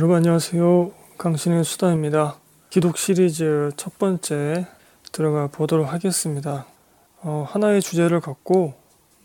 여러분 0.00 0.16
안녕하세요. 0.16 0.92
강신의 1.18 1.62
수다입니다. 1.62 2.38
기독 2.70 2.96
시리즈 2.96 3.70
첫 3.76 3.98
번째 3.98 4.66
들어가 5.12 5.46
보도록 5.48 5.92
하겠습니다. 5.92 6.64
어, 7.20 7.44
하나의 7.46 7.82
주제를 7.82 8.22
갖고 8.22 8.72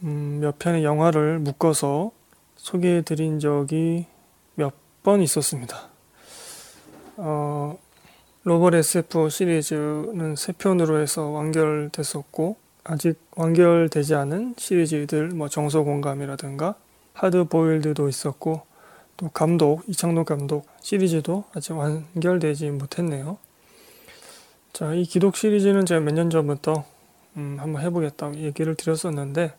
음, 0.04 0.40
몇 0.41 0.59
편의 0.59 0.84
영화를 0.84 1.40
묶어서 1.40 2.12
소개해 2.58 3.04
드린 3.04 3.40
적이 3.40 4.08
몇 4.55 4.73
번 5.02 5.22
있었습니다. 5.22 5.88
어, 7.16 7.80
로벌 8.44 8.76
SF 8.76 9.30
시리즈는 9.30 10.35
세 10.35 10.52
편으로 10.52 10.99
해서 10.99 11.30
완결됐었고 11.30 12.57
아직 12.84 13.18
완결되지 13.38 14.13
않은 14.16 14.55
시리즈들 14.57 15.30
뭐 15.30 15.48
정서 15.48 15.84
공감이라든가 15.84 16.76
하드 17.13 17.46
보일드도 17.46 18.10
있었고 18.10 18.74
또 19.18 19.30
감독 19.30 19.84
이창동 19.88 20.26
감독 20.26 20.68
시리즈도 20.82 21.46
아직 21.54 21.74
완결되지 21.74 22.70
못했네요. 22.72 23.38
자, 24.74 24.94
이 24.94 25.04
기독 25.05 25.38
시리즈는 25.38 25.86
제가 25.86 26.02
몇 26.02 26.14
년 26.14 26.30
전부터 26.30 26.84
음, 27.38 27.58
한번 27.60 27.82
해보겠다고 27.82 28.38
얘기를 28.38 28.76
드렸었는데 28.76 29.54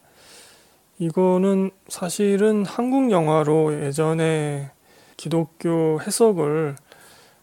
이거는 0.99 1.71
사실은 1.89 2.65
한국 2.65 3.11
영화로 3.11 3.83
예전에 3.85 4.71
기독교 5.17 6.01
해석을 6.01 6.77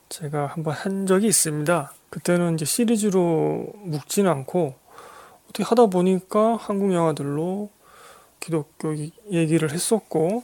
제가 0.09 0.47
한번 0.47 0.73
한 0.73 1.05
적이 1.05 1.27
있습니다. 1.27 1.93
그때는 2.09 2.55
이제 2.55 2.65
시리즈로 2.65 3.67
묶진 3.83 4.27
않고 4.27 4.75
어떻게 5.45 5.63
하다 5.63 5.87
보니까 5.87 6.57
한국 6.57 6.93
영화들로 6.93 7.69
기독교 8.39 8.95
얘기를 9.31 9.71
했었고 9.71 10.43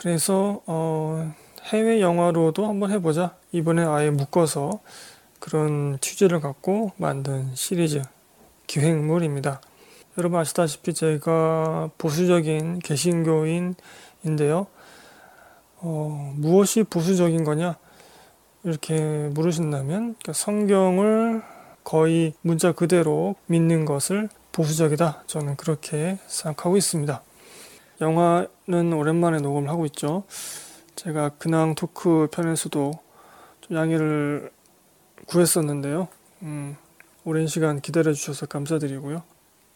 그래서 0.00 0.62
어 0.64 1.30
해외 1.64 2.00
영화로도 2.00 2.66
한번 2.66 2.90
해보자. 2.90 3.36
이번에 3.52 3.84
아예 3.84 4.08
묶어서 4.08 4.80
그런 5.38 5.98
취지를 6.00 6.40
갖고 6.40 6.92
만든 6.96 7.54
시리즈 7.54 8.00
기획물입니다. 8.66 9.60
여러분 10.16 10.40
아시다시피 10.40 10.94
제가 10.94 11.90
보수적인 11.98 12.78
개신교인인데요. 12.78 14.66
어, 15.82 16.34
무엇이 16.34 16.82
보수적인 16.82 17.44
거냐? 17.44 17.76
이렇게 18.64 19.28
물으신다면 19.34 20.14
그러니까 20.14 20.32
성경을 20.32 21.42
거의 21.84 22.32
문자 22.40 22.72
그대로 22.72 23.34
믿는 23.48 23.84
것을 23.84 24.30
보수적이다. 24.52 25.24
저는 25.26 25.56
그렇게 25.56 26.16
생각하고 26.26 26.78
있습니다. 26.78 27.22
영화는 28.00 28.92
오랜만에 28.92 29.38
녹음을 29.38 29.68
하고 29.68 29.84
있죠. 29.86 30.24
제가 30.96 31.30
근황 31.38 31.74
토크 31.74 32.28
편에서도 32.30 32.92
좀 33.60 33.76
양해를 33.76 34.50
구했었는데요. 35.26 36.08
음, 36.42 36.76
오랜 37.24 37.46
시간 37.46 37.80
기다려 37.80 38.12
주셔서 38.12 38.46
감사드리고요. 38.46 39.22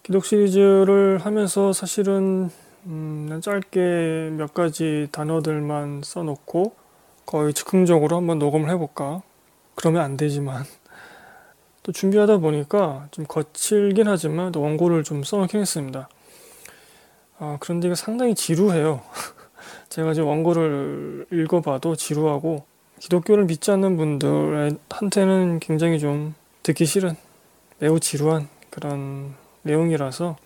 기독 0.02 0.24
시리즈를 0.24 1.18
하면서 1.18 1.72
사실은 1.72 2.50
음, 2.86 3.40
짧게 3.42 4.32
몇 4.36 4.52
가지 4.52 5.08
단어들만 5.12 6.02
써놓고 6.04 6.74
거의 7.24 7.54
즉흥적으로 7.54 8.16
한번 8.16 8.38
녹음을 8.38 8.68
해볼까. 8.70 9.22
그러면 9.74 10.02
안 10.02 10.16
되지만 10.16 10.64
또 11.82 11.92
준비하다 11.92 12.38
보니까 12.38 13.08
좀 13.10 13.24
거칠긴 13.26 14.08
하지만 14.08 14.52
또 14.52 14.60
원고를 14.60 15.04
좀 15.04 15.24
써놓긴 15.24 15.60
했습니다. 15.60 16.08
아, 17.44 17.58
그런데 17.60 17.88
이거 17.88 17.94
상당히 17.94 18.34
지루해요. 18.34 19.02
제가 19.90 20.14
지금 20.14 20.28
원고를 20.28 21.26
읽어봐도 21.30 21.94
지루하고 21.94 22.64
기독교를 23.00 23.44
믿지 23.44 23.70
않는 23.70 23.98
분들한테는 23.98 25.60
굉장히 25.60 25.98
좀 25.98 26.34
듣기 26.62 26.86
싫은 26.86 27.14
매우 27.80 28.00
지루한 28.00 28.48
그런 28.70 29.34
내용이라서 29.60 30.38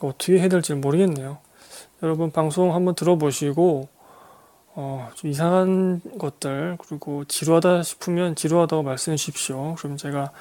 어떻게 0.00 0.40
해야 0.40 0.48
될지 0.48 0.74
모르겠네요. 0.74 1.38
여러분 2.02 2.32
방송 2.32 2.74
한번 2.74 2.96
들어보시고 2.96 3.88
어, 4.74 5.10
좀 5.14 5.30
이상한 5.30 6.00
것들 6.18 6.78
그리고 6.84 7.24
지루하다 7.26 7.84
싶으면 7.84 8.34
지루하다고 8.34 8.82
말씀해 8.82 9.16
주십시오. 9.16 9.76
그럼 9.76 9.96
제가 9.96 10.32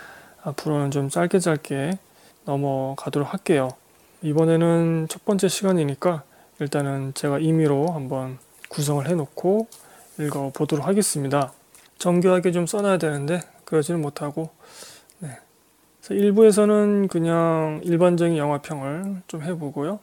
앞으로는 0.42 0.90
좀 0.90 1.10
짧게 1.10 1.38
짧게 1.38 2.00
넘어가도록 2.46 3.32
할게요. 3.32 3.70
이번에는 4.22 5.08
첫 5.10 5.26
번째 5.26 5.48
시간이니까 5.48 6.24
일단은 6.60 7.14
제가 7.14 7.40
임의로 7.40 7.92
한번 7.92 8.40
구성을 8.70 9.08
해놓고 9.08 9.68
읽어보도록 10.20 10.88
하겠습니다. 10.88 11.54
정교하게 12.00 12.52
좀 12.52 12.66
써놔야 12.66 12.98
되는데 12.98 13.42
그러지는 13.66 14.02
못하고 14.02 14.50
네. 15.20 15.38
1부에서는 16.02 17.10
그냥 17.10 17.82
일반적인 17.84 18.38
영화평을 18.38 19.22
좀 19.28 19.44
해보고요. 19.44 20.00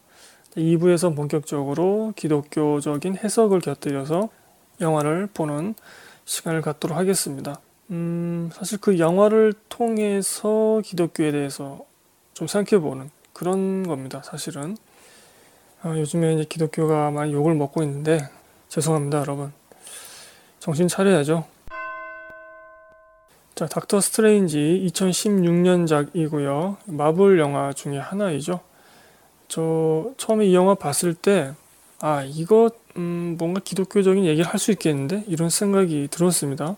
2부에서 0.57 1.15
본격적으로 1.17 2.13
기독교적인 2.15 3.17
해석을 3.17 3.61
곁들여서 3.61 4.29
영화를 4.81 5.29
보는 5.33 5.75
시간을 6.25 6.63
갖도록 6.63 6.97
하겠습니다. 6.97 7.61
음, 7.91 8.51
사실 8.53 8.79
그 8.81 8.99
영화를 8.99 9.55
통해서 9.69 10.81
기독교에 10.85 11.33
대해서 11.33 11.85
좀 12.33 12.47
생각해보는 12.47 13.11
그런 13.35 13.87
겁니다. 13.87 14.23
사실은. 14.25 14.79
아, 15.83 15.91
요즘에 15.91 16.33
이제 16.35 16.45
기독교가 16.49 17.11
많이 17.11 17.35
욕을 17.35 17.55
먹고 17.55 17.83
있는데 17.83 18.31
죄송합니다, 18.69 19.19
여러분. 19.19 19.53
정신 20.61 20.89
차려야죠. 20.89 21.45
자, 23.55 23.67
닥터 23.67 24.01
스트레인지 24.01 24.83
2016년작이고요. 24.91 26.77
마블 26.87 27.39
영화 27.39 27.73
중에 27.75 27.99
하나이죠. 27.99 28.61
저 29.47 30.11
처음에 30.17 30.47
이 30.47 30.55
영화 30.55 30.75
봤을 30.75 31.13
때, 31.15 31.53
아, 32.01 32.23
이거, 32.25 32.71
음, 32.97 33.37
뭔가 33.39 33.61
기독교적인 33.63 34.25
얘기를 34.25 34.47
할 34.49 34.59
수 34.59 34.73
있겠는데? 34.73 35.25
이런 35.29 35.51
생각이 35.51 36.09
들었습니다. 36.11 36.77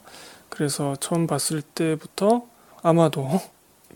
그래서 0.49 0.97
처음 1.01 1.27
봤을 1.27 1.63
때부터 1.63 2.43
아마도 2.83 3.29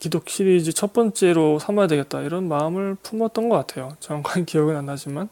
기독 0.00 0.30
시리즈 0.30 0.72
첫 0.72 0.94
번째로 0.94 1.58
삼아야 1.58 1.86
되겠다. 1.86 2.22
이런 2.22 2.48
마음을 2.48 2.96
품었던 3.02 3.50
것 3.50 3.56
같아요. 3.56 3.96
정확한 4.00 4.44
기억은 4.46 4.74
안 4.74 4.86
나지만. 4.86 5.28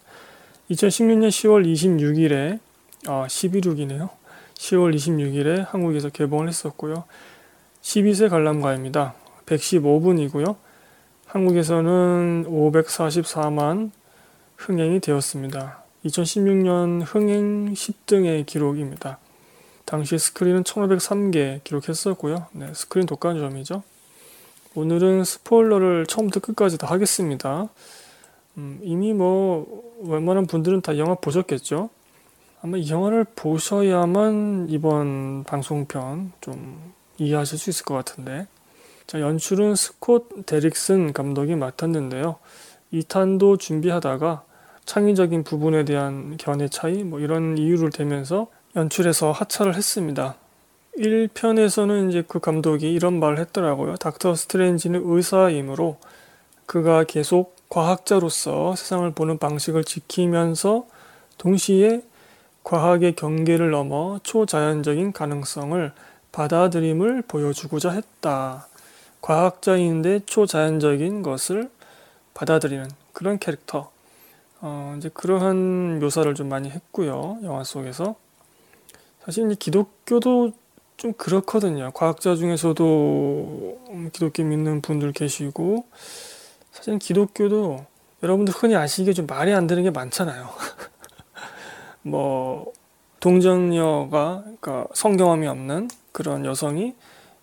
2016년 0.70 1.28
10월 1.28 1.64
26일에, 1.66 2.60
아, 3.06 3.26
11육이네요. 3.26 4.10
10월 4.54 4.94
26일에 4.94 5.66
한국에서 5.66 6.10
개봉을 6.10 6.48
했었고요. 6.48 7.04
12세 7.80 8.28
관람가입니다. 8.28 9.14
115분이고요. 9.46 10.56
한국에서는 11.24 12.44
544만 12.46 13.90
흥행이 14.56 15.00
되었습니다. 15.00 15.82
2016년 16.04 17.02
흥행 17.06 17.72
10등의 17.72 18.44
기록입니다. 18.44 19.18
당시 19.86 20.18
스크린은 20.18 20.64
1503개 20.64 21.64
기록했었고요. 21.64 22.48
네, 22.52 22.74
스크린 22.74 23.06
독과점이죠. 23.06 23.82
오늘은 24.78 25.24
스포일러를 25.24 26.06
처음부터 26.06 26.38
끝까지 26.38 26.78
다 26.78 26.86
하겠습니다. 26.86 27.68
음, 28.56 28.78
이미 28.80 29.12
뭐 29.12 29.66
웬만한 30.04 30.46
분들은 30.46 30.82
다 30.82 30.96
영화 30.98 31.16
보셨겠죠? 31.16 31.90
아마 32.62 32.76
이 32.76 32.88
영화를 32.88 33.24
보셔야만 33.34 34.68
이번 34.70 35.42
방송편 35.42 36.30
좀 36.40 36.92
이해하실 37.18 37.58
수 37.58 37.70
있을 37.70 37.84
것 37.86 37.94
같은데. 37.94 38.46
자, 39.08 39.20
연출은 39.20 39.74
스콧 39.74 40.46
데릭슨 40.46 41.12
감독이 41.12 41.56
맡았는데요. 41.56 42.36
2탄도 42.92 43.58
준비하다가 43.58 44.44
창의적인 44.84 45.42
부분에 45.42 45.86
대한 45.86 46.36
견해 46.36 46.68
차이, 46.68 47.02
뭐 47.02 47.18
이런 47.18 47.58
이유를 47.58 47.90
대면서 47.90 48.46
연출에서 48.76 49.32
하차를 49.32 49.74
했습니다. 49.74 50.36
1편에서는 50.98 52.08
이제 52.08 52.24
그 52.26 52.40
감독이 52.40 52.92
이런 52.92 53.20
말을 53.20 53.38
했더라고요. 53.38 53.96
닥터 53.96 54.34
스트레인지는 54.34 55.02
의사이므로 55.04 55.96
그가 56.66 57.04
계속 57.04 57.56
과학자로서 57.68 58.74
세상을 58.76 59.10
보는 59.12 59.38
방식을 59.38 59.84
지키면서 59.84 60.86
동시에 61.38 62.02
과학의 62.64 63.14
경계를 63.14 63.70
넘어 63.70 64.18
초자연적인 64.22 65.12
가능성을 65.12 65.92
받아들임을 66.32 67.22
보여주고자 67.22 67.90
했다. 67.90 68.66
과학자인데 69.20 70.20
초자연적인 70.26 71.22
것을 71.22 71.70
받아들이는 72.34 72.90
그런 73.12 73.38
캐릭터. 73.38 73.90
어, 74.60 74.94
이제 74.98 75.08
그러한 75.14 76.00
묘사를 76.00 76.34
좀 76.34 76.48
많이 76.48 76.68
했고요. 76.70 77.38
영화 77.44 77.64
속에서. 77.64 78.16
사실 79.24 79.46
이제 79.46 79.56
기독교도 79.58 80.52
좀 80.98 81.12
그렇거든요. 81.14 81.92
과학자 81.92 82.34
중에서도 82.34 84.10
기독교 84.12 84.42
믿는 84.42 84.82
분들 84.82 85.12
계시고, 85.12 85.86
사실 86.72 86.98
기독교도 86.98 87.86
여러분들 88.22 88.52
흔히 88.52 88.74
아시기에 88.74 89.14
좀 89.14 89.26
말이 89.26 89.54
안 89.54 89.68
되는 89.68 89.84
게 89.84 89.90
많잖아요. 89.90 90.48
뭐, 92.02 92.72
동정녀가 93.20 94.42
그러니까 94.42 94.86
성경험이 94.92 95.46
없는 95.46 95.88
그런 96.12 96.44
여성이 96.44 96.94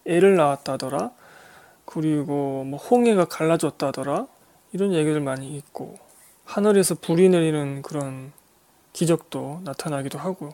애를 0.06 0.36
낳았다더라. 0.36 1.12
그리고 1.86 2.66
뭐 2.66 2.78
홍해가 2.78 3.26
갈라졌다더라. 3.26 4.28
이런 4.74 4.94
얘기들 4.94 5.22
많이 5.22 5.56
있고 5.56 5.98
하늘에서 6.44 6.96
불이 6.96 7.30
내리는 7.30 7.82
그런 7.82 8.34
기적도 8.92 9.62
나타나기도 9.64 10.20
하고 10.20 10.54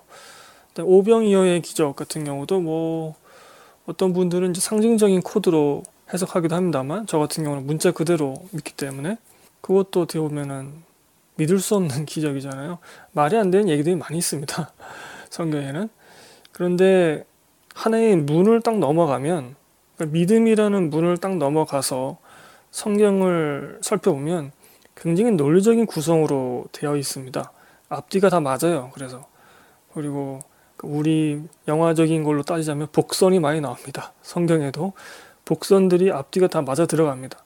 오병이어의 0.79 1.61
기적 1.61 1.95
같은 1.95 2.23
경우도 2.23 2.61
뭐 2.61 3.15
어떤 3.85 4.13
분들은 4.13 4.51
이제 4.51 4.61
상징적인 4.61 5.21
코드로 5.21 5.83
해석하기도 6.13 6.55
합니다만 6.55 7.07
저 7.07 7.19
같은 7.19 7.43
경우는 7.43 7.65
문자 7.65 7.91
그대로 7.91 8.35
믿기 8.51 8.73
때문에 8.73 9.17
그것도 9.61 10.01
어떻게 10.01 10.19
보면은 10.19 10.73
믿을 11.35 11.59
수 11.59 11.75
없는 11.75 12.05
기적이잖아요. 12.05 12.79
말이 13.11 13.37
안 13.37 13.51
되는 13.51 13.69
얘기들이 13.69 13.95
많이 13.95 14.17
있습니다. 14.17 14.71
성경에는. 15.29 15.89
그런데 16.51 17.25
하나의 17.73 18.17
문을 18.17 18.61
딱 18.61 18.77
넘어가면 18.77 19.55
그러니까 19.95 20.13
믿음이라는 20.13 20.89
문을 20.89 21.17
딱 21.17 21.37
넘어가서 21.37 22.17
성경을 22.71 23.79
살펴보면 23.81 24.51
굉장히 24.95 25.31
논리적인 25.31 25.85
구성으로 25.85 26.65
되어 26.71 26.95
있습니다. 26.97 27.51
앞뒤가 27.89 28.29
다 28.29 28.39
맞아요. 28.39 28.91
그래서 28.93 29.25
그리고 29.93 30.39
그 30.41 30.50
우리 30.83 31.41
영화적인 31.67 32.23
걸로 32.23 32.43
따지자면 32.43 32.87
복선이 32.91 33.39
많이 33.39 33.61
나옵니다. 33.61 34.13
성경에도 34.21 34.93
복선들이 35.45 36.11
앞뒤가 36.11 36.47
다 36.47 36.61
맞아 36.61 36.85
들어갑니다. 36.85 37.37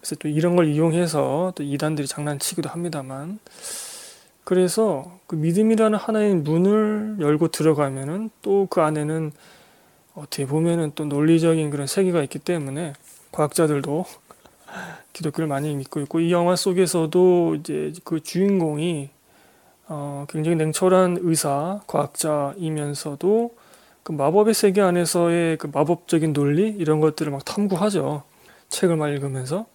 그래서 0.00 0.16
또 0.16 0.28
이런 0.28 0.56
걸 0.56 0.68
이용해서 0.68 1.52
또 1.54 1.62
이단들이 1.62 2.06
장난치기도 2.06 2.68
합니다만 2.68 3.38
그래서 4.44 5.18
그 5.26 5.36
믿음이라는 5.36 5.96
하나의 5.98 6.34
문을 6.34 7.16
열고 7.20 7.48
들어가면은 7.48 8.30
또 8.42 8.66
그 8.68 8.80
안에는 8.80 9.32
어떻게 10.14 10.46
보면은 10.46 10.92
또 10.94 11.04
논리적인 11.04 11.70
그런 11.70 11.86
세계가 11.86 12.22
있기 12.24 12.38
때문에 12.38 12.92
과학자들도 13.30 14.04
기독교를 15.12 15.46
많이 15.48 15.74
믿고 15.74 16.00
있고 16.00 16.20
이 16.20 16.32
영화 16.32 16.56
속에서도 16.56 17.56
이제 17.56 17.92
그 18.04 18.22
주인공이 18.22 19.10
어 19.88 20.26
굉장히 20.28 20.56
냉철한 20.56 21.18
의사 21.20 21.80
과학자이면서도 21.86 23.54
그 24.02 24.12
마법의 24.12 24.54
세계 24.54 24.80
안에서의 24.80 25.58
그 25.58 25.68
마법적인 25.72 26.32
논리 26.32 26.68
이런 26.68 27.00
것들을 27.00 27.30
막 27.30 27.44
탐구하죠 27.44 28.22
책을 28.68 28.96
막 28.96 29.08
읽으면서 29.08 29.66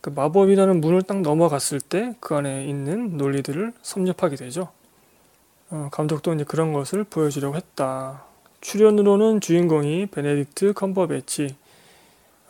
그 0.00 0.10
마법이라는 0.10 0.80
문을 0.80 1.02
딱 1.02 1.20
넘어갔을 1.20 1.80
때 1.80 2.14
그 2.20 2.34
안에 2.34 2.64
있는 2.66 3.16
논리들을 3.16 3.72
섭렵하게 3.82 4.36
되죠. 4.36 4.68
어, 5.70 5.88
감독도 5.90 6.32
이제 6.34 6.44
그런 6.44 6.72
것을 6.72 7.04
보여주려고 7.04 7.56
했다. 7.56 8.24
출연으로는 8.60 9.40
주인공이 9.40 10.06
베네딕트 10.06 10.74
컴버배치, 10.74 11.56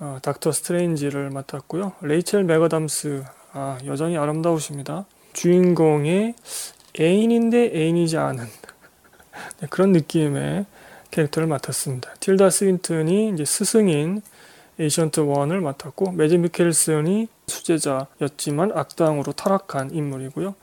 어, 0.00 0.18
닥터 0.22 0.52
스트레인지를 0.52 1.30
맡았고요. 1.30 1.92
레이첼 2.02 2.44
맥아담스, 2.44 3.24
아, 3.52 3.78
여전히 3.86 4.18
아름다우십니다. 4.18 5.06
주인공의 5.32 6.34
애인인데 6.98 7.72
애인이지 7.74 8.16
않은 8.16 8.44
네, 9.60 9.66
그런 9.70 9.92
느낌의 9.92 10.66
캐릭터를 11.10 11.46
맡았습니다. 11.48 12.14
틸다 12.20 12.50
스윈튼이 12.50 13.30
이제 13.30 13.44
스승인 13.44 14.22
에이션트 14.78 15.20
원을 15.20 15.60
맡았고 15.60 16.12
매즈 16.12 16.36
미켈슨이 16.38 17.28
수제자였지만 17.46 18.72
악당으로 18.74 19.32
타락한 19.32 19.92
인물이고요. 19.92 20.54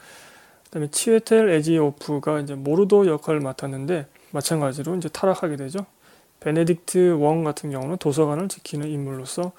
그다음에 0.65 0.89
치웨텔 0.91 1.49
에지오포가 1.49 2.39
이제 2.39 2.55
모르도 2.55 3.07
역할을 3.07 3.39
맡았는데 3.39 4.07
마찬가지로 4.31 4.95
이제 4.95 5.09
타락하게 5.09 5.55
되죠. 5.55 5.85
베네딕트 6.41 7.19
웡 7.19 7.43
같은 7.43 7.71
경우는 7.71 7.97
도서관을 7.97 8.49
지키는 8.49 8.89
인물로서 8.89 9.53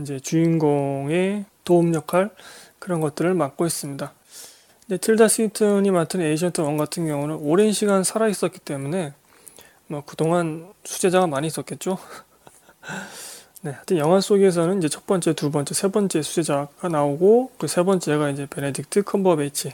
이제 0.00 0.20
주인공의 0.20 1.46
도움 1.64 1.94
역할 1.94 2.30
그런 2.78 3.00
것들을 3.00 3.34
맡고 3.34 3.66
있습니다. 3.66 4.12
근데 4.90 4.98
틸다 5.02 5.28
스윈튼이 5.28 5.92
맡은 5.92 6.20
에이션트 6.20 6.62
원 6.62 6.76
같은 6.76 7.06
경우는 7.06 7.36
오랜 7.36 7.70
시간 7.70 8.02
살아 8.02 8.26
있었기 8.26 8.58
때문에 8.58 9.12
뭐 9.86 10.02
그동안 10.04 10.66
수제자가 10.82 11.28
많이 11.28 11.46
있었겠죠. 11.46 11.96
네, 13.62 13.70
하여튼 13.70 13.98
영화 13.98 14.20
속에서는 14.20 14.78
이제 14.78 14.88
첫 14.88 15.06
번째, 15.06 15.32
두 15.34 15.52
번째, 15.52 15.74
세 15.74 15.92
번째 15.92 16.22
수제자가 16.22 16.88
나오고 16.88 17.52
그 17.56 17.68
세 17.68 17.84
번째가 17.84 18.30
이제 18.30 18.46
베네딕트 18.46 19.04
컴버배치 19.04 19.72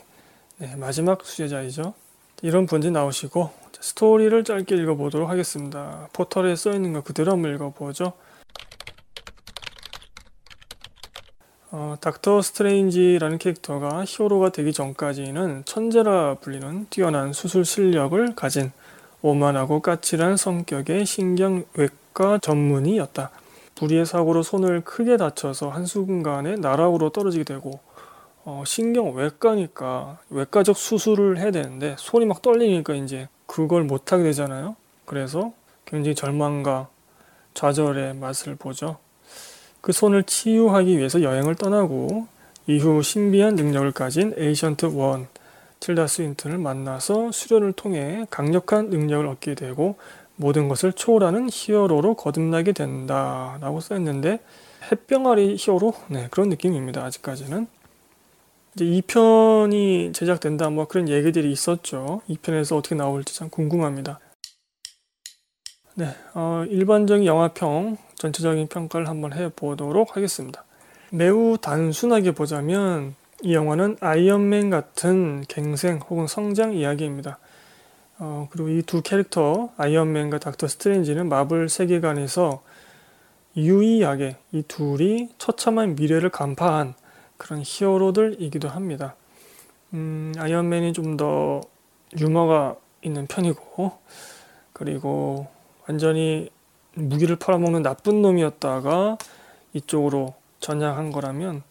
네, 0.59 0.77
마지막 0.77 1.25
수제자이죠. 1.25 1.95
이런 2.43 2.67
분들이 2.67 2.93
나오시고 2.93 3.51
스토리를 3.81 4.45
짧게 4.45 4.77
읽어보도록 4.77 5.31
하겠습니다. 5.31 6.11
포털에 6.13 6.55
써 6.57 6.75
있는 6.75 6.93
거 6.93 7.01
그대로 7.01 7.33
한번 7.33 7.55
읽어보죠. 7.55 8.13
어, 11.79 11.95
닥터 12.01 12.41
스트레인지라는 12.41 13.37
캐릭터가 13.37 14.03
히어로가 14.07 14.49
되기 14.49 14.73
전까지는 14.73 15.67
천재라 15.67 16.37
불리는 16.37 16.87
뛰어난 16.89 17.35
수술 17.35 17.67
실력을 17.67 18.35
가진 18.35 18.73
오만하고 19.21 19.83
까칠한 19.83 20.39
성격의 20.39 21.05
신경외과 21.05 22.39
전문의였다. 22.41 23.31
불의의 23.75 24.07
사고로 24.07 24.43
손을 24.43 24.81
크게 24.85 25.19
다쳐서 25.19 25.69
한순간에 25.69 26.55
나락으로 26.55 27.11
떨어지게 27.11 27.45
되고 27.45 27.81
어, 28.47 28.63
신경외과니까 28.65 30.21
외과적 30.31 30.79
수술을 30.79 31.37
해야 31.37 31.51
되는데 31.51 31.95
손이 31.99 32.25
막 32.25 32.41
떨리니까 32.41 32.95
이제 32.95 33.29
그걸 33.45 33.85
못하게 33.85 34.23
되잖아요. 34.23 34.77
그래서 35.05 35.53
굉장히 35.85 36.15
절망과 36.15 36.89
좌절의 37.53 38.15
맛을 38.15 38.57
보죠. 38.57 38.97
그 39.87 39.93
손을 39.93 40.25
치유하기 40.25 40.99
위해서 40.99 41.23
여행을 41.23 41.55
떠나고 41.55 42.27
이후 42.67 43.05
신비한 43.05 43.55
능력을 43.55 43.93
가진 43.93 44.35
에이션트 44.37 44.87
원 44.87 45.29
틸다 45.79 46.09
스윈튼을 46.09 46.59
만나서 46.59 47.31
수련을 47.31 47.73
통해 47.73 48.27
강력한 48.29 48.91
능력을 48.91 49.25
얻게 49.29 49.55
되고 49.55 49.95
모든 50.35 50.67
것을 50.67 50.93
초월하는 50.93 51.51
히어로로 51.53 52.15
거듭나게 52.15 52.73
된다 52.73 53.59
라고 53.61 53.79
써있는데 53.79 54.41
햇병아리 54.91 55.55
히어로? 55.57 55.95
네 56.09 56.27
그런 56.33 56.49
느낌입니다 56.49 57.05
아직까지는. 57.05 57.69
이제 58.75 58.85
2편이 58.85 60.13
제작된다 60.13 60.69
뭐 60.69 60.89
그런 60.89 61.09
얘기들이 61.09 61.53
있었죠. 61.53 62.23
2편에서 62.29 62.77
어떻게 62.77 62.97
나올지 62.97 63.37
참 63.37 63.51
궁금합니다 63.51 64.19
네 65.99 66.15
어, 66.35 66.65
일반적인 66.69 67.25
영화평 67.25 67.97
전체적인 68.17 68.69
평가를 68.69 69.09
한번 69.09 69.33
해보도록 69.33 70.17
하겠습니다 70.17 70.63
매우 71.11 71.57
단순하게 71.59 72.33
보자면 72.33 73.15
이 73.43 73.55
영화는 73.55 73.97
아이언맨 74.01 74.71
같은 74.71 75.45
갱생 75.49 76.01
혹은 76.09 76.27
성장 76.27 76.75
이야기입니다 76.75 77.39
어, 78.19 78.49
그리고 78.51 78.69
이 78.69 78.83
두 78.83 79.03
캐릭터 79.03 79.71
아이언맨과 79.77 80.39
닥터 80.39 80.69
스트레인지는 80.69 81.29
마블 81.29 81.69
세계관에서 81.69 82.63
유이하게 83.57 84.37
이 84.53 84.63
둘이 84.69 85.31
처참한 85.39 85.97
미래를 85.97 86.31
간파한 86.31 86.95
그런 87.39 87.63
히어로들이기도 87.65 88.69
합니다. 88.69 89.15
음, 89.95 90.33
아이언맨이 90.39 90.93
좀 90.95 91.17
더 91.19 91.61
유머가 92.19 92.77
있는 93.03 93.27
편이고 93.27 93.93
그리고 94.73 95.49
완전히 95.89 96.51
무기를 96.95 97.37
팔아먹는 97.37 97.83
나쁜 97.83 98.23
놈이었다가 98.23 99.19
이쪽으로 99.73 100.35
전향한 100.61 101.13
거라면 101.13 101.63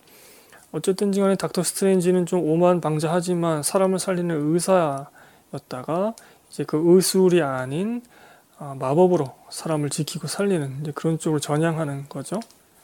어쨌든 0.72 1.12
간에 1.12 1.36
닥터 1.36 1.64
스트레인지는 1.64 2.26
좀 2.26 2.44
오만 2.44 2.82
방자하지만 2.82 3.64
사람을 3.64 3.98
살리는 3.98 4.54
의사였다가 4.54 6.16
이제 6.50 6.64
그 6.66 6.82
의술이 6.84 7.42
아닌 7.42 8.02
어, 8.58 8.76
마법으로 8.80 9.34
사람을 9.50 9.90
지키고 9.90 10.28
살리는 10.28 10.80
이제 10.82 10.92
그런 10.94 11.20
쪽으로 11.20 11.40
전향하는 11.40 12.08
거죠. 12.08 12.40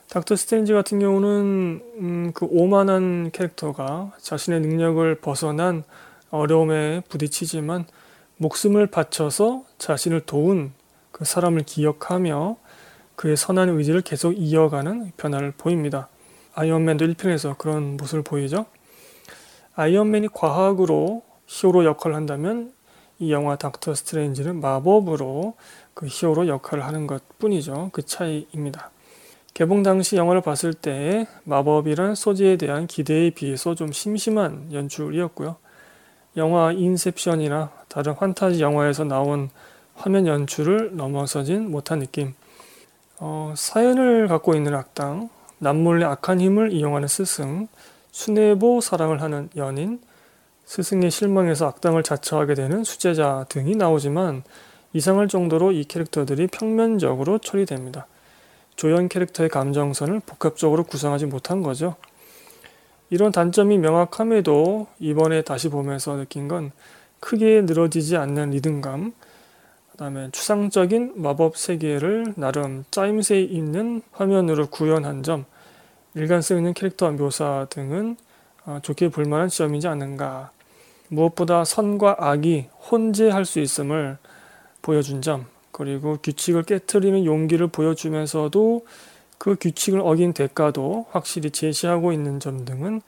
닥터 0.10 0.36
스트레인지 0.36 0.74
같은 0.74 1.00
경우는 1.00 1.82
음, 2.00 2.32
그 2.34 2.46
오만한 2.50 3.32
캐릭터가 3.32 4.12
자신의 4.20 4.60
능력을 4.62 5.16
벗어난 5.22 5.84
어려움에 6.30 7.02
부딪히지만 7.08 7.86
목숨을 8.38 8.88
바쳐서 8.88 9.64
자신을 9.78 10.22
도운 10.22 10.74
그 11.22 11.26
사람을 11.26 11.62
기억하며 11.66 12.58
그의 13.16 13.38
선한 13.38 13.70
의지를 13.70 14.02
계속 14.02 14.32
이어가는 14.32 15.12
변화를 15.18 15.52
보입니다. 15.56 16.10
아이언맨도 16.56 17.06
1편에서 17.06 17.60
그런 17.60 17.96
모습을 17.96 18.24
보이죠. 18.24 18.66
아이언맨이 19.76 20.30
과학으로 20.34 21.22
히어로 21.46 21.86
역할을 21.86 22.16
한다면 22.16 22.74
이 23.20 23.32
영화 23.32 23.56
닥터 23.56 23.94
스트레인지는 23.94 24.62
마법으로 24.62 25.54
그 25.94 26.08
히어로 26.10 26.48
역할을 26.48 26.84
하는 26.84 27.06
것 27.06 27.22
뿐이죠. 27.38 27.92
그 27.94 28.02
차이입니다. 28.02 28.90
개봉 29.54 29.84
당시 29.84 30.16
영화를 30.16 30.42
봤을 30.42 30.74
때 30.74 31.28
마법이란 31.44 32.16
소재에 32.16 32.58
대한 32.58 32.88
기대에 32.88 33.30
비해서 33.30 33.76
좀 33.76 33.92
심심한 33.92 34.74
연출이었고요. 34.74 35.58
영화 36.38 36.72
인셉션이나 36.72 37.72
다른 37.90 38.14
환타지 38.14 38.60
영화에서 38.64 39.04
나온 39.04 39.52
화면 39.96 40.28
연출을 40.28 40.96
넘어서진 40.96 41.70
못한 41.70 42.00
느낌. 42.00 42.34
어, 43.20 43.54
사연을 43.56 44.28
갖고 44.28 44.56
있는 44.56 44.74
악당, 44.74 45.30
남몰래 45.60 46.06
악한 46.06 46.42
힘을 46.42 46.74
이용하는 46.74 47.08
스승, 47.08 47.68
수뇌보 48.12 48.82
사랑을 48.82 49.22
하는 49.22 49.50
연인, 49.56 50.02
스승의 50.66 51.12
실망에서 51.12 51.68
악당을 51.68 52.04
자처하게 52.04 52.56
되는 52.56 52.84
수제자 52.84 53.46
등이 53.50 53.76
나오지만 53.76 54.44
이상할 54.94 55.28
정도로 55.28 55.72
이 55.72 55.84
캐릭터들이 55.84 56.48
평면적으로 56.48 57.40
처리됩니다. 57.40 58.08
조연 58.76 59.10
캐릭터의 59.10 59.50
감정선을 59.50 60.22
복합적으로 60.26 60.84
구성하지 60.84 61.28
못한 61.28 61.62
거죠. 61.62 61.96
이런 63.10 63.32
단점이 63.32 63.78
명확함에도 63.78 64.88
이번에 65.00 65.42
다시 65.42 65.70
보면서 65.70 66.16
느낀 66.16 66.48
건 66.48 66.72
크게 67.20 67.62
늘어지지 67.62 68.18
않는 68.18 68.52
리듬감, 68.52 69.14
그 70.02 70.06
다음에 70.06 70.30
추상적인 70.32 71.14
마법 71.22 71.56
세계를 71.56 72.34
나름 72.36 72.86
짜임새 72.90 73.40
있는 73.40 74.02
화면으로 74.12 74.66
구현한 74.66 75.22
점, 75.22 75.46
일관성 76.16 76.58
있는 76.58 76.74
캐릭터 76.74 77.12
묘사 77.12 77.68
등은 77.70 78.18
어, 78.66 78.80
좋게 78.82 79.10
볼 79.10 79.26
만한 79.26 79.48
지점이지 79.48 79.88
않는가. 79.88 80.50
무엇보다 81.10 81.66
선과 81.66 82.16
악이 82.18 82.70
혼재할 82.90 83.46
수 83.46 83.60
있음을 83.60 84.18
보여준 84.82 85.22
점, 85.22 85.46
그리고 85.72 86.18
규칙을 86.24 86.64
깨뜨리는 86.64 87.24
용기를 87.24 87.68
보여주면서도 87.68 88.88
그 89.38 89.56
규칙을 89.62 90.00
어긴 90.00 90.34
대가도 90.34 91.10
확실히 91.12 91.52
제시하고 91.52 92.12
있는 92.12 92.40
점 92.40 92.66
등은 92.66 93.04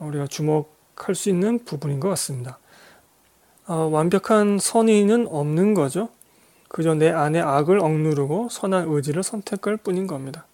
우리가 0.00 0.26
주목할 0.26 1.14
수 1.14 1.28
있는 1.28 1.64
부분인 1.64 2.00
것 2.00 2.08
같습니다. 2.08 2.58
어, 3.68 3.88
완벽한 3.92 4.58
선의는 4.58 5.28
없는 5.28 5.74
거죠. 5.74 6.08
그저 6.68 6.94
내 6.94 7.10
안의 7.10 7.42
악을 7.42 7.78
억누르고 7.78 8.48
선한 8.50 8.86
의지를 8.88 9.22
선택할 9.22 9.76
뿐인 9.78 10.06
겁니다. 10.06 10.46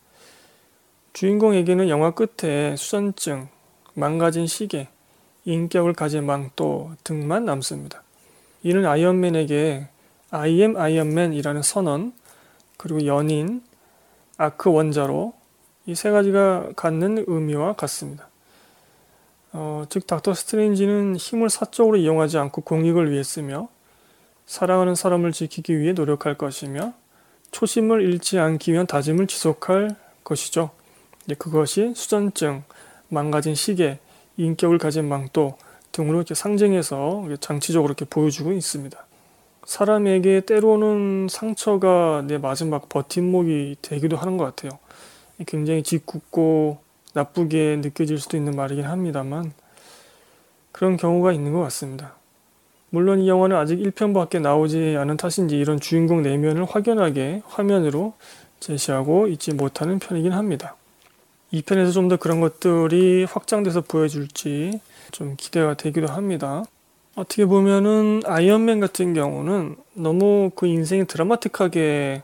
주인공에게는 1.13 1.89
영화 1.89 2.13
끝에 2.13 2.77
수전증, 2.77 3.49
망가진 3.95 4.47
시계, 4.47 4.89
인격을 5.45 5.93
가진 5.93 6.25
망토 6.25 6.93
등만 7.05 7.45
남습니다. 7.45 8.03
이는 8.63 8.87
아이언맨에게 8.87 9.89
I 10.31 10.61
am 10.61 10.77
아이언맨이라는 10.77 11.63
선언, 11.63 12.13
그리고 12.77 13.05
연인, 13.07 13.63
아크 14.39 14.71
원자로 14.71 15.35
이 15.87 15.95
세 15.95 16.11
가지가 16.11 16.71
갖는 16.77 17.25
의미와 17.27 17.75
같습니다. 17.75 18.29
어, 19.53 19.85
즉 19.91 20.07
닥터 20.07 20.33
스트레인지는 20.33 21.17
힘을 21.17 21.51
사적으로 21.51 21.97
이용하지 21.97 22.39
않고 22.39 22.63
공익을 22.63 23.11
위해 23.11 23.23
쓰며 23.23 23.69
사랑하는 24.47 24.95
사람을 24.95 25.33
지키기 25.33 25.79
위해 25.79 25.93
노력할 25.93 26.37
것이며 26.37 26.93
초심을 27.51 28.03
잃지 28.03 28.39
않기 28.39 28.73
위한 28.73 28.87
다짐을 28.87 29.27
지속할 29.27 29.97
것이죠. 30.25 30.71
그것이 31.39 31.93
수전증, 31.95 32.65
망가진 33.09 33.55
시계, 33.55 33.99
인격을 34.37 34.79
가진 34.79 35.09
망토 35.09 35.57
등으로 35.93 36.19
이렇게 36.19 36.35
상징해서 36.35 37.29
장치적으로 37.41 37.91
이렇게 37.91 38.05
보여주고 38.05 38.53
있습니다. 38.53 39.07
사람에게 39.65 40.41
때로는 40.41 41.29
상처가 41.31 42.25
내 42.27 42.39
마지막 42.39 42.89
버팀목이 42.89 43.77
되기도 43.83 44.17
하는 44.17 44.37
것 44.37 44.45
같아요. 44.45 44.79
굉장히 45.47 45.83
짓궂고 45.83 46.79
나쁘게 47.15 47.81
느껴질 47.83 48.19
수도 48.19 48.37
있는 48.37 48.57
말이긴 48.57 48.85
합니다만 48.85 49.53
그런 50.73 50.97
경우가 50.97 51.33
있는 51.33 51.53
것 51.53 51.61
같습니다. 51.61 52.15
물론 52.95 53.21
이 53.21 53.29
영화는 53.29 53.57
아직 53.57 53.79
1편밖에 53.79 54.39
나오지 54.39 54.97
않은 54.99 55.17
탓인지 55.17 55.57
이런 55.59 55.81
주인공 55.81 56.21
내면을 56.21 56.67
확연하게 56.67 57.41
화면으로 57.47 58.13
제시하고 58.61 59.29
있지 59.29 59.55
못하는 59.55 59.99
편이긴 59.99 60.33
합니다. 60.33 60.77
2편에서 61.55 61.95
좀 61.95 62.09
더 62.11 62.19
그런 62.19 62.43
것들이 62.43 63.25
확장돼서 63.25 63.81
보여줄지 63.81 64.79
좀 65.11 65.37
기대가 65.39 65.73
되기도 65.73 66.07
합니다. 66.07 66.65
어떻게 67.15 67.47
보면은 67.47 68.21
아이언맨 68.27 68.81
같은 68.81 69.15
경우는 69.15 69.77
너무 69.95 70.51
그 70.55 70.67
인생이 70.67 71.07
드라마틱하게 71.07 72.23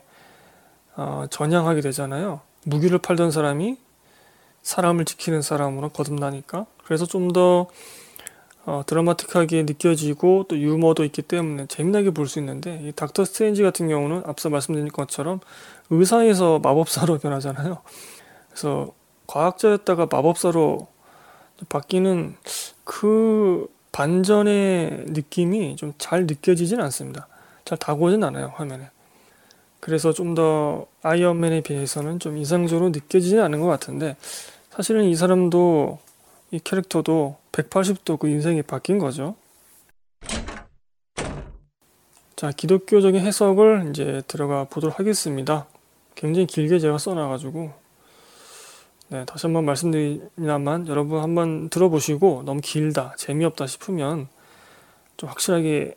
어, 0.97 1.25
전향하게 1.31 1.81
되잖아요. 1.81 2.41
무기를 2.65 2.99
팔던 2.99 3.31
사람이 3.31 3.75
사람을 4.61 5.05
지키는 5.05 5.41
사람으로 5.41 5.89
거듭나니까 5.89 6.67
그래서 6.83 7.07
좀더 7.07 7.67
어, 8.69 8.83
드라마틱하게 8.85 9.63
느껴지고 9.63 10.45
또 10.47 10.55
유머도 10.59 11.03
있기 11.05 11.23
때문에 11.23 11.65
재미나게 11.65 12.11
볼 12.11 12.27
수 12.27 12.37
있는데 12.37 12.79
이 12.83 12.91
닥터 12.91 13.25
스트레인지 13.25 13.63
같은 13.63 13.87
경우는 13.87 14.21
앞서 14.27 14.49
말씀드린 14.51 14.89
것처럼 14.89 15.39
의사에서 15.89 16.59
마법사로 16.59 17.17
변하잖아요. 17.19 17.79
그래서 18.49 18.93
과학자였다가 19.25 20.07
마법사로 20.11 20.87
바뀌는 21.69 22.35
그 22.83 23.67
반전의 23.91 25.05
느낌이 25.07 25.75
좀 25.75 25.93
잘 25.97 26.27
느껴지진 26.27 26.79
않습니다. 26.79 27.27
잘 27.65 27.77
다가오진 27.79 28.23
않아요, 28.23 28.53
화면에. 28.55 28.89
그래서 29.79 30.13
좀 30.13 30.35
더 30.35 30.85
아이언맨에 31.01 31.61
비해서는 31.61 32.19
좀 32.19 32.37
이상적으로 32.37 32.89
느껴지진 32.89 33.39
않은 33.39 33.61
것 33.61 33.67
같은데, 33.67 34.15
사실은 34.69 35.05
이 35.05 35.15
사람도, 35.15 35.97
이 36.51 36.59
캐릭터도 36.59 37.38
180도 37.51 38.19
그 38.19 38.27
인생이 38.27 38.61
바뀐 38.61 38.99
거죠. 38.99 39.35
자, 42.35 42.51
기독교적인 42.51 43.19
해석을 43.19 43.87
이제 43.89 44.21
들어가 44.27 44.63
보도록 44.63 44.99
하겠습니다. 44.99 45.67
굉장히 46.15 46.47
길게 46.47 46.79
제가 46.79 46.97
써놔가지고 46.97 47.73
네, 49.09 49.25
다시 49.25 49.47
한번 49.47 49.65
말씀드리냐만 49.65 50.87
여러분 50.87 51.21
한번 51.21 51.69
들어보시고 51.69 52.43
너무 52.45 52.61
길다, 52.61 53.15
재미없다 53.17 53.65
싶으면 53.67 54.27
좀 55.17 55.29
확실하게 55.29 55.95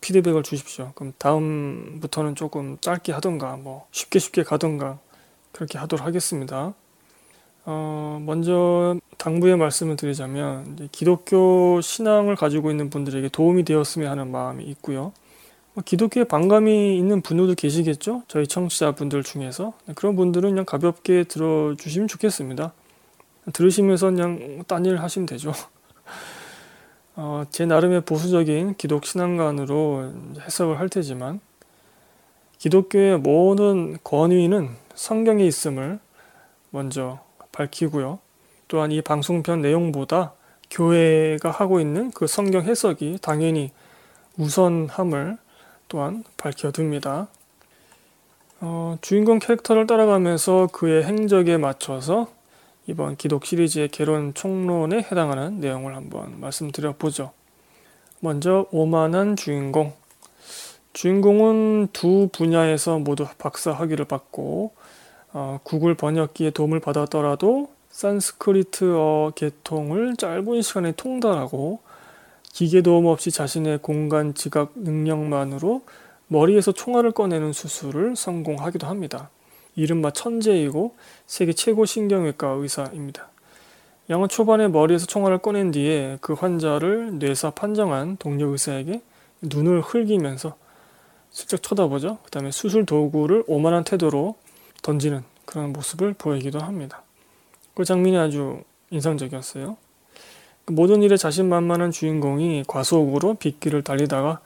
피드백을 0.00 0.42
주십시오. 0.42 0.92
그럼 0.94 1.12
다음부터는 1.18 2.36
조금 2.36 2.78
짧게 2.80 3.12
하던가, 3.12 3.56
뭐 3.56 3.86
쉽게 3.90 4.18
쉽게 4.18 4.42
가던가 4.44 4.98
그렇게 5.50 5.76
하도록 5.78 6.06
하겠습니다. 6.06 6.72
어, 7.64 8.20
먼저 8.24 8.96
당부의 9.18 9.56
말씀을 9.56 9.96
드리자면 9.96 10.88
기독교 10.90 11.80
신앙을 11.80 12.34
가지고 12.34 12.70
있는 12.70 12.90
분들에게 12.90 13.28
도움이 13.28 13.64
되었으면 13.64 14.10
하는 14.10 14.30
마음이 14.30 14.64
있고요. 14.64 15.12
뭐 15.74 15.82
기독교에 15.84 16.24
반감이 16.24 16.98
있는 16.98 17.22
분들도 17.22 17.54
계시겠죠? 17.54 18.22
저희 18.28 18.46
청취자분들 18.46 19.22
중에서. 19.22 19.72
네, 19.86 19.94
그런 19.94 20.16
분들은 20.16 20.50
그냥 20.50 20.64
가볍게 20.64 21.24
들어주시면 21.24 22.08
좋겠습니다. 22.08 22.72
들으시면서 23.52 24.10
그냥 24.10 24.64
딴 24.66 24.84
일 24.84 25.00
하시면 25.00 25.26
되죠. 25.26 25.52
어, 27.16 27.44
제 27.50 27.64
나름의 27.64 28.02
보수적인 28.02 28.74
기독 28.76 29.04
신앙관으로 29.04 30.12
해석을 30.40 30.78
할 30.78 30.88
테지만, 30.88 31.40
기독교의 32.58 33.18
모든 33.18 33.98
권위는 34.04 34.70
성경에 34.94 35.44
있음을 35.44 35.98
먼저 36.70 37.20
밝히고요. 37.52 38.18
또한 38.68 38.90
이 38.90 39.02
방송편 39.02 39.60
내용보다 39.62 40.32
교회가 40.70 41.50
하고 41.50 41.80
있는 41.80 42.10
그 42.10 42.26
성경 42.26 42.62
해석이 42.62 43.18
당연히 43.20 43.70
우선함을 44.38 45.36
또한 45.88 46.24
밝혀둡니다. 46.38 47.28
어, 48.60 48.96
주인공 49.02 49.38
캐릭터를 49.38 49.86
따라가면서 49.86 50.68
그의 50.72 51.04
행적에 51.04 51.58
맞춰서 51.58 52.28
이번 52.86 53.16
기독 53.16 53.44
시리즈의 53.44 53.88
개론 53.88 54.34
총론에 54.34 54.98
해당하는 54.98 55.60
내용을 55.60 55.94
한번 55.94 56.40
말씀드려 56.40 56.94
보죠. 56.96 57.32
먼저 58.20 58.66
오만한 58.70 59.36
주인공. 59.36 59.92
주인공은 60.92 61.88
두 61.92 62.28
분야에서 62.32 62.98
모두 62.98 63.26
박사 63.38 63.72
학위를 63.72 64.04
받고 64.04 64.72
어, 65.32 65.60
구글 65.62 65.94
번역기의 65.94 66.50
도움을 66.52 66.80
받았더라도 66.80 67.70
산스크리트어 67.90 69.32
계통을 69.34 70.16
짧은 70.16 70.62
시간에 70.62 70.92
통달하고 70.92 71.80
기계 72.52 72.82
도움 72.82 73.06
없이 73.06 73.30
자신의 73.30 73.78
공간 73.80 74.34
지각 74.34 74.72
능력만으로 74.74 75.82
머리에서 76.28 76.72
총알을 76.72 77.12
꺼내는 77.12 77.52
수술을 77.52 78.16
성공하기도 78.16 78.86
합니다. 78.86 79.30
이른바 79.74 80.10
천재이고 80.10 80.94
세계 81.26 81.52
최고 81.52 81.86
신경외과 81.86 82.48
의사입니다. 82.48 83.28
영화 84.10 84.26
초반에 84.26 84.68
머리에서 84.68 85.06
총알을 85.06 85.38
꺼낸 85.38 85.70
뒤에 85.70 86.18
그 86.20 86.34
환자를 86.34 87.18
뇌사 87.18 87.50
판정한 87.50 88.16
동료 88.18 88.48
의사에게 88.48 89.00
눈을 89.42 89.80
흘기면서 89.80 90.56
슬쩍 91.30 91.62
쳐다보죠. 91.62 92.18
그 92.22 92.30
다음에 92.30 92.50
수술 92.50 92.84
도구를 92.84 93.44
오만한 93.46 93.84
태도로 93.84 94.36
던지는 94.82 95.22
그런 95.46 95.72
모습을 95.72 96.14
보이기도 96.14 96.60
합니다. 96.60 97.02
그 97.74 97.84
장면이 97.84 98.16
아주 98.18 98.62
인상적이었어요. 98.90 99.76
모든 100.66 101.02
일에 101.02 101.16
자신만만한 101.16 101.90
주인공이 101.90 102.64
과속으로 102.66 103.34
빗길을 103.34 103.82
달리다가 103.82 104.40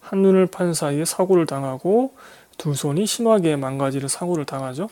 한눈을 0.00 0.46
판 0.48 0.74
사이에 0.74 1.04
사고를 1.04 1.46
당하고 1.46 2.14
두 2.58 2.74
손이 2.74 3.06
심하게 3.06 3.56
망가지를 3.56 4.08
사고를 4.08 4.44
당하죠. 4.44 4.88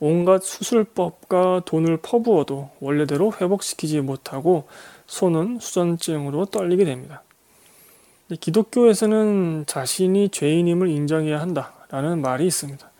온갖 0.00 0.42
수술법과 0.42 1.62
돈을 1.64 1.98
퍼부어도 1.98 2.70
원래대로 2.80 3.32
회복시키지 3.40 4.00
못하고 4.00 4.66
손은 5.06 5.58
수전증으로 5.60 6.46
떨리게 6.46 6.84
됩니다. 6.84 7.22
기독교에서는 8.40 9.64
자신이 9.66 10.30
죄인임을 10.30 10.88
인정해야 10.88 11.40
한다라는 11.40 12.22
말이 12.22 12.46
있습니다. 12.46 12.91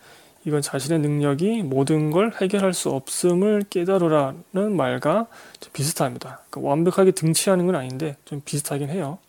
이건 0.45 0.61
자신의 0.61 0.99
능력이 0.99 1.63
모든 1.63 2.11
걸 2.11 2.33
해결할 2.41 2.73
수 2.73 2.89
없음을 2.89 3.63
깨달으라는 3.69 4.75
말과 4.75 5.27
비슷합니다. 5.71 6.41
그러니까 6.49 6.69
완벽하게 6.69 7.11
등치하는 7.11 7.65
건 7.65 7.75
아닌데 7.75 8.17
좀 8.25 8.41
비슷하긴 8.43 8.89
해요. 8.89 9.19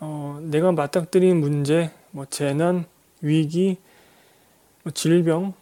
어, 0.00 0.38
내가 0.42 0.72
맞닥뜨린 0.72 1.38
문제, 1.40 1.90
뭐 2.10 2.24
재난, 2.26 2.86
위기, 3.20 3.76
뭐 4.82 4.92
질병 4.92 5.52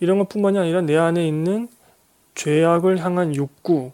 이런 0.00 0.18
것뿐만이 0.18 0.58
아니라 0.58 0.80
내 0.80 0.96
안에 0.96 1.26
있는 1.26 1.68
죄악을 2.34 2.98
향한 3.04 3.34
욕구 3.36 3.92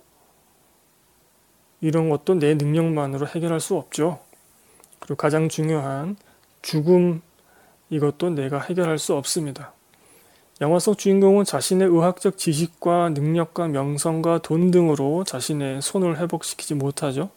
이런 1.80 2.08
것도 2.08 2.34
내 2.34 2.54
능력만으로 2.54 3.26
해결할 3.26 3.60
수 3.60 3.74
없죠. 3.76 4.20
그리고 4.98 5.16
가장 5.16 5.48
중요한 5.48 6.16
죽음 6.62 7.22
이것도 7.90 8.30
내가 8.30 8.60
해결할 8.60 8.98
수 8.98 9.14
없습니다. 9.14 9.72
영화 10.60 10.78
속 10.78 10.98
주인공은 10.98 11.44
자신의 11.44 11.88
의학적 11.88 12.36
지식과 12.36 13.10
능력과 13.10 13.68
명성과 13.68 14.38
돈 14.42 14.70
등으로 14.70 15.24
자신의 15.24 15.82
손을 15.82 16.18
회복시키지 16.18 16.74
못하죠. 16.74 17.30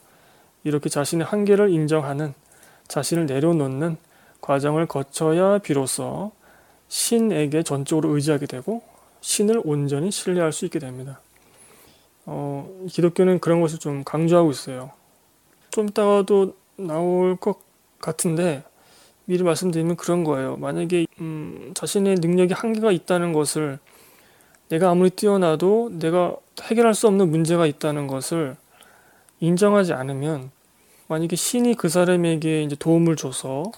이렇게 0.63 0.89
자신의 0.89 1.25
한계를 1.25 1.69
인정하는 1.71 2.33
자신을 2.87 3.25
내려놓는 3.25 3.97
과정을 4.41 4.87
거쳐야 4.87 5.57
비로소 5.57 6.31
신에게 6.89 7.63
전적으로 7.63 8.13
의지하게 8.13 8.45
되고 8.45 8.83
신을 9.21 9.61
온전히 9.63 10.11
신뢰할 10.11 10.51
수 10.51 10.65
있게 10.65 10.79
됩니다. 10.79 11.21
어, 12.25 12.69
기독교는 12.89 13.39
그런 13.39 13.61
것을 13.61 13.79
좀 13.79 14.03
강조하고 14.03 14.51
있어요. 14.51 14.91
좀 15.69 15.87
이따가도 15.87 16.55
나올 16.75 17.37
것 17.37 17.59
같은데 17.99 18.63
미리 19.25 19.43
말씀드리면 19.43 19.95
그런 19.95 20.23
거예요. 20.23 20.57
만약에 20.57 21.07
음, 21.19 21.71
자신의 21.75 22.15
능력이 22.15 22.53
한계가 22.53 22.91
있다는 22.91 23.33
것을 23.33 23.79
내가 24.69 24.89
아무리 24.89 25.09
뛰어나도 25.09 25.91
내가 25.99 26.35
해결할 26.61 26.93
수 26.93 27.07
없는 27.07 27.29
문제가 27.29 27.65
있다는 27.67 28.07
것을 28.07 28.55
인정하지 29.39 29.93
않으면 29.93 30.51
만약에 31.07 31.35
신이 31.35 31.75
그 31.75 31.89
사람에게 31.89 32.63
이제 32.63 32.75
도움을 32.75 33.15
줘서 33.15 33.71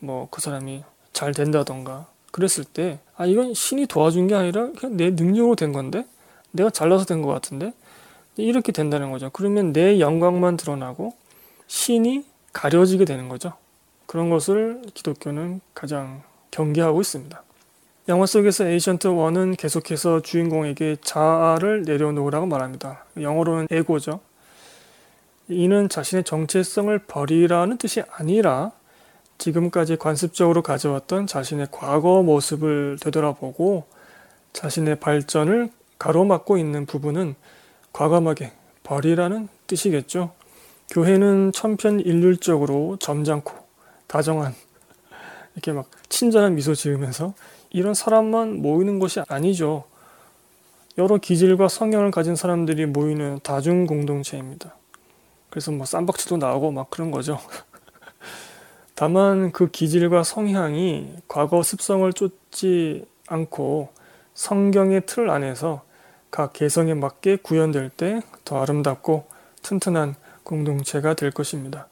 뭐 0.00 0.28
그 0.30 0.40
사람이 0.40 0.82
잘 1.12 1.32
된다던가 1.32 2.06
그랬을 2.30 2.64
때 2.64 2.98
아 3.16 3.26
이건 3.26 3.54
신이 3.54 3.86
도와준 3.86 4.28
게 4.28 4.34
아니라 4.36 4.70
그냥 4.78 4.96
내 4.96 5.10
능력으로 5.10 5.56
된 5.56 5.72
건데 5.72 6.04
내가 6.52 6.70
잘나서 6.70 7.04
된 7.04 7.22
것 7.22 7.28
같은데 7.32 7.72
이렇게 8.36 8.70
된다는 8.70 9.10
거죠. 9.10 9.30
그러면 9.32 9.72
내 9.72 9.98
영광만 9.98 10.56
드러나고 10.56 11.14
신이 11.66 12.24
가려지게 12.52 13.04
되는 13.04 13.28
거죠. 13.28 13.52
그런 14.08 14.30
것을 14.30 14.80
기독교는 14.94 15.60
가장 15.74 16.22
경계하고 16.50 17.02
있습니다. 17.02 17.42
영화 18.08 18.24
속에서 18.24 18.64
에이션트 18.64 19.06
1은 19.06 19.58
계속해서 19.58 20.22
주인공에게 20.22 20.96
자아를 21.02 21.82
내려놓으라고 21.82 22.46
말합니다. 22.46 23.04
영어로는 23.20 23.68
에고죠. 23.70 24.20
이는 25.48 25.90
자신의 25.90 26.24
정체성을 26.24 26.98
버리라는 27.00 27.76
뜻이 27.76 28.02
아니라 28.10 28.72
지금까지 29.36 29.96
관습적으로 29.96 30.62
가져왔던 30.62 31.26
자신의 31.26 31.68
과거 31.70 32.22
모습을 32.22 32.96
되돌아보고 33.02 33.84
자신의 34.54 35.00
발전을 35.00 35.68
가로막고 35.98 36.56
있는 36.56 36.86
부분은 36.86 37.34
과감하게 37.92 38.52
버리라는 38.84 39.48
뜻이겠죠. 39.66 40.32
교회는 40.90 41.52
천편일률적으로 41.52 42.96
점잖고 42.98 43.67
다정한 44.08 44.52
이렇게 45.54 45.72
막 45.72 45.88
친절한 46.08 46.56
미소 46.56 46.74
지으면서 46.74 47.34
이런 47.70 47.94
사람만 47.94 48.60
모이는 48.60 48.98
것이 48.98 49.20
아니죠. 49.28 49.84
여러 50.98 51.18
기질과 51.18 51.68
성향을 51.68 52.10
가진 52.10 52.34
사람들이 52.34 52.86
모이는 52.86 53.38
다중 53.44 53.86
공동체입니다. 53.86 54.74
그래서 55.50 55.70
뭐 55.70 55.86
쌈박치도 55.86 56.38
나오고 56.38 56.72
막 56.72 56.90
그런 56.90 57.12
거죠. 57.12 57.38
다만 58.96 59.52
그 59.52 59.70
기질과 59.70 60.24
성향이 60.24 61.14
과거 61.28 61.62
습성을 61.62 62.12
쫓지 62.12 63.06
않고 63.28 63.90
성경의 64.34 65.06
틀 65.06 65.30
안에서 65.30 65.82
각 66.32 66.52
개성에 66.52 66.94
맞게 66.94 67.36
구현될 67.36 67.90
때 67.90 68.20
더 68.48 68.62
아름답고 68.62 69.26
튼튼한 69.62 70.16
공동체가 70.42 71.12
될 71.12 71.30
것입니다. 71.30 71.88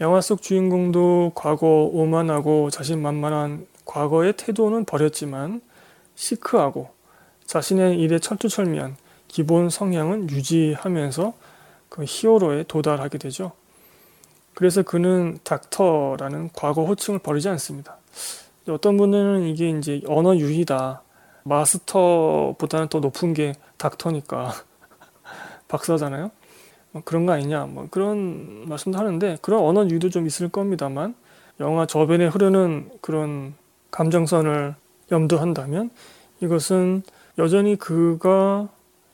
영화 0.00 0.20
속 0.20 0.42
주인공도 0.42 1.32
과거 1.34 1.66
오만하고 1.92 2.70
자신만만한 2.70 3.66
과거의 3.84 4.34
태도는 4.36 4.84
버렸지만 4.84 5.60
시크하고 6.14 6.90
자신의 7.46 7.98
일에 7.98 8.18
철두철미한 8.20 8.96
기본 9.26 9.70
성향은 9.70 10.30
유지하면서 10.30 11.32
그 11.88 12.04
히어로에 12.06 12.64
도달하게 12.68 13.18
되죠. 13.18 13.52
그래서 14.54 14.82
그는 14.82 15.38
닥터라는 15.42 16.50
과거 16.52 16.84
호칭을 16.84 17.20
버리지 17.20 17.48
않습니다. 17.48 17.96
어떤 18.68 18.96
분들은 18.96 19.46
이게 19.46 19.70
이제 19.70 20.00
언어 20.06 20.36
유희다. 20.36 21.02
마스터보다는 21.44 22.88
더 22.88 23.00
높은 23.00 23.32
게 23.34 23.54
닥터니까 23.78 24.52
박사잖아요. 25.68 26.30
뭐 26.92 27.02
그런 27.04 27.26
거 27.26 27.32
아니냐 27.32 27.66
뭐 27.66 27.86
그런 27.90 28.68
말씀도 28.68 28.98
하는데 28.98 29.38
그런 29.42 29.62
언어 29.62 29.84
유도 29.88 30.10
좀 30.10 30.26
있을 30.26 30.48
겁니다만 30.48 31.14
영화 31.60 31.86
저변에 31.86 32.26
흐르는 32.26 32.90
그런 33.00 33.54
감정선을 33.90 34.74
염두한다면 35.10 35.90
이것은 36.40 37.02
여전히 37.38 37.76
그가 37.76 38.68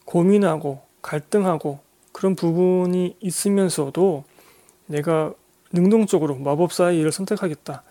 고민하고 0.04 0.82
갈등하고 1.02 1.78
그런 2.12 2.34
부분이 2.36 3.16
있으면서도 3.20 4.24
내가 4.86 5.32
능동적으로 5.72 6.36
마법사의 6.36 6.98
일을 6.98 7.10
선택하겠다. 7.10 7.82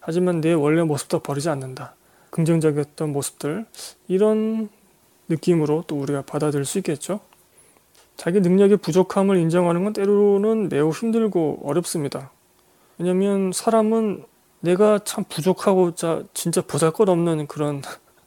하지만 0.00 0.40
내 0.40 0.52
원래 0.52 0.82
모습도 0.82 1.20
버리지 1.20 1.48
않는다. 1.48 1.94
긍정적이었던 2.30 3.12
모습들 3.12 3.66
이런 4.06 4.68
느낌으로 5.28 5.84
또 5.86 5.98
우리가 5.98 6.22
받아들일 6.22 6.64
수 6.64 6.78
있겠죠. 6.78 7.20
자기 8.18 8.40
능력의 8.40 8.78
부족함을 8.78 9.36
인정하는 9.36 9.84
건 9.84 9.92
때로는 9.92 10.68
매우 10.68 10.90
힘들고 10.90 11.60
어렵습니다. 11.62 12.32
왜냐면 12.98 13.52
사람은 13.52 14.24
내가 14.58 14.98
참 15.04 15.24
부족하고 15.28 15.94
자, 15.94 16.24
진짜 16.34 16.60
보잘 16.60 16.90
것 16.90 17.08
없는 17.08 17.46
그런 17.46 17.80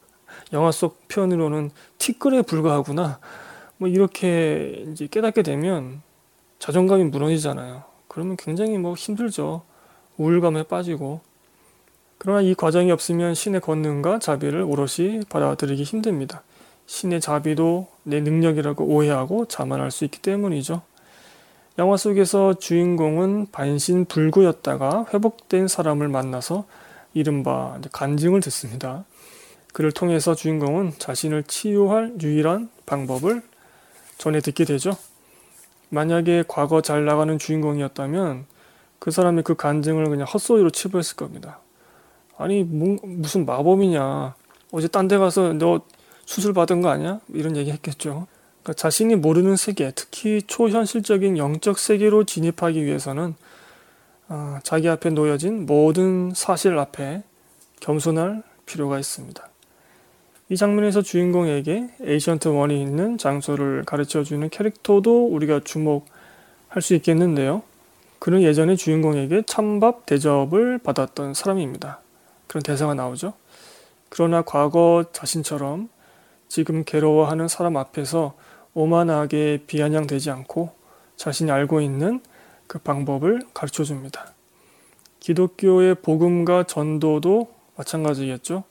영화 0.54 0.72
속 0.72 1.06
표현으로는 1.08 1.70
티끌에 1.98 2.40
불과하구나. 2.40 3.20
뭐 3.76 3.86
이렇게 3.86 4.82
이제 4.90 5.06
깨닫게 5.06 5.42
되면 5.42 6.00
자존감이 6.58 7.04
무너지잖아요. 7.04 7.84
그러면 8.08 8.36
굉장히 8.38 8.78
뭐 8.78 8.94
힘들죠. 8.94 9.62
우울감에 10.16 10.62
빠지고. 10.62 11.20
그러나 12.16 12.40
이 12.40 12.54
과정이 12.54 12.90
없으면 12.90 13.34
신의 13.34 13.60
권능과 13.60 14.20
자비를 14.20 14.62
오롯이 14.62 15.24
받아들이기 15.28 15.82
힘듭니다. 15.82 16.44
신의 16.86 17.20
자비도 17.20 17.88
내 18.02 18.20
능력이라고 18.20 18.84
오해하고 18.84 19.46
자만할 19.46 19.90
수 19.90 20.04
있기 20.04 20.20
때문이죠. 20.20 20.82
영화 21.78 21.96
속에서 21.96 22.54
주인공은 22.54 23.46
반신불구였다가 23.50 25.06
회복된 25.14 25.68
사람을 25.68 26.08
만나서 26.08 26.66
이른바 27.14 27.78
간증을 27.92 28.40
듣습니다. 28.42 29.04
그를 29.72 29.90
통해서 29.90 30.34
주인공은 30.34 30.94
자신을 30.98 31.44
치유할 31.44 32.14
유일한 32.20 32.68
방법을 32.84 33.42
전해 34.18 34.40
듣게 34.40 34.64
되죠. 34.64 34.96
만약에 35.88 36.44
과거 36.46 36.82
잘 36.82 37.04
나가는 37.04 37.38
주인공이었다면 37.38 38.44
그 38.98 39.10
사람의 39.10 39.44
그 39.44 39.54
간증을 39.54 40.08
그냥 40.08 40.26
헛소리로 40.26 40.70
치부했을 40.70 41.16
겁니다. 41.16 41.58
아니 42.36 42.64
뭐, 42.64 42.98
무슨 43.02 43.46
마법이냐 43.46 44.34
어제 44.72 44.88
딴 44.88 45.08
데 45.08 45.16
가서 45.18 45.52
너 45.54 45.80
수술 46.32 46.54
받은 46.54 46.80
거 46.80 46.88
아니야? 46.88 47.20
이런 47.28 47.58
얘기 47.58 47.70
했겠죠. 47.70 48.26
그러니까 48.62 48.72
자신이 48.72 49.16
모르는 49.16 49.56
세계, 49.56 49.90
특히 49.94 50.40
초현실적인 50.40 51.36
영적 51.36 51.78
세계로 51.78 52.24
진입하기 52.24 52.82
위해서는 52.86 53.34
어, 54.30 54.58
자기 54.62 54.88
앞에 54.88 55.10
놓여진 55.10 55.66
모든 55.66 56.32
사실 56.34 56.78
앞에 56.78 57.22
겸손할 57.80 58.42
필요가 58.64 58.98
있습니다. 58.98 59.46
이 60.48 60.56
장면에서 60.56 61.02
주인공에게 61.02 61.90
에이션트 62.00 62.48
원이 62.48 62.80
있는 62.80 63.18
장소를 63.18 63.84
가르쳐 63.84 64.22
주는 64.22 64.48
캐릭터도 64.48 65.26
우리가 65.26 65.60
주목할 65.62 66.80
수 66.80 66.94
있겠는데요. 66.94 67.62
그는 68.20 68.40
예전에 68.42 68.76
주인공에게 68.76 69.42
찬밥 69.46 70.06
대접을 70.06 70.78
받았던 70.78 71.34
사람입니다. 71.34 72.00
그런 72.46 72.62
대사가 72.62 72.94
나오죠. 72.94 73.34
그러나 74.08 74.40
과거 74.40 75.04
자신처럼 75.12 75.90
지금 76.52 76.84
괴로워하는 76.84 77.48
사람 77.48 77.78
앞에서 77.78 78.34
오만하게 78.74 79.62
비아냥되지 79.66 80.30
않고 80.30 80.68
자신이 81.16 81.50
알고 81.50 81.80
있는 81.80 82.20
그 82.66 82.78
방법을 82.78 83.40
가르쳐 83.54 83.84
줍니다. 83.84 84.34
기독교의 85.18 85.94
복음과 86.02 86.64
전도도 86.64 87.50
마찬가지겠죠. 87.76 88.64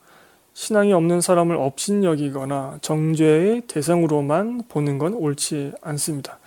신앙이 0.54 0.94
없는 0.94 1.22
사람을 1.22 1.56
업신여기거나 1.56 2.78
정죄의 2.84 3.62
대상으로만 3.62 4.66
보는 4.70 5.00
건 5.00 5.16
옳지 5.16 5.72
않습니다. 5.82 6.38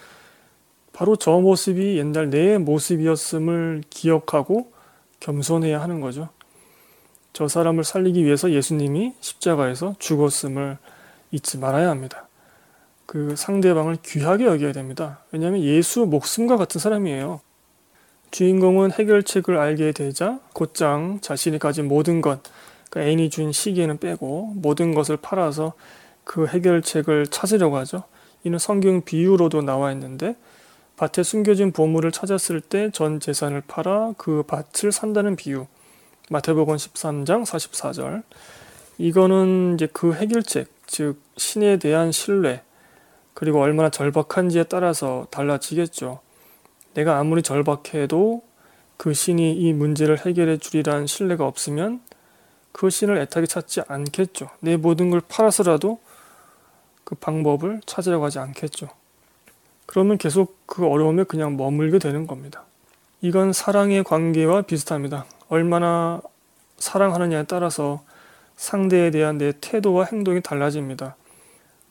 바로 0.93 1.17
저 1.17 1.33
모습이 1.41 1.99
옛날 1.99 2.31
내 2.31 2.59
모습이었음을 2.59 3.83
기억하고 3.91 4.71
겸손해야 5.19 5.83
하는 5.83 6.01
거죠. 6.01 6.29
저 7.33 7.49
사람을 7.49 7.83
살리기 7.83 8.25
위해서 8.25 8.53
예수님이 8.53 9.15
십자가에서 9.19 9.97
죽었음을 9.99 10.79
잊지 11.35 11.59
말아야 11.59 11.91
합니다. 11.91 12.29
그 13.07 13.35
상대방을 13.37 13.99
귀하게 14.05 14.47
여겨야 14.47 14.73
됩니다. 14.73 15.21
왜냐하면 15.33 15.63
예수 15.63 16.07
목숨과 16.07 16.57
같은 16.57 16.81
사람이에요. 16.81 17.41
주인공은 18.31 18.93
해결책을 18.93 19.57
알게 19.57 19.93
되자 19.93 20.41
곧장 20.53 21.21
자신이 21.21 21.59
가진 21.59 21.87
모든 21.87 22.21
것, 22.21 22.41
그 22.91 23.01
애인이 23.01 23.31
준 23.31 23.53
시계는 23.53 23.99
빼고 23.99 24.55
모든 24.57 24.95
것을 24.95 25.17
팔아서 25.17 25.75
그 26.25 26.47
해결책을 26.47 27.27
찾으려고 27.27 27.77
하죠. 27.79 28.05
이는 28.45 28.59
성경 28.59 29.03
비유로도 29.03 29.63
나와 29.63 29.93
있는데 29.93 30.37
밭에 30.97 31.23
숨겨진 31.23 31.73
보물을 31.73 32.13
찾았을 32.13 32.61
때 32.61 32.91
전 32.91 33.21
재산을 33.21 33.63
팔아 33.67 34.15
그 34.17 34.45
밭을 34.47 34.93
산다는 34.93 35.37
비유. 35.37 35.67
마태복음 36.31 36.77
13장 36.77 37.45
44절. 37.45 38.23
이거는 38.99 39.75
이제 39.75 39.89
그 39.93 40.15
해결책, 40.15 40.69
즉 40.87 41.21
신에 41.37 41.79
대한 41.79 42.13
신뢰, 42.13 42.63
그리고 43.35 43.61
얼마나 43.61 43.91
절박한지에 43.91 44.65
따라서 44.65 45.27
달라지겠죠. 45.31 46.21
내가 46.95 47.19
아무리 47.19 47.43
절박해도 47.43 48.43
그 48.97 49.13
신이 49.13 49.55
이 49.55 49.73
문제를 49.73 50.25
해결해 50.25 50.59
주리란 50.59 51.07
신뢰가 51.07 51.47
없으면 51.47 52.01
그 52.73 52.91
신을 52.91 53.19
애타게 53.19 53.47
찾지 53.47 53.83
않겠죠. 53.87 54.49
내 54.61 54.77
모든 54.77 55.11
걸 55.11 55.21
팔아서라도 55.21 55.99
그 57.03 57.15
방법을 57.15 57.81
찾으려고 57.87 58.25
하지 58.25 58.39
않겠죠. 58.39 58.89
그러면 59.87 60.17
계속 60.17 60.59
그 60.67 60.87
어려움에 60.87 61.25
그냥 61.25 61.57
머물게 61.57 61.99
되는 61.99 62.27
겁니다. 62.27 62.65
이건 63.21 63.53
사랑의 63.53 64.05
관계와 64.05 64.63
비슷합니다. 64.63 65.27
얼마나 65.49 66.21
사랑하느냐에 66.79 67.45
따라서 67.45 68.03
상대에 68.57 69.11
대한 69.11 69.39
내 69.39 69.53
태도와 69.61 70.07
행동이 70.07 70.41
달라집니다. 70.41 71.17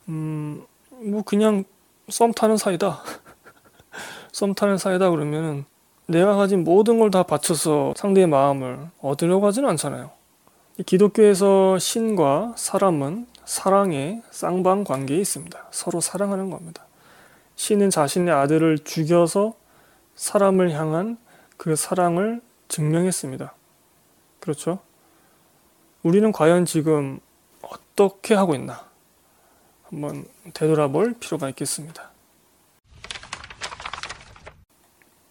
음, 0.08 0.64
뭐 0.90 1.22
그냥 1.22 1.64
썸 2.08 2.32
타는 2.32 2.56
사이다. 2.56 3.00
썸 4.32 4.54
타는 4.54 4.78
사이다 4.78 5.10
그러면은 5.10 5.64
내가 6.06 6.36
가진 6.36 6.64
모든 6.64 6.98
걸 6.98 7.10
다 7.10 7.22
바쳐서 7.22 7.94
상대의 7.96 8.26
마음을 8.26 8.88
얻으려고 9.00 9.46
하지는 9.46 9.68
않잖아요. 9.70 10.10
기독교에서 10.86 11.78
신과 11.78 12.54
사람은 12.56 13.26
사랑의 13.44 14.22
쌍방 14.30 14.84
관계에 14.84 15.18
있습니다. 15.18 15.68
서로 15.70 16.00
사랑하는 16.00 16.50
겁니다. 16.50 16.84
신은 17.56 17.90
자신의 17.90 18.34
아들을 18.34 18.80
죽여서 18.80 19.54
사람을 20.16 20.72
향한 20.72 21.16
그 21.56 21.76
사랑을 21.76 22.40
증명했습니다. 22.68 23.54
그렇죠? 24.40 24.80
우리는 26.04 26.32
과연 26.32 26.66
지금 26.66 27.18
어떻게 27.62 28.34
하고 28.34 28.54
있나? 28.54 28.84
한번 29.84 30.26
되돌아볼 30.52 31.14
필요가 31.18 31.48
있겠습니다. 31.48 32.10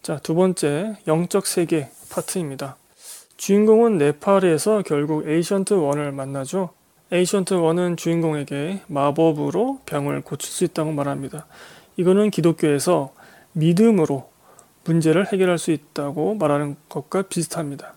자, 0.02 0.18
두 0.18 0.34
번째, 0.34 0.96
영적 1.06 1.46
세계 1.46 1.90
파트입니다. 2.10 2.76
주인공은 3.36 3.98
네팔에서 3.98 4.82
결국 4.82 5.28
에이션트 5.28 5.74
원을 5.74 6.10
만나죠. 6.10 6.70
에이션트 7.12 7.54
원은 7.54 7.96
주인공에게 7.96 8.82
마법으로 8.88 9.80
병을 9.86 10.22
고칠 10.22 10.50
수 10.50 10.64
있다고 10.64 10.90
말합니다. 10.90 11.46
이거는 11.96 12.30
기독교에서 12.30 13.14
믿음으로 13.52 14.28
문제를 14.82 15.32
해결할 15.32 15.56
수 15.56 15.70
있다고 15.70 16.34
말하는 16.34 16.74
것과 16.88 17.22
비슷합니다. 17.22 17.94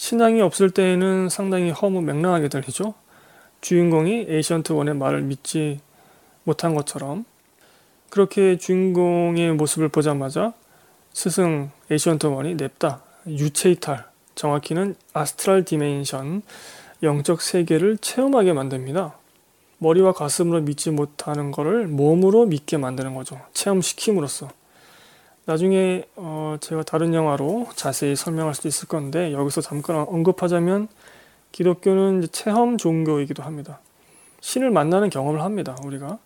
신앙이 0.00 0.40
없을 0.40 0.70
때에는 0.70 1.28
상당히 1.28 1.68
허무 1.70 2.00
맹랑하게 2.00 2.48
들리죠. 2.48 2.94
주인공이 3.60 4.28
에이션트 4.30 4.72
원의 4.72 4.94
말을 4.94 5.20
믿지 5.20 5.78
못한 6.42 6.74
것처럼 6.74 7.26
그렇게 8.08 8.56
주인공의 8.56 9.52
모습을 9.52 9.90
보자마자 9.90 10.54
스승 11.12 11.70
에이션트 11.90 12.28
원이 12.28 12.54
냅다 12.54 13.02
유체이탈 13.26 14.06
정확히는 14.36 14.94
astral 15.12 15.66
dimension 15.66 16.40
영적 17.02 17.42
세계를 17.42 17.98
체험하게 17.98 18.54
만듭니다. 18.54 19.14
머리와 19.76 20.14
가슴으로 20.14 20.62
믿지 20.62 20.90
못하는 20.90 21.50
것을 21.50 21.86
몸으로 21.88 22.46
믿게 22.46 22.78
만드는 22.78 23.14
거죠. 23.14 23.38
체험시킴으로써. 23.52 24.48
나중에 25.50 26.04
어 26.14 26.58
제가 26.60 26.84
다른 26.84 27.12
영화로 27.12 27.66
자세히 27.74 28.14
설명할 28.14 28.54
수도 28.54 28.68
있을 28.68 28.86
건데 28.86 29.32
여기서 29.32 29.60
잠깐 29.60 29.96
언급하자면 29.96 30.86
기독교는 31.50 32.28
체험 32.30 32.78
종교이기도 32.78 33.42
합니다. 33.42 33.80
신을 34.40 34.70
만나는 34.70 35.10
경험을 35.10 35.42
합니다. 35.42 35.76
우리가 35.84 36.20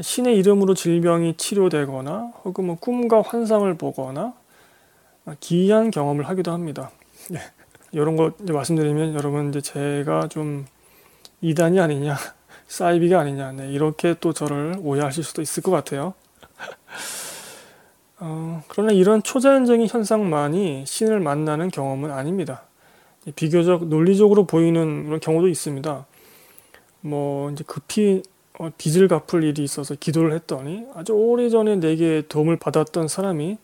신의 0.00 0.38
이름으로 0.38 0.74
질병이 0.74 1.36
치료되거나 1.36 2.32
혹은 2.44 2.66
뭐 2.66 2.76
꿈과 2.76 3.22
환상을 3.22 3.74
보거나 3.74 4.34
기이한 5.40 5.90
경험을 5.90 6.28
하기도 6.28 6.52
합니다. 6.52 6.92
예. 7.34 7.40
이런 7.90 8.14
거 8.14 8.30
말씀드리면 8.38 9.14
여러분 9.14 9.48
이제 9.48 9.60
제가 9.60 10.28
좀 10.28 10.64
이단이 11.40 11.80
아니냐 11.80 12.16
사이비가 12.68 13.18
아니냐 13.18 13.50
네, 13.50 13.72
이렇게 13.72 14.14
또 14.20 14.32
저를 14.32 14.76
오해하실 14.80 15.24
수도 15.24 15.42
있을 15.42 15.60
것 15.64 15.72
같아요. 15.72 16.14
어, 18.20 18.62
그러나 18.68 18.92
이런 18.92 19.22
초자연적인 19.22 19.86
현상만이 19.86 20.84
신을 20.86 21.20
만나는 21.20 21.70
경험은 21.70 22.10
아닙니다. 22.10 22.62
비교적 23.36 23.86
논리적으로 23.86 24.44
보이는 24.44 25.04
그런 25.04 25.20
경우도 25.20 25.48
있습니다. 25.48 26.06
뭐 27.02 27.50
이제 27.50 27.62
급히 27.66 28.22
어, 28.58 28.70
빚을 28.76 29.06
갚을 29.06 29.44
일이 29.44 29.62
있어서 29.62 29.94
기도를 29.94 30.32
했더니 30.32 30.84
아주 30.94 31.12
오래전에 31.12 31.76
내게 31.76 32.22
도움을 32.28 32.56
받았던 32.56 33.06
사람이 33.06 33.58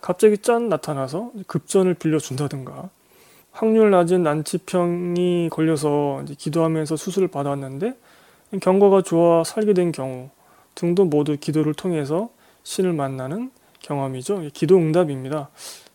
갑자기 0.00 0.38
짠 0.38 0.68
나타나서 0.68 1.30
급전을 1.46 1.94
빌려준다든가 1.94 2.90
확률 3.52 3.90
낮은 3.90 4.22
난치병이 4.22 5.50
걸려서 5.52 6.24
기도하면서 6.36 6.96
수술을 6.96 7.28
받았는데 7.28 7.94
경과가 8.60 9.02
좋아 9.02 9.44
살게 9.44 9.74
된 9.74 9.92
경우 9.92 10.30
등도 10.74 11.04
모두 11.04 11.36
기도를 11.38 11.74
통해서 11.74 12.30
신을 12.64 12.92
만나는 12.92 13.50
경험이죠. 13.80 14.42
기도 14.52 14.76
응답입니다. 14.76 15.50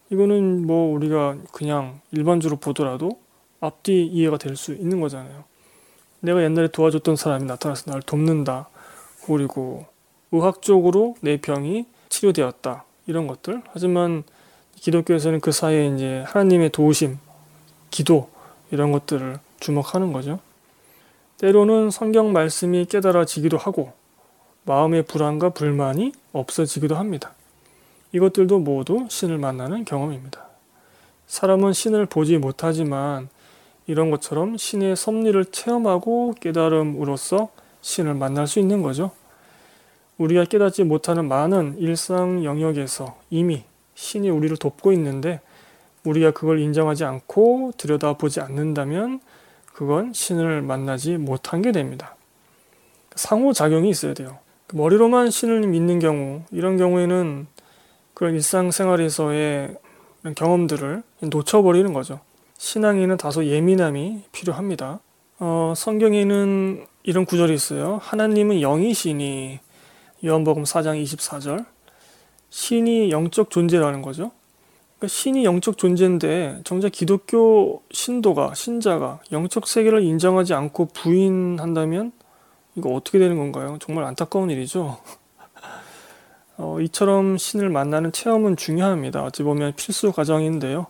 이거는 0.10 0.66
뭐 0.66 0.94
우리가 0.94 1.38
그냥 1.52 2.02
일반적으로 2.12 2.60
보더라도 2.60 3.20
앞뒤 3.60 4.06
이해가 4.06 4.38
될 4.38 4.56
수 4.56 4.74
있는 4.74 5.00
거잖아요. 5.00 5.44
내가 6.20 6.44
옛날에 6.44 6.68
도와줬던 6.68 7.16
사람이 7.16 7.46
나타나서 7.46 7.90
나를 7.92 8.02
돕는다. 8.04 8.70
그리고 9.26 9.86
의학적으로 10.32 11.16
내 11.22 11.38
병이 11.38 11.86
치료되었다. 12.10 12.84
이런 13.08 13.28
것들. 13.28 13.62
하지만 13.72 14.24
기독교에서는 14.76 15.40
그 15.40 15.52
사이에 15.52 15.88
이제 15.88 16.24
하나님의 16.28 16.70
도우심, 16.72 17.18
기도 17.92 18.30
이런 18.72 18.92
것들을 18.92 19.40
주목하는 19.60 20.14
거죠. 20.14 20.40
때로는 21.38 21.92
성경 21.92 22.34
말씀이 22.34 22.86
깨달아지기도 22.86 23.58
하고 23.58 23.94
마음의 24.64 25.04
불안과 25.04 25.50
불만이 25.50 26.14
없어지기도 26.34 26.96
합니다. 26.96 27.34
이것들도 28.16 28.60
모두 28.60 29.08
신을 29.10 29.38
만나는 29.38 29.84
경험입니다. 29.84 30.48
사람은 31.28 31.74
신을 31.74 32.06
보지 32.06 32.38
못하지만 32.38 33.28
이런 33.88 34.10
것처럼 34.10 34.56
신의 34.56 34.96
섭리를 34.96 35.44
체험하고 35.52 36.34
깨달음으로써 36.40 37.50
신을 37.82 38.14
만날 38.14 38.48
수 38.48 38.60
있는 38.60 38.82
거죠. 38.82 39.12
우리가 40.18 40.46
깨닫지 40.46 40.86
못하는 40.86 41.28
많은 41.28 41.78
일상 41.78 42.46
영역에서 42.46 43.18
이미 43.30 43.66
신이 43.96 44.30
우리를 44.30 44.56
돕고 44.56 44.94
있는데 44.94 45.42
우리가 46.06 46.32
그걸 46.32 46.62
인정하지 46.62 47.04
않고 47.04 47.74
들여다보지 47.76 48.40
않는다면 48.40 49.20
그건 49.74 50.14
신을 50.14 50.62
만나지 50.62 51.18
못한 51.18 51.62
게 51.62 51.74
됩니다. 51.74 52.16
상호작용이 53.16 53.90
있어야 53.90 54.14
돼요. 54.14 54.40
머리로만 54.74 55.32
신을 55.32 55.68
믿는 55.68 56.00
경우, 56.00 56.44
이런 56.52 56.78
경우에는 56.78 57.48
그런 58.16 58.34
일상생활에서의 58.34 59.78
경험들을 60.36 61.04
놓쳐버리는 61.20 61.94
거죠. 61.94 62.22
신앙에는 62.58 63.18
다소 63.18 63.46
예민함이 63.46 64.24
필요합니다. 64.32 65.02
어, 65.38 65.74
성경에는 65.76 66.86
이런 67.04 67.26
구절이 67.26 67.54
있어요. 67.54 68.00
하나님은 68.02 68.62
영이시니 68.62 69.60
요한복음 70.26 70.64
4장 70.64 71.04
24절 71.04 71.66
신이 72.50 73.12
영적 73.12 73.50
존재라는 73.50 74.02
거죠. 74.02 74.32
그러니까 74.98 75.08
신이 75.10 75.44
영적 75.44 75.78
존재인데 75.78 76.62
정작 76.64 76.94
기독교 76.94 77.84
신도가 77.92 78.54
신자가 78.56 79.20
영적 79.34 79.68
세계를 79.68 80.02
인정하지 80.04 80.54
않고 80.54 80.86
부인한다면 80.94 82.14
이거 82.76 82.90
어떻게 82.94 83.20
되는 83.20 83.38
건가요? 83.38 83.78
정말 83.82 84.06
안타까운 84.06 84.50
일이죠. 84.50 84.98
어, 86.58 86.80
이처럼 86.82 87.38
신을 87.38 87.70
만나는 87.70 88.12
체험은 88.12 88.56
중요합니다. 88.56 89.24
어찌 89.24 89.44
보면 89.44 89.74
필수 89.76 90.12
과정인데요. 90.12 90.88